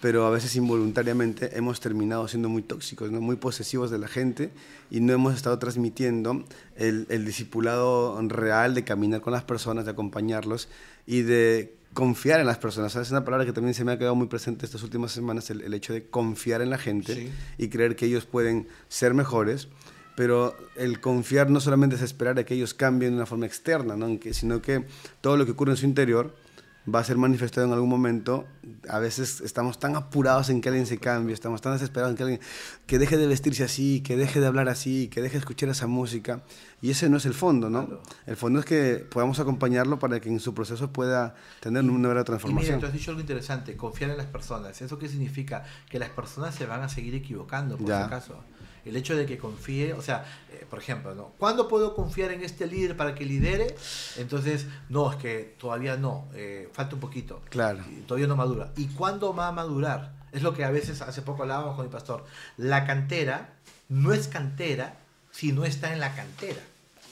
pero 0.05 0.27
a 0.27 0.31
veces 0.31 0.55
involuntariamente 0.55 1.57
hemos 1.57 1.81
terminado 1.81 2.29
siendo 2.29 2.51
muy 2.51 2.61
tóxicos, 2.61 3.11
¿no? 3.11 3.23
muy 3.23 3.37
posesivos 3.37 3.91
de 3.91 3.97
la 3.97 4.07
gente 4.07 4.51
y 4.91 5.01
no 5.01 5.15
hemos 5.15 5.35
estado 5.35 5.59
transmitiendo 5.59 6.45
el, 6.77 7.07
el 7.09 7.25
discipulado 7.25 8.21
real 8.29 8.75
de 8.75 8.85
caminar 8.85 9.23
con 9.23 9.33
las 9.33 9.45
personas, 9.45 9.87
de 9.87 9.93
acompañarlos 9.93 10.69
y 11.07 11.23
de 11.23 11.77
confiar 11.95 12.39
en 12.39 12.45
las 12.45 12.59
personas. 12.59 12.95
Es 12.97 13.13
una 13.13 13.25
palabra 13.25 13.47
que 13.47 13.55
también 13.55 13.73
se 13.73 13.83
me 13.83 13.93
ha 13.93 13.99
quedado 13.99 14.15
muy 14.15 14.27
presente 14.27 14.67
estas 14.67 14.83
últimas 14.83 15.11
semanas, 15.11 15.49
el, 15.49 15.63
el 15.63 15.73
hecho 15.73 15.95
de 15.95 16.05
confiar 16.05 16.61
en 16.61 16.69
la 16.69 16.77
gente 16.77 17.15
sí. 17.15 17.31
y 17.57 17.69
creer 17.69 17.97
que 17.97 18.05
ellos 18.05 18.27
pueden 18.27 18.69
ser 18.89 19.15
mejores. 19.15 19.69
Pero 20.17 20.55
el 20.77 21.01
confiar 21.01 21.49
no 21.49 21.61
solamente 21.61 21.97
es 21.97 22.03
esperar 22.03 22.39
a 22.39 22.45
que 22.45 22.53
ellos 22.53 22.75
cambien 22.75 23.13
de 23.13 23.17
una 23.17 23.27
forma 23.27 23.47
externa, 23.47 23.97
¿no? 23.97 24.19
sino 24.33 24.61
que 24.61 24.85
todo 25.23 25.39
lo 25.39 25.47
que 25.47 25.53
ocurre 25.53 25.73
en 25.73 25.79
su 25.79 25.87
interior 25.87 26.44
va 26.93 27.01
a 27.01 27.05
ser 27.05 27.17
manifestado 27.17 27.67
en 27.67 27.73
algún 27.73 27.89
momento. 27.89 28.47
A 28.89 28.99
veces 28.99 29.41
estamos 29.41 29.79
tan 29.79 29.97
apurados 29.97 30.51
en 30.51 30.61
que 30.61 30.69
alguien 30.69 30.87
se 30.87 30.99
cambie, 30.99 31.35
estamos 31.35 31.61
tan 31.61 31.73
desesperados 31.73 32.13
en 32.13 32.17
que 32.17 32.23
alguien 32.23 32.41
que 32.87 32.99
deje 32.99 33.17
de 33.17 33.27
vestirse 33.27 33.65
así, 33.65 34.03
que 34.03 34.17
deje 34.17 34.41
de 34.41 34.47
hablar 34.47 34.69
así, 34.69 35.09
que 35.09 35.23
deje 35.23 35.35
de 35.35 35.39
escuchar 35.39 35.69
esa 35.69 35.87
música. 35.87 36.43
Y 36.83 36.91
ese 36.91 37.09
no 37.09 37.17
es 37.17 37.27
el 37.27 37.35
fondo, 37.35 37.71
¿no? 37.71 37.87
Claro. 37.87 38.03
El 38.27 38.37
fondo 38.37 38.59
es 38.61 38.67
que 38.67 39.07
podamos 39.11 39.41
acompañarlo 39.41 39.99
para 39.99 40.21
que 40.21 40.29
en 40.29 40.41
su 40.41 40.53
proceso 40.53 40.93
pueda 40.93 41.35
tener 41.61 41.83
una 41.85 42.09
verdadera 42.09 42.25
transformación. 42.25 42.65
Y 42.65 42.77
mira, 42.77 42.81
tú 42.81 42.87
has 42.87 42.93
dicho 42.93 43.11
algo 43.11 43.21
interesante, 43.21 43.77
confiar 43.77 44.11
en 44.11 44.19
las 44.19 44.27
personas. 44.27 44.81
¿Eso 44.83 44.99
qué 44.99 45.09
significa? 45.09 45.65
Que 45.89 45.99
las 45.99 46.11
personas 46.11 46.55
se 46.55 46.67
van 46.67 46.83
a 46.83 46.89
seguir 46.89 47.15
equivocando, 47.15 47.79
por 47.79 47.89
ya. 47.89 48.01
si 48.01 48.05
acaso 48.05 48.45
el 48.85 48.97
hecho 48.97 49.17
de 49.17 49.27
que 49.27 49.39
confíe, 49.39 49.93
o 49.93 50.03
sea, 50.03 50.25
eh, 50.53 50.67
por 50.69 50.79
ejemplo, 50.79 51.15
¿no? 51.15 51.33
¿cuándo 51.39 51.69
puedo 51.69 51.95
confiar 51.95 52.33
en 52.33 52.43
este 52.43 52.67
líder 52.67 52.97
para 52.97 53.15
que 53.15 53.25
lidere? 53.25 53.75
Entonces, 54.17 54.67
no, 54.89 55.11
es 55.11 55.17
que 55.17 55.55
todavía 55.59 55.97
no, 55.97 56.29
eh, 56.35 56.69
falta 56.73 56.95
un 56.95 57.01
poquito. 57.01 57.41
Claro. 57.49 57.85
Todavía 58.07 58.27
no 58.27 58.37
madura. 58.37 58.73
¿Y 58.77 58.89
cuándo 58.89 59.35
va 59.35 59.49
a 59.49 59.53
madurar? 59.53 60.15
Es 60.33 60.43
lo 60.43 60.55
que 60.55 60.65
a 60.65 60.71
veces, 60.71 61.01
hace 61.01 61.23
poco 61.23 61.43
hablábamos 61.43 61.77
con 61.77 61.85
el 61.85 61.91
pastor, 61.91 62.25
la 62.57 62.87
cantera 62.87 63.55
no 63.89 64.13
es 64.13 64.29
cantera 64.29 64.97
si 65.31 65.53
no 65.53 65.65
está 65.65 65.93
en 65.93 66.01
la 66.01 66.15
cantera. 66.15 66.61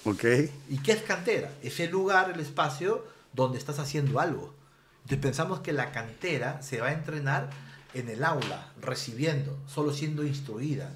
Ok. 0.05 0.25
¿Y 0.69 0.79
qué 0.79 0.93
es 0.93 1.03
cantera? 1.03 1.53
Es 1.63 1.79
el 1.81 1.91
lugar, 1.91 2.31
el 2.31 2.41
espacio 2.41 3.05
donde 3.33 3.59
estás 3.59 3.79
haciendo 3.79 4.21
algo. 4.21 4.55
Entonces 5.03 5.19
pensamos 5.19 5.61
que 5.61 5.73
la 5.73 5.93
cantera 5.93 6.63
se 6.63 6.81
va 6.81 6.89
a 6.89 6.93
entrenar 6.93 7.51
en 7.95 8.09
el 8.09 8.25
aula, 8.25 8.73
recibiendo, 8.81 9.59
solo 9.67 9.93
siendo 9.93 10.25
instruida. 10.25 10.91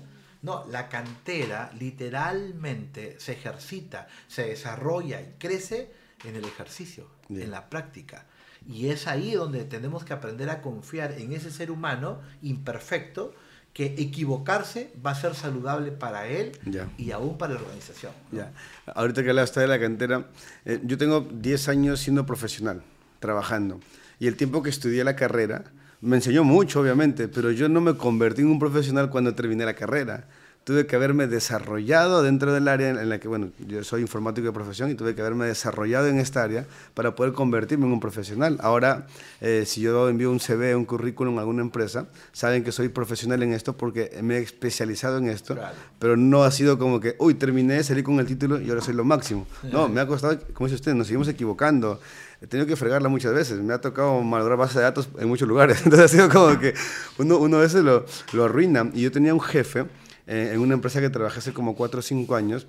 No, 0.46 0.64
la 0.70 0.88
cantera 0.88 1.70
literalmente 1.78 3.16
se 3.18 3.32
ejercita, 3.32 4.06
se 4.28 4.46
desarrolla 4.46 5.20
y 5.20 5.34
crece 5.38 5.90
en 6.24 6.36
el 6.36 6.44
ejercicio, 6.44 7.08
Bien. 7.28 7.42
en 7.46 7.50
la 7.50 7.68
práctica. 7.68 8.26
Y 8.68 8.88
es 8.90 9.06
ahí 9.08 9.34
donde 9.34 9.64
tenemos 9.64 10.04
que 10.04 10.12
aprender 10.12 10.48
a 10.50 10.62
confiar 10.62 11.12
en 11.18 11.32
ese 11.32 11.50
ser 11.50 11.70
humano 11.72 12.20
imperfecto 12.42 13.34
que 13.72 13.94
equivocarse 13.98 14.92
va 15.04 15.10
a 15.10 15.14
ser 15.14 15.34
saludable 15.34 15.90
para 15.92 16.26
él 16.28 16.52
ya. 16.64 16.88
y 16.96 17.10
aún 17.10 17.36
para 17.36 17.54
la 17.54 17.60
organización. 17.60 18.12
¿no? 18.30 18.38
Ya. 18.38 18.52
Ahorita 18.94 19.22
que 19.22 19.30
hablaste 19.30 19.60
de 19.60 19.66
la 19.66 19.78
cantera, 19.78 20.28
eh, 20.64 20.80
yo 20.84 20.96
tengo 20.96 21.20
10 21.20 21.68
años 21.68 22.00
siendo 22.00 22.24
profesional, 22.24 22.82
trabajando. 23.20 23.80
Y 24.18 24.28
el 24.28 24.36
tiempo 24.36 24.62
que 24.62 24.70
estudié 24.70 25.04
la 25.04 25.14
carrera, 25.14 25.64
me 26.00 26.16
enseñó 26.16 26.44
mucho, 26.44 26.80
obviamente, 26.80 27.28
pero 27.28 27.50
yo 27.50 27.68
no 27.68 27.80
me 27.80 27.94
convertí 27.96 28.42
en 28.42 28.48
un 28.48 28.58
profesional 28.58 29.10
cuando 29.10 29.34
terminé 29.34 29.64
la 29.64 29.74
carrera. 29.74 30.24
Tuve 30.64 30.84
que 30.84 30.96
haberme 30.96 31.28
desarrollado 31.28 32.24
dentro 32.24 32.52
del 32.52 32.66
área 32.66 32.88
en 32.90 33.08
la 33.08 33.20
que, 33.20 33.28
bueno, 33.28 33.50
yo 33.68 33.84
soy 33.84 34.00
informático 34.00 34.48
de 34.48 34.52
profesión 34.52 34.90
y 34.90 34.96
tuve 34.96 35.14
que 35.14 35.20
haberme 35.20 35.46
desarrollado 35.46 36.08
en 36.08 36.18
esta 36.18 36.42
área 36.42 36.66
para 36.92 37.14
poder 37.14 37.34
convertirme 37.34 37.86
en 37.86 37.92
un 37.92 38.00
profesional. 38.00 38.58
Ahora, 38.60 39.06
eh, 39.40 39.62
si 39.64 39.80
yo 39.80 40.08
envío 40.08 40.28
un 40.28 40.40
CV, 40.40 40.74
un 40.74 40.84
currículum 40.84 41.38
a 41.38 41.42
alguna 41.42 41.62
empresa, 41.62 42.08
saben 42.32 42.64
que 42.64 42.72
soy 42.72 42.88
profesional 42.88 43.44
en 43.44 43.52
esto 43.52 43.76
porque 43.76 44.18
me 44.24 44.38
he 44.38 44.42
especializado 44.42 45.18
en 45.18 45.28
esto, 45.28 45.54
Claro. 45.54 45.76
pero 46.00 46.16
no 46.16 46.42
ha 46.42 46.50
sido 46.50 46.80
como 46.80 46.98
que, 46.98 47.14
uy, 47.20 47.34
terminé, 47.34 47.84
salí 47.84 48.02
con 48.02 48.18
el 48.18 48.26
título 48.26 48.60
y 48.60 48.68
ahora 48.68 48.80
soy 48.82 48.94
lo 48.94 49.04
máximo. 49.04 49.46
No, 49.70 49.88
me 49.88 50.00
ha 50.00 50.06
costado, 50.08 50.36
como 50.52 50.66
dice 50.66 50.74
usted, 50.74 50.94
nos 50.94 51.06
seguimos 51.06 51.28
equivocando 51.28 52.00
he 52.40 52.46
tenido 52.46 52.66
que 52.66 52.76
fregarla 52.76 53.08
muchas 53.08 53.32
veces. 53.32 53.60
Me 53.60 53.74
ha 53.74 53.80
tocado 53.80 54.20
malograr 54.22 54.58
bases 54.58 54.76
de 54.76 54.82
datos 54.82 55.08
en 55.18 55.28
muchos 55.28 55.48
lugares. 55.48 55.78
Entonces 55.84 56.04
ha 56.04 56.08
sido 56.08 56.28
como 56.28 56.58
que 56.58 56.74
uno, 57.18 57.38
uno 57.38 57.58
a 57.58 57.60
veces 57.60 57.82
lo, 57.82 58.04
lo 58.32 58.44
arruina. 58.44 58.90
Y 58.94 59.02
yo 59.02 59.12
tenía 59.12 59.32
un 59.32 59.40
jefe 59.40 59.86
eh, 60.26 60.50
en 60.52 60.60
una 60.60 60.74
empresa 60.74 61.00
que 61.00 61.08
trabajé 61.08 61.38
hace 61.38 61.52
como 61.52 61.76
4 61.76 62.00
o 62.00 62.02
5 62.02 62.34
años 62.34 62.66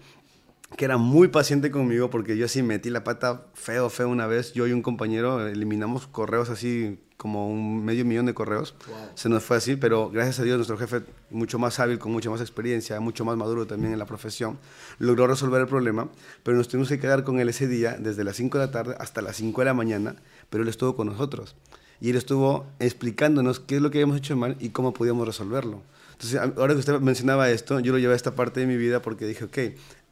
que 0.76 0.86
era 0.86 0.98
muy 0.98 1.30
paciente 1.30 1.72
conmigo 1.72 2.10
porque 2.10 2.38
yo 2.38 2.48
sí 2.48 2.62
metí 2.62 2.90
la 2.90 3.04
pata 3.04 3.46
feo, 3.54 3.90
feo 3.90 4.10
una 4.10 4.28
vez. 4.28 4.54
Yo 4.54 4.68
y 4.68 4.74
un 4.74 4.82
compañero 4.82 5.48
eliminamos 5.48 6.08
correos 6.08 6.50
así 6.50 7.00
como 7.18 7.50
un 7.50 7.84
medio 7.84 8.06
millón 8.06 8.28
de 8.28 8.34
correos. 8.34 8.76
Wow. 8.88 8.96
Se 9.16 9.28
nos 9.28 9.44
fue 9.44 9.58
así, 9.58 9.76
pero 9.76 10.10
gracias 10.10 10.40
a 10.40 10.44
Dios 10.44 10.58
nuestro 10.58 10.78
jefe, 10.78 11.02
mucho 11.32 11.58
más 11.58 11.80
hábil, 11.80 11.98
con 11.98 12.12
mucha 12.12 12.30
más 12.30 12.42
experiencia, 12.42 13.00
mucho 13.00 13.26
más 13.26 13.36
maduro 13.38 13.66
también 13.66 13.92
en 13.92 14.00
la 14.00 14.06
profesión, 14.06 14.60
logró 15.00 15.26
resolver 15.26 15.62
el 15.62 15.68
problema, 15.68 16.10
pero 16.44 16.58
nos 16.58 16.68
tuvimos 16.68 16.90
que 16.90 17.00
quedar 17.00 17.24
con 17.24 17.40
él 17.40 17.50
ese 17.50 17.68
día 17.68 17.98
desde 18.00 18.24
las 18.24 18.36
5 18.36 18.60
de 18.60 18.66
la 18.66 18.72
tarde 18.72 18.96
hasta 19.00 19.22
las 19.22 19.38
5 19.38 19.62
de 19.62 19.66
la 19.66 19.74
mañana, 19.74 20.16
pero 20.50 20.64
él 20.64 20.70
estuvo 20.70 20.96
con 20.96 21.08
nosotros. 21.08 21.56
Y 22.00 22.12
él 22.12 22.16
estuvo 22.16 22.68
explicándonos 22.78 23.60
qué 23.60 23.78
es 23.78 23.82
lo 23.82 23.90
que 23.90 23.98
habíamos 23.98 24.18
hecho 24.18 24.38
mal 24.38 24.56
y 24.60 24.70
cómo 24.70 24.94
podíamos 24.94 25.26
resolverlo. 25.26 25.82
Entonces, 26.12 26.40
ahora 26.40 26.74
que 26.74 26.80
usted 26.80 27.00
mencionaba 27.00 27.50
esto, 27.52 27.80
yo 27.80 27.92
lo 27.92 28.00
llevé 28.00 28.14
a 28.14 28.16
esta 28.16 28.34
parte 28.34 28.60
de 28.60 28.66
mi 28.66 28.76
vida 28.76 29.04
porque 29.04 29.26
dije, 29.26 29.46
ok, 29.46 29.58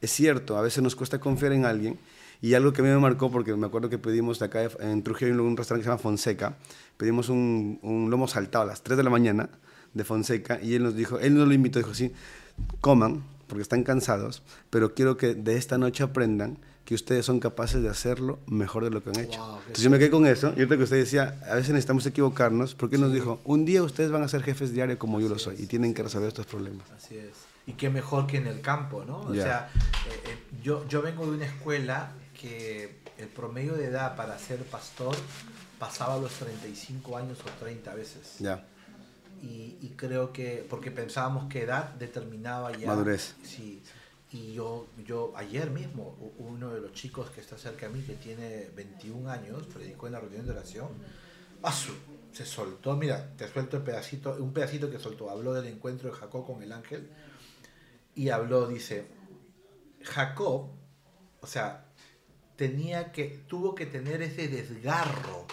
es 0.00 0.10
cierto, 0.10 0.56
a 0.56 0.62
veces 0.62 0.82
nos 0.82 0.96
cuesta 0.96 1.18
confiar 1.18 1.52
en 1.52 1.64
alguien 1.64 1.98
y 2.42 2.54
algo 2.54 2.72
que 2.72 2.82
a 2.82 2.84
mí 2.84 2.90
me 2.90 2.98
marcó, 2.98 3.30
porque 3.30 3.54
me 3.54 3.66
acuerdo 3.66 3.88
que 3.88 3.98
pedimos 3.98 4.42
acá 4.42 4.68
en 4.80 5.02
Trujillo 5.02 5.32
en 5.32 5.40
un 5.40 5.56
restaurante 5.56 5.82
que 5.82 5.84
se 5.84 5.90
llama 5.90 6.02
Fonseca, 6.02 6.56
pedimos 6.96 7.28
un, 7.28 7.78
un 7.82 8.10
lomo 8.10 8.28
saltado 8.28 8.64
a 8.64 8.66
las 8.66 8.82
3 8.82 8.96
de 8.98 9.02
la 9.02 9.10
mañana 9.10 9.48
de 9.94 10.04
Fonseca 10.04 10.60
y 10.62 10.74
él 10.74 10.82
nos 10.82 10.94
dijo, 10.94 11.18
él 11.18 11.34
nos 11.34 11.48
lo 11.48 11.54
invitó, 11.54 11.78
dijo, 11.78 11.94
sí, 11.94 12.12
coman 12.80 13.24
porque 13.46 13.62
están 13.62 13.84
cansados, 13.84 14.42
pero 14.70 14.94
quiero 14.94 15.16
que 15.16 15.34
de 15.34 15.56
esta 15.56 15.78
noche 15.78 16.02
aprendan 16.02 16.58
que 16.84 16.94
ustedes 16.94 17.26
son 17.26 17.40
capaces 17.40 17.82
de 17.82 17.88
hacerlo 17.88 18.38
mejor 18.46 18.84
de 18.84 18.90
lo 18.90 19.02
que 19.02 19.10
han 19.10 19.18
hecho. 19.18 19.40
Wow, 19.40 19.58
Entonces 19.58 19.82
yo 19.82 19.90
me 19.90 19.98
quedé 19.98 20.10
con 20.10 20.26
eso, 20.26 20.48
y 20.56 20.60
ahorita 20.60 20.76
que 20.76 20.82
usted 20.84 20.96
decía, 20.96 21.40
a 21.50 21.56
veces 21.56 21.70
necesitamos 21.70 22.06
equivocarnos, 22.06 22.74
porque 22.74 22.94
él 22.96 23.02
nos 23.02 23.12
dijo, 23.12 23.40
un 23.44 23.64
día 23.64 23.82
ustedes 23.82 24.10
van 24.10 24.22
a 24.22 24.28
ser 24.28 24.42
jefes 24.42 24.72
diarios 24.72 24.98
como 24.98 25.20
yo 25.20 25.28
lo 25.28 25.38
soy, 25.38 25.56
es. 25.56 25.60
y 25.62 25.66
tienen 25.66 25.94
que 25.94 26.02
resolver 26.02 26.28
estos 26.28 26.46
problemas. 26.46 26.88
Así 26.92 27.16
es. 27.16 27.55
Y 27.66 27.72
qué 27.72 27.90
mejor 27.90 28.26
que 28.26 28.36
en 28.36 28.46
el 28.46 28.60
campo, 28.60 29.04
¿no? 29.04 29.20
O 29.20 29.34
sea, 29.34 29.70
eh, 30.08 30.22
eh, 30.24 30.38
yo, 30.62 30.86
yo 30.88 31.02
vengo 31.02 31.26
de 31.26 31.32
una 31.32 31.46
escuela 31.46 32.12
que 32.40 33.00
el 33.18 33.28
promedio 33.28 33.74
de 33.74 33.86
edad 33.86 34.14
para 34.14 34.38
ser 34.38 34.62
pastor 34.64 35.16
pasaba 35.78 36.16
los 36.18 36.32
35 36.32 37.16
años 37.16 37.38
o 37.40 37.64
30 37.64 37.94
veces. 37.94 38.36
Ya, 38.38 38.64
Y, 39.42 39.78
y 39.80 39.94
creo 39.96 40.32
que, 40.32 40.64
porque 40.68 40.90
pensábamos 40.90 41.50
que 41.50 41.62
edad 41.62 41.90
determinaba 41.94 42.72
ya. 42.76 42.86
Madurez. 42.86 43.34
Sí. 43.42 43.82
Y 44.32 44.54
yo, 44.54 44.86
yo 45.04 45.32
ayer 45.36 45.70
mismo, 45.70 46.16
uno 46.38 46.72
de 46.72 46.80
los 46.80 46.92
chicos 46.92 47.30
que 47.30 47.40
está 47.40 47.56
cerca 47.56 47.88
de 47.88 47.94
mí, 47.94 48.02
que 48.02 48.14
tiene 48.14 48.68
21 48.76 49.30
años, 49.30 49.66
predicó 49.72 50.06
en 50.06 50.14
la 50.14 50.20
reunión 50.20 50.44
de 50.46 50.52
oración, 50.52 50.88
¡asu! 51.62 51.92
se 52.36 52.44
soltó, 52.44 52.94
mira, 52.96 53.30
te 53.38 53.48
suelto 53.48 53.78
el 53.78 53.82
pedacito, 53.82 54.36
un 54.38 54.52
pedacito 54.52 54.90
que 54.90 54.98
soltó, 54.98 55.30
habló 55.30 55.54
del 55.54 55.72
encuentro 55.72 56.10
de 56.10 56.16
Jacob 56.16 56.44
con 56.46 56.62
el 56.62 56.70
ángel, 56.70 57.08
y 58.16 58.30
habló, 58.30 58.66
dice, 58.66 59.06
Jacob, 60.02 60.70
o 61.40 61.46
sea, 61.46 61.84
tenía 62.56 63.12
que, 63.12 63.44
tuvo 63.46 63.74
que 63.74 63.86
tener 63.86 64.22
ese 64.22 64.48
desgarro 64.48 65.46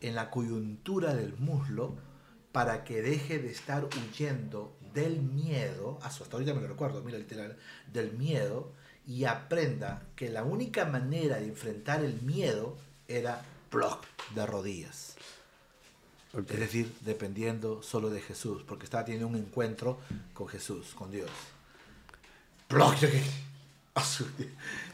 en 0.00 0.16
la 0.16 0.28
coyuntura 0.28 1.14
del 1.14 1.38
muslo 1.38 1.96
para 2.50 2.84
que 2.84 3.00
deje 3.00 3.38
de 3.38 3.50
estar 3.50 3.84
huyendo 3.84 4.76
del 4.92 5.22
miedo, 5.22 5.98
ah, 6.02 6.08
hasta 6.08 6.24
ahorita 6.30 6.52
me 6.52 6.60
lo 6.60 6.68
recuerdo, 6.68 7.02
mira 7.02 7.18
literal, 7.18 7.56
del 7.90 8.12
miedo, 8.12 8.72
y 9.06 9.24
aprenda 9.24 10.02
que 10.16 10.28
la 10.28 10.42
única 10.42 10.84
manera 10.84 11.36
de 11.36 11.46
enfrentar 11.46 12.04
el 12.04 12.20
miedo 12.22 12.76
era 13.08 13.42
block 13.70 14.04
de 14.34 14.44
rodillas. 14.44 15.16
Es 16.34 16.46
decir, 16.46 16.92
dependiendo 17.02 17.82
solo 17.82 18.10
de 18.10 18.20
Jesús, 18.20 18.64
porque 18.66 18.84
estaba 18.84 19.04
teniendo 19.04 19.28
un 19.28 19.36
encuentro 19.36 20.00
con 20.34 20.48
Jesús, 20.48 20.94
con 20.94 21.10
Dios. 21.10 21.30
Block, 22.72 22.96
yo 22.98 23.10
que- 23.10 23.22
Ah, 23.94 24.02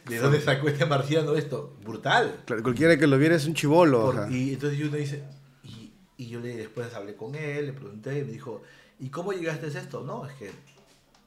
¿De 0.08 0.18
dónde 0.18 0.40
sacó 0.40 0.68
este 0.68 0.84
marciano 0.86 1.34
esto? 1.36 1.76
Brutal. 1.84 2.42
Claro, 2.46 2.62
cualquiera 2.64 2.96
que 2.98 3.06
lo 3.06 3.16
viera 3.18 3.36
es 3.36 3.46
un 3.46 3.54
chivolo. 3.54 4.28
Y 4.30 4.54
entonces 4.54 4.80
uno 4.80 4.96
dice, 4.96 5.22
y, 5.62 5.92
y 6.16 6.28
yo 6.28 6.40
le 6.40 6.56
después 6.56 6.92
hablé 6.94 7.14
con 7.14 7.34
él, 7.36 7.66
le 7.66 7.72
pregunté, 7.74 8.18
y 8.18 8.24
me 8.24 8.32
dijo, 8.32 8.62
¿y 8.98 9.08
cómo 9.10 9.32
llegaste 9.32 9.66
a 9.66 9.80
esto? 9.80 10.02
No, 10.02 10.26
es 10.26 10.32
que 10.34 10.50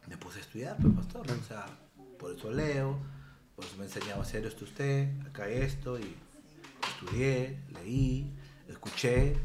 me 0.10 0.18
puse 0.18 0.40
a 0.40 0.42
estudiar, 0.42 0.78
pues, 0.82 0.94
pastor. 0.96 1.26
O 1.32 1.48
sea, 1.48 1.66
por 2.20 2.34
eso 2.36 2.52
leo, 2.52 2.98
por 3.56 3.64
eso 3.64 3.78
me 3.78 3.86
enseñaba 3.86 4.20
a 4.20 4.24
hacer 4.24 4.46
esto 4.46 4.66
usted, 4.66 5.08
acá 5.28 5.48
esto, 5.48 5.98
y 5.98 6.14
estudié, 6.96 7.58
leí. 7.74 8.34
escuché 8.68 9.38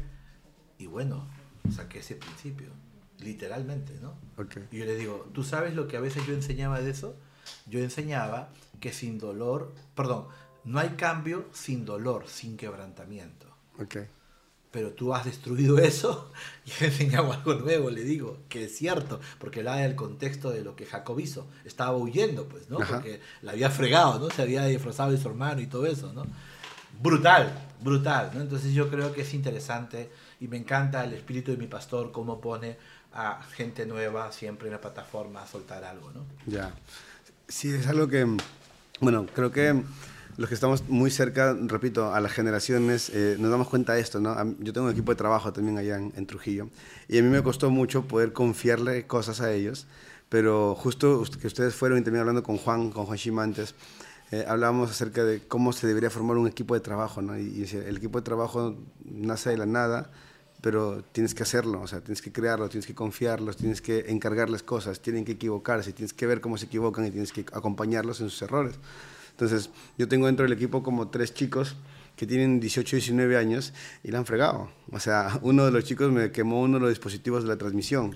y 0.79 0.87
bueno, 0.87 1.27
saqué 1.73 1.99
ese 1.99 2.15
principio, 2.15 2.67
literalmente, 3.19 3.93
¿no? 4.01 4.15
Okay. 4.37 4.67
Y 4.71 4.77
yo 4.77 4.85
le 4.85 4.95
digo, 4.95 5.27
¿tú 5.33 5.43
sabes 5.43 5.73
lo 5.75 5.87
que 5.87 5.97
a 5.97 6.01
veces 6.01 6.25
yo 6.27 6.33
enseñaba 6.33 6.79
de 6.79 6.91
eso? 6.91 7.15
Yo 7.65 7.79
enseñaba 7.79 8.49
que 8.79 8.93
sin 8.93 9.17
dolor, 9.17 9.73
perdón, 9.95 10.27
no 10.63 10.79
hay 10.79 10.89
cambio 10.89 11.45
sin 11.53 11.85
dolor, 11.85 12.25
sin 12.27 12.57
quebrantamiento. 12.57 13.47
Okay. 13.79 14.07
Pero 14.69 14.91
tú 14.91 15.13
has 15.15 15.25
destruido 15.25 15.77
eso 15.79 16.31
y 16.65 16.83
he 16.83 16.87
enseñado 16.87 17.31
algo 17.33 17.55
nuevo, 17.55 17.89
le 17.89 18.03
digo, 18.03 18.37
que 18.49 18.65
es 18.65 18.77
cierto, 18.77 19.19
porque 19.39 19.63
da 19.63 19.83
el 19.85 19.95
contexto 19.95 20.51
de 20.51 20.61
lo 20.61 20.75
que 20.75 20.85
Jacob 20.85 21.19
hizo. 21.19 21.47
Estaba 21.65 21.97
huyendo, 21.97 22.47
pues, 22.47 22.69
¿no? 22.69 22.79
Ajá. 22.79 22.95
Porque 22.95 23.21
la 23.41 23.53
había 23.53 23.69
fregado, 23.71 24.19
¿no? 24.19 24.29
Se 24.29 24.41
había 24.41 24.65
disfrazado 24.65 25.11
de 25.11 25.17
su 25.17 25.29
hermano 25.29 25.61
y 25.61 25.67
todo 25.67 25.85
eso, 25.87 26.13
¿no? 26.13 26.25
Brutal, 27.01 27.51
brutal, 27.81 28.31
¿no? 28.33 28.41
Entonces 28.41 28.73
yo 28.73 28.89
creo 28.89 29.13
que 29.13 29.21
es 29.21 29.33
interesante 29.33 30.11
y 30.39 30.47
me 30.47 30.57
encanta 30.57 31.03
el 31.03 31.13
espíritu 31.13 31.51
de 31.51 31.57
mi 31.57 31.67
pastor, 31.67 32.11
cómo 32.11 32.41
pone 32.41 32.77
a 33.13 33.41
gente 33.55 33.85
nueva 33.85 34.31
siempre 34.31 34.67
en 34.67 34.73
la 34.73 34.81
plataforma 34.81 35.41
a 35.41 35.47
soltar 35.47 35.83
algo, 35.83 36.11
¿no? 36.11 36.25
Ya. 36.45 36.73
Sí, 37.47 37.69
es 37.69 37.87
algo 37.87 38.07
que, 38.07 38.27
bueno, 38.99 39.25
creo 39.33 39.51
que 39.51 39.81
los 40.37 40.49
que 40.49 40.53
estamos 40.55 40.87
muy 40.87 41.09
cerca, 41.09 41.55
repito, 41.59 42.13
a 42.13 42.19
las 42.21 42.31
generaciones, 42.31 43.09
eh, 43.09 43.37
nos 43.39 43.49
damos 43.49 43.69
cuenta 43.69 43.93
de 43.93 44.01
esto, 44.01 44.19
¿no? 44.19 44.35
Yo 44.59 44.71
tengo 44.73 44.85
un 44.87 44.93
equipo 44.93 45.11
de 45.11 45.15
trabajo 45.15 45.51
también 45.51 45.77
allá 45.77 45.97
en, 45.97 46.27
Trujillo 46.27 46.69
y 47.07 47.17
a 47.17 47.23
mí 47.23 47.29
me 47.29 47.41
costó 47.41 47.71
mucho 47.71 48.03
poder 48.07 48.33
confiarle 48.33 49.07
cosas 49.07 49.41
a 49.41 49.51
ellos, 49.51 49.87
pero 50.29 50.75
justo 50.75 51.19
ust- 51.21 51.37
que 51.37 51.47
ustedes 51.47 51.73
fueron 51.73 51.97
y 51.97 52.01
también 52.03 52.19
hablando 52.21 52.43
con 52.43 52.57
Juan, 52.57 52.91
con 52.91 53.05
Juan 53.05 53.17
Shima 53.17 53.41
antes, 53.43 53.73
eh, 54.31 54.45
hablábamos 54.47 54.91
acerca 54.91 55.23
de 55.23 55.39
cómo 55.47 55.71
se 55.73 55.87
debería 55.87 56.09
formar 56.09 56.37
un 56.37 56.47
equipo 56.47 56.73
de 56.75 56.81
trabajo, 56.81 57.21
¿no? 57.21 57.39
Y, 57.39 57.43
y 57.65 57.75
el 57.77 57.97
equipo 57.97 58.19
de 58.19 58.23
trabajo 58.25 58.75
nace 59.05 59.49
de 59.51 59.57
la 59.57 59.65
nada, 59.65 60.11
pero 60.61 61.03
tienes 61.11 61.35
que 61.35 61.43
hacerlo, 61.43 61.81
o 61.81 61.87
sea, 61.87 62.01
tienes 62.01 62.21
que 62.21 62.31
crearlo, 62.31 62.67
tienes 62.69 62.87
que 62.87 62.95
confiarlos, 62.95 63.57
tienes 63.57 63.81
que 63.81 64.05
encargarles 64.07 64.63
cosas, 64.63 64.99
tienen 64.99 65.23
que 65.23 65.33
equivocarse, 65.33 65.93
tienes 65.93 66.13
que 66.13 66.25
ver 66.25 66.41
cómo 66.41 66.57
se 66.57 66.65
equivocan 66.65 67.05
y 67.05 67.11
tienes 67.11 67.31
que 67.31 67.45
acompañarlos 67.53 68.21
en 68.21 68.29
sus 68.29 68.41
errores. 68.41 68.75
Entonces, 69.31 69.69
yo 69.97 70.07
tengo 70.07 70.25
dentro 70.25 70.43
del 70.43 70.53
equipo 70.53 70.81
como 70.81 71.09
tres 71.09 71.33
chicos 71.33 71.75
que 72.17 72.25
tienen 72.25 72.59
18, 72.59 72.95
19 72.97 73.37
años 73.37 73.73
y 74.03 74.11
la 74.11 74.17
han 74.17 74.25
fregado. 74.25 74.69
O 74.91 74.99
sea, 74.99 75.37
uno 75.43 75.63
de 75.65 75.71
los 75.71 75.83
chicos 75.85 76.11
me 76.11 76.31
quemó 76.31 76.61
uno 76.61 76.75
de 76.77 76.81
los 76.81 76.89
dispositivos 76.89 77.43
de 77.43 77.49
la 77.49 77.57
transmisión. 77.57 78.13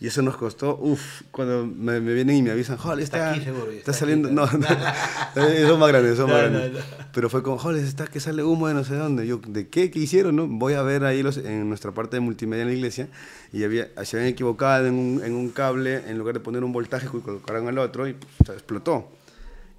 Y 0.00 0.06
eso 0.06 0.22
nos 0.22 0.36
costó, 0.36 0.78
uff, 0.80 1.22
cuando 1.30 1.66
me, 1.66 2.00
me 2.00 2.14
vienen 2.14 2.36
y 2.36 2.42
me 2.42 2.52
avisan, 2.52 2.78
Joder, 2.78 3.00
Está 3.00 3.18
está, 3.18 3.30
aquí 3.32 3.44
seguro, 3.44 3.66
está, 3.66 3.76
está 3.78 3.92
saliendo, 3.92 4.28
aquí, 4.28 4.34
no, 4.36 4.46
no, 4.46 5.68
son 5.68 5.78
más 5.80 5.88
grandes, 5.88 6.16
son 6.16 6.30
más 6.30 6.42
No, 6.50 6.58
grandes. 6.58 6.72
no. 6.72 7.04
Pero 7.12 7.28
fue 7.28 7.42
como, 7.42 7.58
joder, 7.58 7.84
está 7.84 8.06
que 8.06 8.20
sale 8.20 8.42
humo 8.44 8.68
de 8.68 8.74
no 8.74 8.84
sé 8.84 8.94
dónde. 8.94 9.26
Yo, 9.26 9.40
¿de 9.46 9.68
qué? 9.68 9.90
¿Qué 9.90 9.98
hicieron? 9.98 10.36
No? 10.36 10.46
Voy 10.46 10.74
a 10.74 10.82
ver 10.82 11.04
ahí 11.04 11.22
los, 11.22 11.36
en 11.36 11.68
nuestra 11.68 11.90
parte 11.92 12.16
de 12.16 12.20
multimedia 12.20 12.62
en 12.62 12.68
la 12.68 12.74
iglesia 12.74 13.08
y 13.52 13.64
había, 13.64 13.88
se 14.04 14.16
habían 14.16 14.32
equivocado 14.32 14.86
en 14.86 14.94
un, 14.94 15.24
en 15.24 15.34
un 15.34 15.50
cable, 15.50 16.02
en 16.08 16.16
lugar 16.18 16.34
de 16.34 16.40
poner 16.40 16.62
un 16.62 16.72
voltaje, 16.72 17.08
colocaron 17.08 17.66
el 17.68 17.78
otro 17.78 18.08
y 18.08 18.14
sea, 18.46 18.54
explotó. 18.54 19.08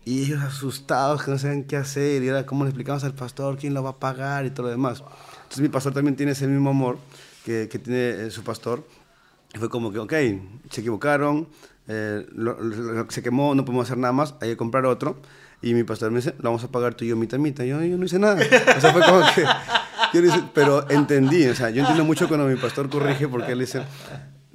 Y 0.03 0.23
ellos 0.23 0.41
asustados, 0.41 1.23
que 1.23 1.31
no 1.31 1.37
sabían 1.37 1.63
qué 1.63 1.77
hacer, 1.77 2.23
y 2.23 2.27
era 2.27 2.45
cómo 2.45 2.63
le 2.63 2.69
explicamos 2.71 3.03
al 3.03 3.13
pastor 3.13 3.57
quién 3.57 3.73
lo 3.73 3.83
va 3.83 3.91
a 3.91 3.99
pagar 3.99 4.45
y 4.45 4.49
todo 4.49 4.63
lo 4.65 4.71
demás. 4.71 5.03
Entonces 5.35 5.59
mi 5.61 5.69
pastor 5.69 5.93
también 5.93 6.15
tiene 6.15 6.31
ese 6.31 6.47
mismo 6.47 6.71
amor 6.71 6.97
que, 7.45 7.67
que 7.71 7.77
tiene 7.79 8.09
eh, 8.27 8.31
su 8.31 8.43
pastor. 8.43 8.83
Y 9.53 9.57
fue 9.59 9.69
como 9.69 9.91
que, 9.91 9.99
ok, 9.99 10.13
se 10.71 10.81
equivocaron, 10.81 11.47
eh, 11.87 12.25
lo- 12.33 12.59
lo- 12.59 13.11
se 13.11 13.21
quemó, 13.21 13.53
no 13.53 13.63
podemos 13.65 13.85
hacer 13.85 13.97
nada 13.97 14.13
más, 14.13 14.33
hay 14.41 14.49
que 14.49 14.57
comprar 14.57 14.85
otro. 14.85 15.17
Y 15.61 15.75
mi 15.75 15.83
pastor 15.83 16.09
me 16.09 16.17
dice, 16.17 16.33
lo 16.39 16.45
vamos 16.49 16.63
a 16.63 16.71
pagar 16.71 16.95
tú 16.95 17.05
y 17.05 17.09
yo 17.09 17.15
mitad 17.15 17.37
mitad. 17.37 17.63
Yo, 17.63 17.79
yo 17.83 17.95
no 17.97 18.05
hice 18.05 18.17
nada. 18.17 18.41
O 18.77 18.81
sea, 18.81 18.91
fue 18.93 19.03
como 19.03 19.21
que... 19.35 19.45
yo 20.13 20.21
hice- 20.25 20.43
pero 20.55 20.89
entendí, 20.89 21.45
o 21.45 21.53
sea, 21.53 21.69
yo 21.69 21.81
entiendo 21.81 22.03
mucho 22.05 22.27
cuando 22.27 22.47
mi 22.47 22.55
pastor 22.55 22.89
corrige 22.89 23.27
porque 23.27 23.51
él 23.51 23.59
dice, 23.59 23.83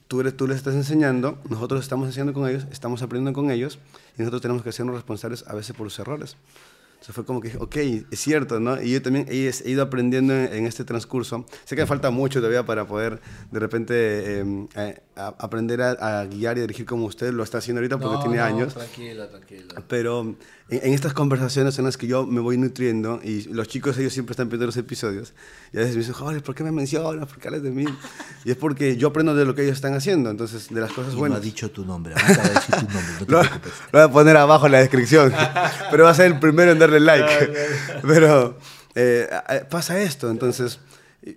tú, 0.09 0.23
les 0.23 0.57
estás 0.57 0.75
enseñando, 0.75 1.39
nosotros 1.49 1.81
estamos 1.81 2.07
enseñando 2.07 2.33
con 2.33 2.49
ellos, 2.49 2.67
estamos 2.71 3.03
aprendiendo 3.03 3.33
con 3.39 3.51
ellos 3.51 3.79
y 4.17 4.21
nosotros 4.21 4.43
tenemos 4.43 4.63
que 4.63 4.69
hacernos 4.69 4.95
responsables 4.95 5.45
a 5.47 5.55
veces 5.55 5.77
por 5.77 5.87
los 5.87 5.99
errores. 5.99 6.37
Entonces 7.01 7.15
fue 7.15 7.25
como 7.25 7.41
que, 7.41 7.49
dije, 7.49 7.59
ok, 7.63 7.77
es 8.11 8.21
cierto, 8.21 8.59
¿no? 8.59 8.83
Y 8.83 8.91
yo 8.93 9.03
también 9.03 9.27
he, 9.31 9.49
he 9.49 9.71
ido 9.71 9.83
aprendiendo 9.83 10.35
en, 10.35 10.53
en 10.53 10.67
este 10.67 10.85
transcurso. 10.85 11.47
Sé 11.65 11.77
que 11.77 11.83
me 11.83 11.87
falta 11.87 12.11
mucho 12.11 12.41
todavía 12.41 12.65
para 12.67 12.87
poder 12.87 13.21
de 13.53 13.61
repente 13.61 13.95
eh, 14.41 14.67
eh, 14.75 15.01
a- 15.15 15.35
aprender 15.39 15.83
a, 15.83 16.21
a 16.21 16.25
guiar 16.27 16.59
y 16.59 16.63
dirigir 16.63 16.85
como 16.87 17.05
usted 17.07 17.33
lo 17.33 17.43
está 17.45 17.59
haciendo 17.59 17.79
ahorita 17.81 17.99
porque 17.99 18.17
No, 18.17 18.23
tiene 18.23 18.39
no, 18.39 18.45
años. 18.45 18.75
Tranquilo, 18.75 19.29
tranquilo. 19.29 19.75
Pero 19.89 20.21
en, 20.23 20.37
en 20.69 20.93
estas 20.95 21.13
conversaciones 21.13 21.75
son 21.75 21.85
las 21.85 21.97
que 21.97 22.07
yo 22.09 22.27
me 22.27 22.41
voy 22.41 22.59
nutriendo 22.59 23.21
y 23.23 23.43
los 23.53 23.69
chicos 23.69 23.97
ellos 23.99 24.13
siempre 24.13 24.33
están 24.33 24.49
viendo 24.49 24.67
los 24.67 24.77
episodios 24.77 25.33
y 25.73 25.77
a 25.77 25.81
veces 25.81 25.95
me 25.95 26.01
dicen, 26.01 26.15
joder, 26.15 26.43
¿por 26.43 26.55
qué 26.57 26.65
me 26.65 26.73
mencionas? 26.73 27.29
¿Por 27.29 27.39
qué 27.39 27.49
hablas 27.49 27.63
de 27.63 27.71
mí? 27.71 27.85
Y 28.45 28.51
es 28.51 28.57
porque 28.57 28.97
yo 28.97 29.09
aprendo 29.09 29.35
de 29.35 29.45
lo 29.45 29.55
que 29.55 29.63
ellos 29.63 29.75
están 29.77 29.95
haciendo, 29.95 30.31
entonces 30.31 30.69
de 30.75 30.81
las 30.81 30.91
cosas 30.93 31.13
Y 31.13 31.15
no 31.17 31.21
buenas. 31.21 31.39
ha 31.39 31.41
dicho 31.43 31.71
tu 31.71 31.85
nombre, 31.85 32.15
a 32.15 32.27
decir 32.27 32.75
tu 32.75 32.87
nombre, 32.93 33.13
no 33.21 33.27
te 33.27 33.33
Lo, 33.33 33.41
preocupes. 33.41 33.73
lo 33.93 33.99
voy 34.01 34.09
a 34.09 34.13
poner 34.13 34.37
abajo 34.37 34.67
en 34.67 34.73
la 34.73 34.79
descripción, 34.79 35.33
pero 35.91 36.05
va 36.05 36.11
a 36.11 36.15
ser 36.15 36.27
el 36.33 36.39
primero 36.41 36.73
en 36.73 36.79
darle 36.87 37.01
like. 37.01 37.53
Pero 38.03 38.59
eh, 38.95 39.29
pasa 39.71 40.01
esto, 40.01 40.31
entonces, 40.31 40.79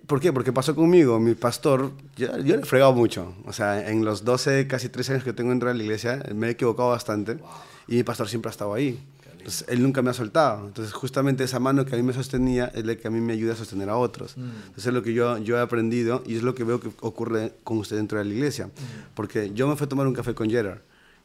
¿por 0.06 0.20
qué? 0.20 0.32
Porque 0.32 0.52
pasó 0.52 0.74
conmigo, 0.74 1.18
mi 1.20 1.34
pastor, 1.34 1.92
yo, 2.16 2.38
yo 2.38 2.56
le 2.56 2.62
he 2.62 2.66
fregado 2.66 2.92
mucho, 2.92 3.34
o 3.44 3.52
sea, 3.52 3.88
en 3.88 4.04
los 4.04 4.24
12, 4.24 4.66
casi 4.66 4.88
13 4.88 5.12
años 5.12 5.24
que 5.24 5.32
tengo 5.32 5.50
dentro 5.50 5.68
de 5.68 5.74
la 5.74 5.82
iglesia, 5.82 6.22
me 6.34 6.48
he 6.48 6.50
equivocado 6.50 6.90
bastante 6.90 7.38
y 7.86 7.96
mi 7.96 8.02
pastor 8.02 8.28
siempre 8.28 8.48
ha 8.48 8.52
estado 8.52 8.74
ahí. 8.74 8.98
Entonces, 9.40 9.64
él 9.68 9.82
nunca 9.82 10.02
me 10.02 10.10
ha 10.10 10.12
soltado. 10.12 10.66
Entonces, 10.66 10.92
justamente 10.92 11.44
esa 11.44 11.58
mano 11.58 11.86
que 11.86 11.94
a 11.94 11.96
mí 11.96 12.02
me 12.02 12.12
sostenía 12.12 12.70
es 12.74 12.84
la 12.84 12.94
que 12.96 13.08
a 13.08 13.10
mí 13.10 13.20
me 13.20 13.32
ayuda 13.32 13.54
a 13.54 13.56
sostener 13.56 13.88
a 13.88 13.96
otros. 13.96 14.34
Entonces, 14.36 14.86
es 14.86 14.92
lo 14.92 15.02
que 15.02 15.14
yo, 15.14 15.38
yo 15.38 15.56
he 15.56 15.60
aprendido 15.60 16.22
y 16.26 16.36
es 16.36 16.42
lo 16.42 16.54
que 16.54 16.62
veo 16.62 16.78
que 16.78 16.90
ocurre 17.00 17.54
con 17.64 17.78
usted 17.78 17.96
dentro 17.96 18.18
de 18.18 18.26
la 18.26 18.34
iglesia. 18.34 18.68
Porque 19.14 19.50
yo 19.54 19.66
me 19.66 19.76
fui 19.76 19.86
a 19.86 19.88
tomar 19.88 20.06
un 20.06 20.14
café 20.14 20.34
con 20.34 20.50
Gerard, 20.50 20.80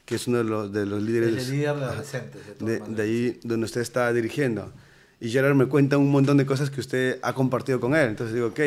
que 0.06 0.16
es 0.16 0.28
uno 0.28 0.38
de 0.38 0.44
los, 0.44 0.72
de 0.72 0.86
los 0.86 1.02
líderes 1.02 1.36
Es 1.36 1.50
el 1.50 1.52
líder 1.58 1.76
de 1.76 1.86
adolescentes. 1.86 2.42
De, 2.60 2.80
de, 2.80 3.02
ahí 3.02 3.40
donde 3.44 3.66
usted 3.66 3.82
está 3.82 4.12
dirigiendo. 4.14 4.72
Y 5.20 5.30
Gerard 5.30 5.56
me 5.56 5.66
cuenta 5.68 5.98
un 5.98 6.12
montón 6.12 6.38
de 6.38 6.46
cosas 6.46 6.70
que 6.70 6.80
usted 6.80 7.20
ha 7.24 7.34
compartido 7.34 7.80
con 7.80 7.96
él. 7.96 8.10
Entonces 8.10 8.34
digo, 8.34 8.48
ok, 8.48 8.60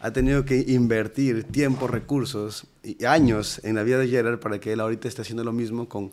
ha 0.00 0.12
tenido 0.12 0.44
que 0.44 0.64
invertir 0.68 1.44
tiempo, 1.44 1.88
recursos 1.88 2.66
y 2.82 3.04
años 3.04 3.60
en 3.64 3.74
la 3.74 3.82
vida 3.82 3.98
de 3.98 4.08
Gerard 4.08 4.38
para 4.38 4.60
que 4.60 4.72
él 4.72 4.80
ahorita 4.80 5.08
esté 5.08 5.22
haciendo 5.22 5.42
lo 5.42 5.52
mismo 5.52 5.88
con 5.88 6.12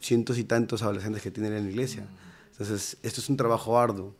cientos 0.00 0.38
y 0.38 0.44
tantos 0.44 0.82
adolescentes 0.82 1.22
que 1.22 1.30
tienen 1.30 1.52
en 1.52 1.64
la 1.64 1.70
iglesia. 1.70 2.04
Entonces, 2.52 2.96
esto 3.02 3.20
es 3.20 3.28
un 3.28 3.36
trabajo 3.36 3.78
arduo 3.78 4.14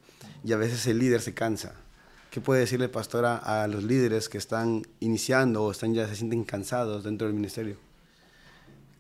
y 0.45 0.53
a 0.53 0.57
veces 0.57 0.86
el 0.86 0.99
líder 0.99 1.20
se 1.20 1.34
cansa. 1.34 1.74
¿Qué 2.30 2.41
puede 2.41 2.61
decirle, 2.61 2.88
pastora, 2.88 3.36
a 3.36 3.66
los 3.66 3.82
líderes 3.82 4.28
que 4.28 4.38
están 4.38 4.86
iniciando 5.01 5.64
o 5.64 5.72
están 5.72 5.95
ya 5.95 6.07
se 6.07 6.14
sienten 6.14 6.45
cansados 6.45 7.03
dentro 7.03 7.26
del 7.26 7.34
ministerio? 7.34 7.89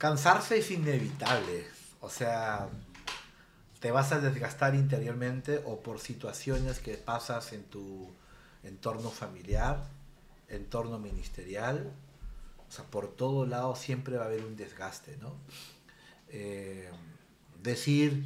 Cansarse 0.00 0.56
es 0.56 0.70
inevitable. 0.70 1.66
O 2.00 2.08
sea, 2.08 2.70
te 3.80 3.90
vas 3.90 4.12
a 4.12 4.20
desgastar 4.20 4.74
interiormente 4.74 5.60
o 5.66 5.80
por 5.80 6.00
situaciones 6.00 6.78
que 6.78 6.94
pasas 6.94 7.52
en 7.52 7.64
tu 7.64 8.10
entorno 8.62 9.10
familiar, 9.10 9.84
entorno 10.48 10.98
ministerial. 10.98 11.92
O 12.66 12.72
sea, 12.72 12.86
por 12.86 13.14
todo 13.14 13.44
lado 13.44 13.76
siempre 13.76 14.16
va 14.16 14.22
a 14.22 14.28
haber 14.28 14.42
un 14.42 14.56
desgaste, 14.56 15.18
¿no? 15.18 15.34
Eh, 16.30 16.88
decir 17.62 18.24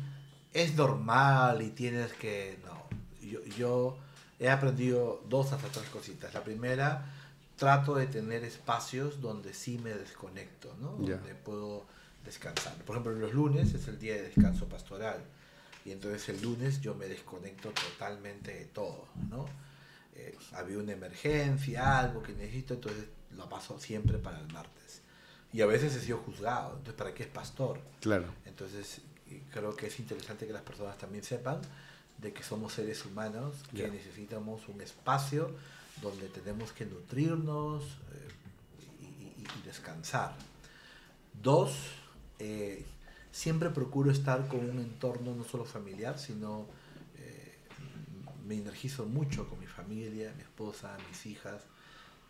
es 0.53 0.77
normal 0.77 1.61
y 1.61 1.71
tienes 1.71 2.13
que... 2.13 2.57
No, 2.65 2.87
yo, 3.21 3.45
yo 3.47 3.99
he 4.39 4.49
aprendido 4.49 5.25
dos 5.29 5.51
hasta 5.51 5.67
tres 5.67 5.89
cositas. 5.89 6.35
La 6.35 6.45
primera, 6.45 7.14
trato 7.57 7.95
de 7.95 8.07
tener 8.07 8.45
espacios 8.45 9.21
donde 9.21 9.55
sí 9.55 9.79
me 9.79 9.91
desconecto, 9.95 10.75
¿no? 10.81 10.99
Ya. 11.07 11.17
Donde 11.17 11.35
puedo 11.35 11.85
descansar. 12.25 12.75
Por 12.85 12.97
ejemplo, 12.97 13.13
los 13.13 13.33
lunes 13.35 13.75
es 13.75 13.87
el 13.89 13.99
día 13.99 14.15
de 14.15 14.23
descanso 14.23 14.67
pastoral. 14.69 15.23
Y 15.85 15.93
entonces 15.93 16.29
el 16.31 16.41
lunes 16.43 16.81
yo 16.81 16.95
me 16.95 17.07
desconecto 17.07 17.71
totalmente 17.71 18.55
de 18.55 18.65
todo, 18.67 19.07
¿no? 19.29 19.47
Eh, 20.17 20.37
había 20.53 20.79
una 20.79 20.93
emergencia, 20.93 21.99
algo 21.99 22.23
que 22.23 22.33
necesito, 22.33 22.75
entonces 22.75 23.05
lo 23.37 23.49
paso 23.49 23.79
siempre 23.79 24.19
para 24.19 24.41
el 24.41 24.51
martes. 24.53 25.03
Y 25.53 25.61
a 25.61 25.67
veces 25.67 25.95
he 25.95 26.01
sido 26.01 26.19
juzgado, 26.19 26.71
entonces 26.71 26.95
¿para 26.95 27.13
qué 27.15 27.25
es 27.25 27.29
pastor? 27.29 27.81
Claro. 28.01 28.27
Entonces 28.47 29.01
creo 29.53 29.75
que 29.77 29.89
es 29.89 29.99
interesante 30.01 30.47
que 30.47 30.53
las 30.53 30.63
personas 30.63 30.97
también 30.99 31.23
sepan 31.25 31.61
de 32.19 32.33
que 32.33 32.43
somos 32.43 32.73
seres 32.73 33.05
humanos, 33.05 33.57
que 33.73 33.83
Ya. 33.83 33.89
necesitamos 33.89 34.67
un 34.69 34.81
espacio 34.81 35.51
donde 36.03 36.29
tenemos 36.29 36.73
que 36.73 36.87
nutrirnos 36.87 37.83
eh, 37.85 38.29
y, 39.01 39.05
y- 39.05 39.45
y 39.59 39.63
descansar. 39.65 40.35
Dos, 41.43 41.73
eh, 42.39 42.85
siempre 43.33 43.71
procuro 43.71 44.11
estar 44.11 44.47
con 44.49 44.61
un 44.71 44.79
entorno 44.79 45.35
no 45.35 45.45
solo 45.45 45.65
familiar, 45.65 46.19
sino 46.19 46.67
eh, 47.19 47.57
me 48.47 48.57
energizo 48.57 49.07
mucho 49.07 49.49
con 49.49 49.59
mi 49.61 49.67
familia, 49.67 50.33
mi 50.37 50.43
esposa, 50.43 50.97
mis 51.09 51.27
hijas, 51.27 51.63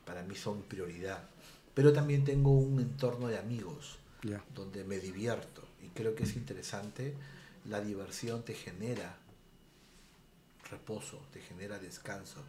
para 0.06 0.22
mí 0.22 0.34
son 0.34 0.62
prioridad. 0.62 1.28
Pero 1.74 1.92
también 1.92 2.24
tengo 2.24 2.52
un 2.52 2.80
entorno 2.80 3.28
de 3.28 3.38
amigos 3.38 3.98
donde 4.54 4.84
me 4.84 4.98
divierto 4.98 5.62
y 5.82 5.88
creo 5.88 6.14
que 6.14 6.22
es 6.22 6.34
interesante, 6.36 7.14
la 7.68 7.80
diversión 7.80 8.42
te 8.42 8.54
genera 8.54 9.16
reposo, 10.75 11.18
te 11.33 11.41
genera 11.41 11.79
descanso, 11.79 12.43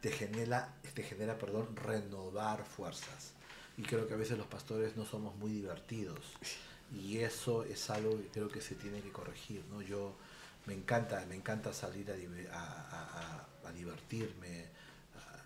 te 0.00 0.10
genera, 0.10 0.74
te 0.94 1.02
genera 1.02 1.38
perdón, 1.38 1.74
renovar 1.76 2.64
fuerzas. 2.64 3.32
Y 3.76 3.82
creo 3.82 4.06
que 4.08 4.14
a 4.14 4.16
veces 4.16 4.36
los 4.36 4.46
pastores 4.46 4.96
no 4.96 5.04
somos 5.04 5.36
muy 5.36 5.52
divertidos. 5.52 6.18
Y 6.92 7.18
eso 7.18 7.64
es 7.64 7.90
algo 7.90 8.16
que 8.18 8.28
creo 8.28 8.48
que 8.48 8.60
se 8.60 8.74
tiene 8.74 9.00
que 9.00 9.12
corregir. 9.12 9.64
¿no? 9.70 9.82
Yo 9.82 10.16
me 10.66 10.74
encanta, 10.74 11.24
me 11.28 11.36
encanta 11.36 11.72
salir 11.72 12.10
a, 12.10 13.72
divertirme. 13.72 14.66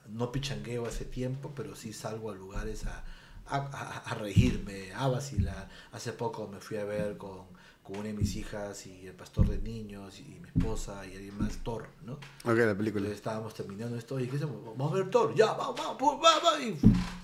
No 0.09 0.33
pichangueo 0.33 0.87
hace 0.87 1.05
tiempo, 1.05 1.53
pero 1.55 1.77
sí 1.77 1.93
salgo 1.93 2.31
a 2.31 2.35
lugares 2.35 2.87
a, 2.87 3.05
a, 3.47 4.15
reírme, 4.15 4.93
a 4.95 5.09
vacilar. 5.09 5.69
Hace 5.93 6.13
poco 6.13 6.49
me 6.49 6.61
fui 6.61 6.79
a 6.79 6.85
ver 6.85 7.19
con 7.19 7.47
con 7.83 7.97
una 7.97 8.09
de 8.09 8.15
mis 8.15 8.37
hijas 8.37 8.87
y 8.87 9.07
el 9.07 9.15
pastor 9.15 9.49
de 9.49 9.59
niños 9.59 10.21
y 10.21 10.39
mi 10.41 10.49
esposa 10.49 11.05
y 11.05 11.17
alguien 11.17 11.37
más, 11.37 11.59
Thor, 11.65 11.89
¿no? 12.05 12.13
Ok, 12.45 12.59
la 12.59 12.77
película. 12.77 13.09
estábamos 13.09 13.55
terminando 13.55 13.97
esto 13.97 14.21
y 14.21 14.27
dijimos, 14.27 14.51
vamos 14.77 14.93
a 14.93 14.97
ver 14.97 15.11
Thor, 15.11 15.35
ya, 15.35 15.53
vamos, 15.53 15.75
vamos, 15.77 16.21
vamos, 16.21 16.61
y 16.61 16.77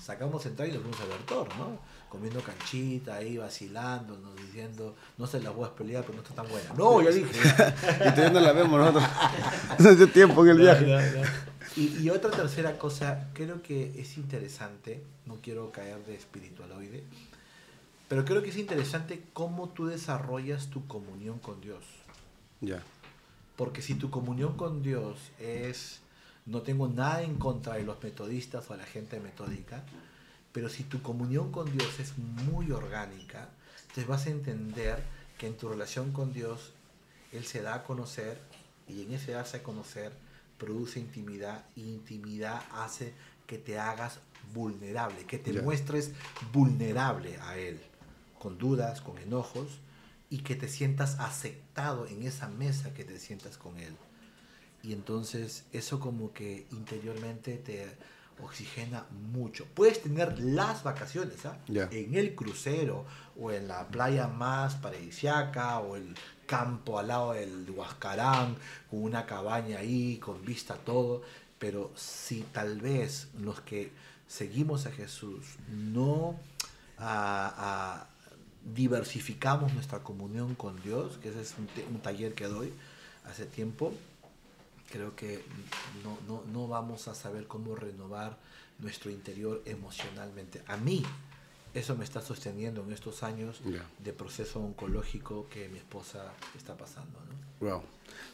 sacamos 0.03 0.45
entrada 0.47 0.69
y 0.69 0.73
nos 0.75 0.83
fuimos 0.83 1.01
a 1.01 1.05
ver 1.05 1.23
Thor, 1.27 1.49
¿no? 1.57 1.79
Comiendo 2.09 2.41
canchita 2.41 3.17
ahí, 3.17 3.37
vacilando, 3.37 4.19
nos 4.19 4.35
diciendo, 4.37 4.97
no 5.17 5.27
se 5.27 5.41
las 5.41 5.55
voy 5.55 5.67
a 5.67 5.75
pelear, 5.75 6.03
pero 6.03 6.15
no 6.17 6.23
está 6.23 6.35
tan 6.35 6.49
buena. 6.49 6.75
No, 6.75 7.03
ya 7.03 7.11
dije. 7.11 7.31
y 7.39 8.11
todavía 8.11 8.31
no 8.31 8.41
la 8.41 8.53
vemos 8.53 8.81
nosotros. 8.81 9.05
No 9.79 9.89
hace 9.91 10.07
tiempo 10.09 10.43
en 10.45 10.51
el 10.51 10.59
viaje. 10.59 11.23
Y, 11.77 11.99
y 11.99 12.11
otra 12.11 12.31
tercera 12.31 12.77
cosa, 12.79 13.29
creo 13.35 13.63
que 13.63 13.93
es 14.01 14.17
interesante, 14.17 15.05
no 15.27 15.37
quiero 15.41 15.71
caer 15.71 16.05
de 16.07 16.17
espiritualoide, 16.17 17.05
pero 18.09 18.25
creo 18.25 18.43
que 18.43 18.49
es 18.49 18.57
interesante 18.57 19.23
cómo 19.35 19.69
tú 19.69 19.87
desarrollas 19.87 20.69
tu 20.69 20.87
comunión 20.87 21.39
con 21.39 21.61
Dios. 21.61 21.85
Ya. 22.63 22.83
Porque 23.55 23.83
si 23.83 23.95
tu 23.95 24.11
comunión 24.11 24.57
con 24.57 24.83
Dios 24.83 25.19
es, 25.39 26.01
no 26.47 26.63
tengo 26.63 26.89
nada 26.89 27.23
en 27.23 27.37
contra 27.37 27.75
de 27.75 27.85
los 27.85 28.03
metodistas 28.03 28.69
o 28.69 28.73
de 28.73 28.79
la 28.79 28.87
gente 28.87 29.21
metódica, 29.21 29.83
pero 30.53 30.71
si 30.71 30.85
tu 30.85 31.03
comunión 31.03 31.53
con 31.53 31.71
Dios 31.71 32.01
es 32.01 32.17
muy 32.17 32.71
orgánica, 32.71 33.51
te 33.95 34.05
vas 34.05 34.27
a 34.27 34.31
entender 34.31 35.03
que 35.37 35.47
en 35.47 35.57
tu 35.57 35.69
relación 35.69 36.13
con 36.13 36.33
Dios, 36.33 36.73
Él 37.33 37.45
se 37.45 37.61
da 37.61 37.75
a 37.75 37.85
conocer 37.85 38.41
y 38.89 39.03
en 39.03 39.13
ese 39.13 39.33
darse 39.33 39.59
a 39.59 39.63
conocer 39.63 40.13
produce 40.57 40.99
intimidad 40.99 41.67
y 41.77 41.83
intimidad 41.83 42.63
hace 42.73 43.13
que 43.47 43.59
te 43.59 43.79
hagas 43.79 44.21
vulnerable, 44.55 45.25
que 45.27 45.39
te 45.39 45.53
muestres 45.61 46.13
vulnerable 46.53 47.39
a 47.43 47.59
Él 47.59 47.79
con 48.39 48.59
dudas, 48.59 49.01
con 49.01 49.19
enojos, 49.19 49.81
y 50.31 50.39
que 50.39 50.55
te 50.57 50.69
sientas 50.69 51.19
aceptado 51.19 52.07
en 52.07 52.23
esa 52.23 52.49
mesa 52.49 52.93
que 52.93 53.05
te 53.05 53.19
sientas 53.19 53.57
con 53.57 53.79
Él. 53.79 53.97
Y 54.83 54.93
entonces 54.93 55.65
eso 55.73 56.01
como 56.01 56.33
que 56.33 56.67
interiormente 56.71 57.57
te 57.57 57.87
oxigena 58.43 59.07
mucho. 59.33 59.67
Puedes 59.75 60.03
tener 60.03 60.39
las 60.39 60.83
vacaciones, 60.83 61.45
¿ah? 61.47 61.59
En 61.69 62.15
el 62.15 62.35
crucero 62.35 63.05
o 63.39 63.51
en 63.51 63.69
la 63.69 63.89
playa 63.89 64.29
más 64.29 64.77
paradisiaca 64.77 65.81
o 65.81 65.97
el 65.97 66.15
campo 66.47 66.99
al 66.99 67.09
lado 67.09 67.33
del 67.33 67.69
Huascarán 67.71 68.57
con 68.91 69.03
una 69.03 69.27
cabaña 69.27 69.79
ahí, 69.79 70.19
con 70.19 70.45
vista 70.45 70.75
a 70.75 70.79
todo. 70.79 71.23
Pero 71.59 71.91
si 71.97 72.43
tal 72.53 72.81
vez 72.81 73.29
los 73.39 73.61
que 73.61 73.91
seguimos 74.29 74.87
a 74.87 74.93
Jesús 74.93 75.45
no 75.69 76.39
a, 76.99 78.07
diversificamos 78.75 79.73
nuestra 79.75 80.01
comunión 80.01 80.55
con 80.55 80.81
Dios, 80.83 81.19
que 81.19 81.31
ese 81.31 81.41
es 81.41 81.55
un, 81.59 82.01
taller 82.01 82.35
que 82.35 82.47
doy 82.47 82.73
hace 83.25 83.47
tiempo, 83.47 83.93
creo 84.91 85.15
que 85.17 85.45
no, 86.03 86.43
no, 86.53 86.69
vamos 86.69 87.09
a 87.09 87.15
saber 87.15 87.47
cómo 87.47 87.75
renovar 87.75 88.37
nuestro 88.79 89.11
interior 89.11 89.63
emocionalmente. 89.67 90.63
A 90.67 90.77
mí, 90.77 91.03
eso 91.75 91.97
me 91.97 92.05
está 92.05 92.21
sosteniendo 92.21 92.83
en 92.83 92.93
estos 92.93 93.23
años 93.23 93.61
de 93.99 94.13
proceso 94.13 94.61
oncológico 94.61 95.49
que 95.49 95.69
mi 95.69 95.79
esposa 95.79 96.33
está 96.57 96.77
pasando. 96.77 97.19
Wow. 97.61 97.83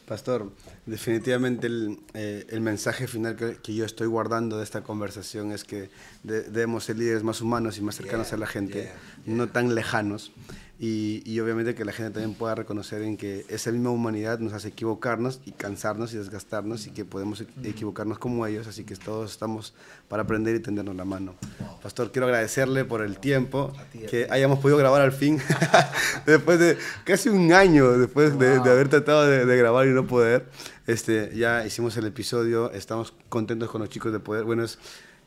Pastor, 0.07 0.51
definitivamente 0.85 1.65
el, 1.65 1.99
eh, 2.13 2.45
el 2.49 2.61
mensaje 2.61 3.07
final 3.07 3.35
que, 3.35 3.57
que, 3.57 3.73
yo 3.73 3.85
estoy 3.85 4.07
guardando 4.07 4.57
de 4.57 4.63
esta 4.63 4.81
conversación 4.81 5.51
es 5.51 5.63
que 5.63 5.89
debemos 6.23 6.83
ser 6.83 6.97
líderes 6.97 7.23
más 7.23 7.41
humanos 7.41 7.79
y 7.79 7.81
más 7.81 7.95
cercanos 7.95 8.31
a 8.31 8.37
la 8.37 8.45
gente, 8.45 8.91
no 9.25 9.47
tan 9.47 9.73
lejanos. 9.73 10.31
Y, 10.77 11.23
y, 11.25 11.39
obviamente 11.39 11.73
que 11.73 11.85
la 11.85 11.93
gente 11.93 12.11
también 12.11 12.37
pueda 12.37 12.53
reconocer 12.53 13.01
en 13.01 13.15
que 13.15 13.45
esa 13.47 13.71
misma 13.71 13.91
humanidad 13.91 14.39
nos 14.39 14.51
hace 14.51 14.67
equivocarnos 14.67 15.39
y 15.45 15.51
cansarnos 15.53 16.13
y 16.13 16.17
desgastarnos 16.17 16.85
y 16.87 16.91
que 16.91 17.05
podemos 17.05 17.45
equivocarnos 17.63 18.19
como 18.19 18.45
ellos, 18.45 18.67
así 18.67 18.83
que 18.83 18.93
todos 18.97 19.31
estamos 19.31 19.73
para 20.09 20.23
aprender 20.23 20.53
y 20.53 20.59
tendernos 20.59 20.93
la 20.97 21.05
mano. 21.05 21.35
Pastor, 21.81 22.11
quiero 22.11 22.25
agradecerle 22.25 22.83
por 22.83 23.01
el 23.01 23.19
tiempo, 23.19 23.71
que 24.09 24.27
hayamos 24.29 24.59
podido 24.59 24.77
grabar 24.77 25.01
al 25.01 25.13
fin, 25.13 25.39
después 26.25 26.59
de 26.59 26.77
casi 27.05 27.29
un 27.29 27.53
año 27.53 27.97
después 27.97 28.37
de, 28.37 28.59
de, 28.59 28.69
haber 28.69 28.89
tratado 28.89 29.25
de, 29.25 29.45
de, 29.45 29.57
grabar 29.57 29.87
y 29.87 29.91
no 29.91 30.05
poder. 30.05 30.45
Este, 30.87 31.31
ya 31.35 31.65
hicimos 31.65 31.95
el 31.97 32.05
episodio, 32.05 32.71
estamos 32.71 33.13
contentos 33.29 33.69
con 33.71 33.81
los 33.81 33.89
chicos 33.89 34.11
de 34.11 34.19
poder, 34.19 34.43
bueno, 34.43 34.63
es 34.63 34.77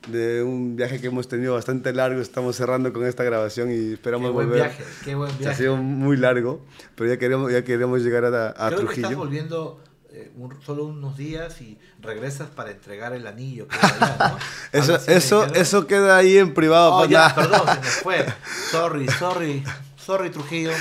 de 0.07 0.43
un 0.43 0.77
viaje 0.77 1.01
que 1.01 1.09
hemos 1.09 1.29
tenido 1.29 1.55
bastante 1.55 1.93
largo. 1.93 2.21
Estamos 2.21 2.57
cerrando 2.57 2.93
con 2.93 3.05
esta 3.05 3.25
grabación 3.25 3.71
y 3.71 3.95
esperamos 3.95 4.29
qué 4.29 4.33
buen 4.33 4.47
volver. 4.49 4.63
Viaje, 4.63 4.85
qué 5.05 5.15
buen 5.15 5.37
viaje. 5.39 5.55
Ha 5.55 5.57
sido 5.57 5.77
muy 5.77 6.17
largo, 6.17 6.61
pero 6.95 7.11
ya 7.11 7.19
queremos, 7.19 7.53
ya 7.53 7.65
queremos 7.65 8.03
llegar 8.03 8.25
a, 8.25 8.49
a 8.51 8.69
Creo 8.69 8.81
Trujillo. 8.81 8.95
Que 8.95 9.01
estás 9.01 9.17
volviendo 9.17 9.81
eh, 10.11 10.33
un, 10.37 10.61
solo 10.63 10.85
unos 10.85 11.17
días 11.17 11.61
y 11.61 11.79
regresas 12.01 12.49
para 12.49 12.71
entregar 12.71 13.13
el 13.13 13.27
anillo. 13.27 13.67
allá, 13.71 14.17
¿no? 14.31 14.39
eso, 14.79 14.99
eso, 15.07 15.45
eso 15.55 15.87
queda 15.87 16.17
ahí 16.17 16.39
en 16.39 16.55
privado. 16.55 16.95
Oh, 16.95 17.05
ya, 17.05 17.35
perdón, 17.35 17.63
se 17.67 17.81
me 17.81 17.87
fue. 17.87 18.27
Sorry, 18.71 19.09
sorry. 19.09 19.65
Sorry, 19.97 20.31
Trujillo. 20.31 20.73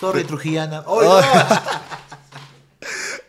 Sorry, 0.00 0.24
Trujillana. 0.24 0.82
Oh, 0.86 1.02
no. 1.02 1.20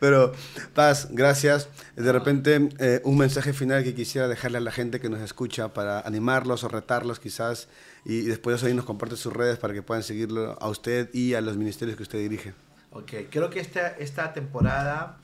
Pero, 0.02 0.34
Paz, 0.74 1.10
gracias. 1.12 1.70
De 1.95 2.12
repente, 2.12 2.70
eh, 2.80 3.02
un 3.06 3.20
mensaje 3.20 3.54
final 3.54 3.84
que 3.84 3.93
quisiera 3.93 4.28
dejarle 4.28 4.58
a 4.58 4.62
la 4.62 4.72
gente 4.72 4.99
que 4.99 5.10
nos 5.10 5.22
escucha 5.22 5.76
para 5.76 5.99
animarlos 5.99 6.64
o 6.64 6.70
retarlos 6.70 7.20
quizás, 7.20 7.68
y, 8.04 8.22
después 8.22 8.54
de 8.54 8.58
eso 8.58 8.66
ahí 8.66 8.74
nos 8.74 8.86
comparte 8.86 9.16
sus 9.16 9.32
redes 9.32 9.60
para 9.60 9.76
que 9.76 9.84
puedan 9.84 10.02
seguirlo 10.02 10.58
a 10.60 10.70
usted 10.70 11.14
y 11.14 11.36
a 11.36 11.41
los 11.41 11.56
ministerios 11.56 11.97
que 11.97 12.02
usted 12.02 12.18
dirige. 12.18 12.56
Ok, 12.89 13.12
creo 13.30 13.52
que 13.52 13.60
esta, 13.60 13.89
esta 13.89 14.34
temporada 14.34 15.20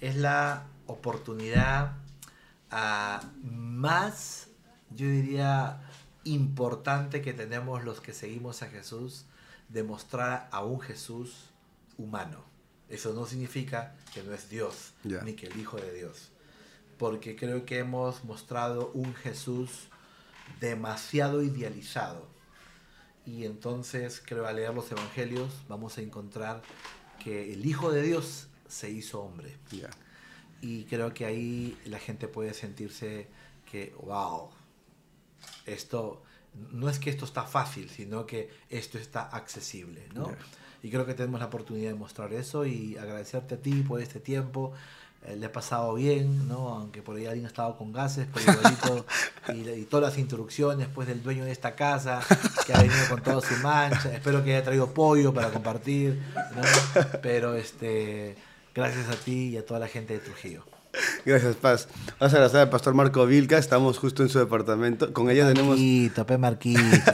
es 0.00 0.14
la 0.14 0.66
oportunidad 0.86 1.94
uh, 2.70 3.26
más, 3.42 4.50
yo 4.90 5.08
diría, 5.08 5.80
importante 6.22 7.22
que 7.22 7.32
tenemos 7.32 7.82
los 7.82 8.00
que 8.00 8.12
seguimos 8.12 8.62
a 8.62 8.68
Jesús, 8.68 9.26
de 9.68 9.82
mostrar 9.82 10.48
a 10.52 10.62
un 10.62 10.80
Jesús 10.80 11.50
humano 11.98 12.51
eso 12.92 13.14
no 13.14 13.24
significa 13.24 13.94
que 14.12 14.22
no 14.22 14.34
es 14.34 14.50
Dios, 14.50 14.92
ni 15.02 15.32
que 15.32 15.46
el 15.46 15.58
Hijo 15.58 15.78
de 15.78 15.94
Dios. 15.94 16.28
Porque 16.98 17.34
creo 17.36 17.64
que 17.64 17.78
hemos 17.78 18.22
mostrado 18.22 18.90
un 18.92 19.14
Jesús 19.14 19.88
demasiado 20.60 21.42
idealizado. 21.42 22.28
Y 23.24 23.46
entonces 23.46 24.22
creo 24.22 24.46
al 24.46 24.56
leer 24.56 24.74
los 24.74 24.92
evangelios 24.92 25.50
vamos 25.68 25.96
a 25.96 26.02
encontrar 26.02 26.60
que 27.18 27.54
el 27.54 27.64
Hijo 27.64 27.90
de 27.90 28.02
Dios 28.02 28.48
se 28.68 28.90
hizo 28.90 29.22
hombre. 29.22 29.56
Y 30.60 30.84
creo 30.84 31.14
que 31.14 31.24
ahí 31.24 31.78
la 31.86 31.98
gente 31.98 32.28
puede 32.28 32.52
sentirse 32.52 33.28
que, 33.70 33.94
wow, 34.02 34.50
esto 35.64 36.22
no 36.72 36.90
es 36.90 36.98
que 36.98 37.08
esto 37.08 37.24
está 37.24 37.44
fácil, 37.44 37.88
sino 37.88 38.26
que 38.26 38.50
esto 38.68 38.98
está 38.98 39.22
accesible, 39.22 40.08
¿no? 40.14 40.30
Y 40.82 40.90
creo 40.90 41.06
que 41.06 41.14
tenemos 41.14 41.40
la 41.40 41.46
oportunidad 41.46 41.90
de 41.90 41.94
mostrar 41.94 42.32
eso 42.32 42.66
y 42.66 42.96
agradecerte 42.96 43.54
a 43.54 43.58
ti 43.58 43.82
por 43.82 44.00
este 44.00 44.18
tiempo. 44.18 44.72
Eh, 45.24 45.36
le 45.36 45.46
he 45.46 45.48
pasado 45.48 45.94
bien, 45.94 46.48
¿no? 46.48 46.70
Aunque 46.70 47.00
por 47.00 47.16
ahí 47.16 47.26
alguien 47.26 47.44
ha 47.44 47.48
estado 47.48 47.76
con 47.76 47.92
gases, 47.92 48.26
pero 48.34 48.52
igualito, 48.52 49.06
y, 49.78 49.84
todas 49.84 50.10
las 50.10 50.18
instrucciones 50.18 50.88
pues 50.92 51.06
del 51.06 51.22
dueño 51.22 51.44
de 51.44 51.52
esta 51.52 51.76
casa, 51.76 52.20
que 52.66 52.74
ha 52.74 52.82
venido 52.82 53.08
con 53.08 53.22
toda 53.22 53.40
su 53.40 53.54
mancha. 53.62 54.12
Espero 54.12 54.42
que 54.42 54.56
haya 54.56 54.64
traído 54.64 54.92
pollo 54.92 55.32
para 55.32 55.50
compartir, 55.50 56.20
¿no? 56.34 56.62
Pero 57.22 57.54
este, 57.54 58.36
gracias 58.74 59.08
a 59.08 59.14
ti 59.14 59.50
y 59.50 59.56
a 59.56 59.64
toda 59.64 59.78
la 59.78 59.86
gente 59.86 60.14
de 60.14 60.18
Trujillo. 60.18 60.64
Gracias, 61.24 61.54
Paz. 61.54 61.88
Vamos 62.18 62.34
a 62.34 62.36
abrazar 62.38 62.60
al 62.62 62.70
pastor 62.70 62.94
Marco 62.94 63.24
Vilca, 63.24 63.58
estamos 63.58 63.98
justo 63.98 64.24
en 64.24 64.28
su 64.28 64.40
departamento. 64.40 65.12
Con 65.12 65.30
ella 65.30 65.46
tenemos. 65.46 65.76
Marquito, 65.76 66.26
pe 66.26 66.36
Marquito. 66.36 67.12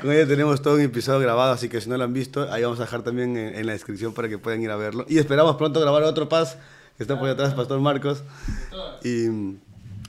Con 0.00 0.12
ella 0.12 0.26
tenemos 0.26 0.62
todo 0.62 0.74
un 0.74 0.80
episodio 0.80 1.20
grabado, 1.20 1.52
así 1.52 1.68
que 1.68 1.80
si 1.80 1.88
no 1.88 1.96
lo 1.96 2.04
han 2.04 2.12
visto, 2.12 2.50
ahí 2.52 2.62
vamos 2.62 2.78
a 2.78 2.82
dejar 2.82 3.02
también 3.02 3.36
en, 3.36 3.66
la 3.66 3.72
descripción 3.72 4.14
para 4.14 4.28
que 4.28 4.38
puedan 4.38 4.62
ir 4.62 4.70
a 4.70 4.76
verlo. 4.76 5.04
Y 5.08 5.18
esperamos 5.18 5.56
pronto 5.56 5.80
grabar 5.80 6.02
otro 6.04 6.28
Paz, 6.28 6.56
que 6.96 7.02
está 7.02 7.18
por 7.18 7.28
detrás, 7.28 7.54
Pastor 7.54 7.80
Marcos. 7.80 8.22
Y, 9.02 9.56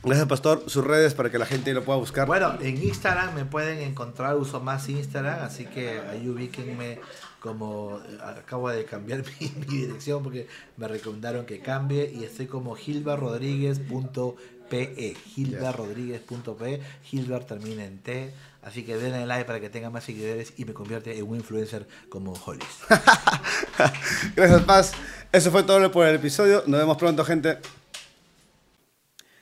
Gracias, 0.01 0.29
Pastor. 0.29 0.63
Sus 0.67 0.85
redes 0.85 1.13
para 1.13 1.29
que 1.29 1.37
la 1.37 1.45
gente 1.45 1.73
lo 1.73 1.83
pueda 1.83 1.99
buscar. 1.99 2.25
Bueno, 2.25 2.53
en 2.61 2.81
Instagram 2.81 3.35
me 3.35 3.43
pueden 3.43 3.79
encontrar, 3.79 4.37
uso 4.37 4.61
más 4.61 4.87
Instagram, 4.87 5.43
así 5.43 5.65
que 5.65 5.99
ahí 5.99 6.29
ubíquenme 6.29 7.01
como 7.41 7.99
eh, 8.07 8.17
acabo 8.21 8.69
de 8.69 8.85
cambiar 8.85 9.25
mi, 9.39 9.51
mi 9.59 9.65
dirección 9.65 10.23
porque 10.23 10.47
me 10.77 10.87
recomendaron 10.87 11.45
que 11.45 11.59
cambie 11.59 12.09
y 12.13 12.23
estoy 12.23 12.45
como 12.47 12.75
gilberrodríguez.pe 12.75 15.17
gilberrodríguez.pe 15.35 16.81
Gilbert 17.03 17.47
termina 17.47 17.83
en 17.85 17.99
T 17.99 18.33
así 18.61 18.83
que 18.83 18.97
denle 18.97 19.25
like 19.25 19.45
para 19.45 19.59
que 19.59 19.69
tenga 19.69 19.89
más 19.89 20.03
seguidores 20.03 20.53
y 20.57 20.65
me 20.65 20.73
convierte 20.73 21.17
en 21.17 21.27
un 21.27 21.35
influencer 21.37 21.87
como 22.09 22.33
Hollis 22.33 22.67
Gracias, 24.35 24.61
Paz. 24.63 24.91
Eso 25.31 25.51
fue 25.51 25.63
todo 25.63 25.91
por 25.91 26.07
el 26.07 26.15
episodio. 26.15 26.63
Nos 26.65 26.79
vemos 26.79 26.97
pronto, 26.97 27.23
gente. 27.23 27.59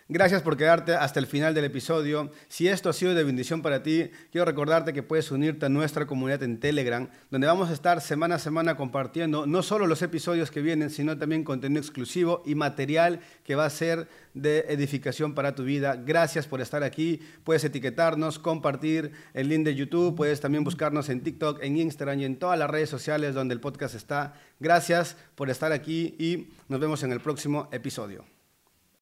Gracias 0.10 0.42
por 0.42 0.56
quedarte 0.56 0.94
hasta 0.94 1.20
el 1.20 1.28
final 1.28 1.54
del 1.54 1.66
episodio. 1.66 2.32
Si 2.48 2.70
esto 2.70 2.90
ha 2.90 2.94
sido 2.94 3.14
de 3.14 3.26
bendición 3.26 3.62
para 3.62 3.84
ti, 3.84 4.10
quiero 4.32 4.46
recordarte 4.46 4.94
que 4.94 5.04
puedes 5.04 5.32
unirte 5.32 5.66
a 5.66 5.70
nuestra 5.70 6.08
comunidad 6.08 6.44
en 6.44 6.62
Telegram, 6.62 7.10
donde 7.30 7.46
vamos 7.46 7.70
a 7.70 7.74
estar 7.74 8.00
semana 8.00 8.36
a 8.36 8.40
semana 8.40 8.78
compartiendo 8.78 9.46
no 9.46 9.62
solo 9.64 9.86
los 9.86 10.02
episodios 10.02 10.50
que 10.50 10.62
vienen, 10.62 10.92
sino 10.92 11.18
también 11.18 11.44
contenido 11.44 11.82
exclusivo 11.82 12.42
y 12.46 12.56
material 12.56 13.20
que 13.44 13.56
va 13.56 13.66
a 13.66 13.70
ser 13.70 14.08
de 14.34 14.60
edificación 14.70 15.36
para 15.36 15.56
tu 15.56 15.66
vida. 15.66 15.98
Gracias 15.98 16.48
por 16.48 16.62
estar 16.62 16.84
aquí. 16.84 17.20
Puedes 17.44 17.66
etiquetarnos, 17.66 18.40
compartir 18.40 19.12
el 19.34 19.50
link 19.50 19.66
de 19.66 19.76
YouTube, 19.76 20.16
puedes 20.16 20.40
también 20.40 20.64
buscarnos 20.64 21.10
en 21.10 21.20
TikTok, 21.20 21.62
en 21.62 21.76
Instagram 21.76 22.22
y 22.22 22.24
en 22.24 22.40
todas 22.40 22.58
las 22.58 22.70
redes 22.70 22.90
sociales 22.90 23.36
donde 23.36 23.56
el 23.56 23.60
podcast 23.60 23.94
está. 23.94 24.36
Gracias 24.62 25.18
por 25.36 25.50
estar 25.50 25.74
aquí 25.74 26.16
y 26.18 26.48
nos 26.70 26.80
vemos 26.80 27.04
en 27.04 27.12
el 27.12 27.20
próximo 27.20 27.68
episodio. 27.74 28.37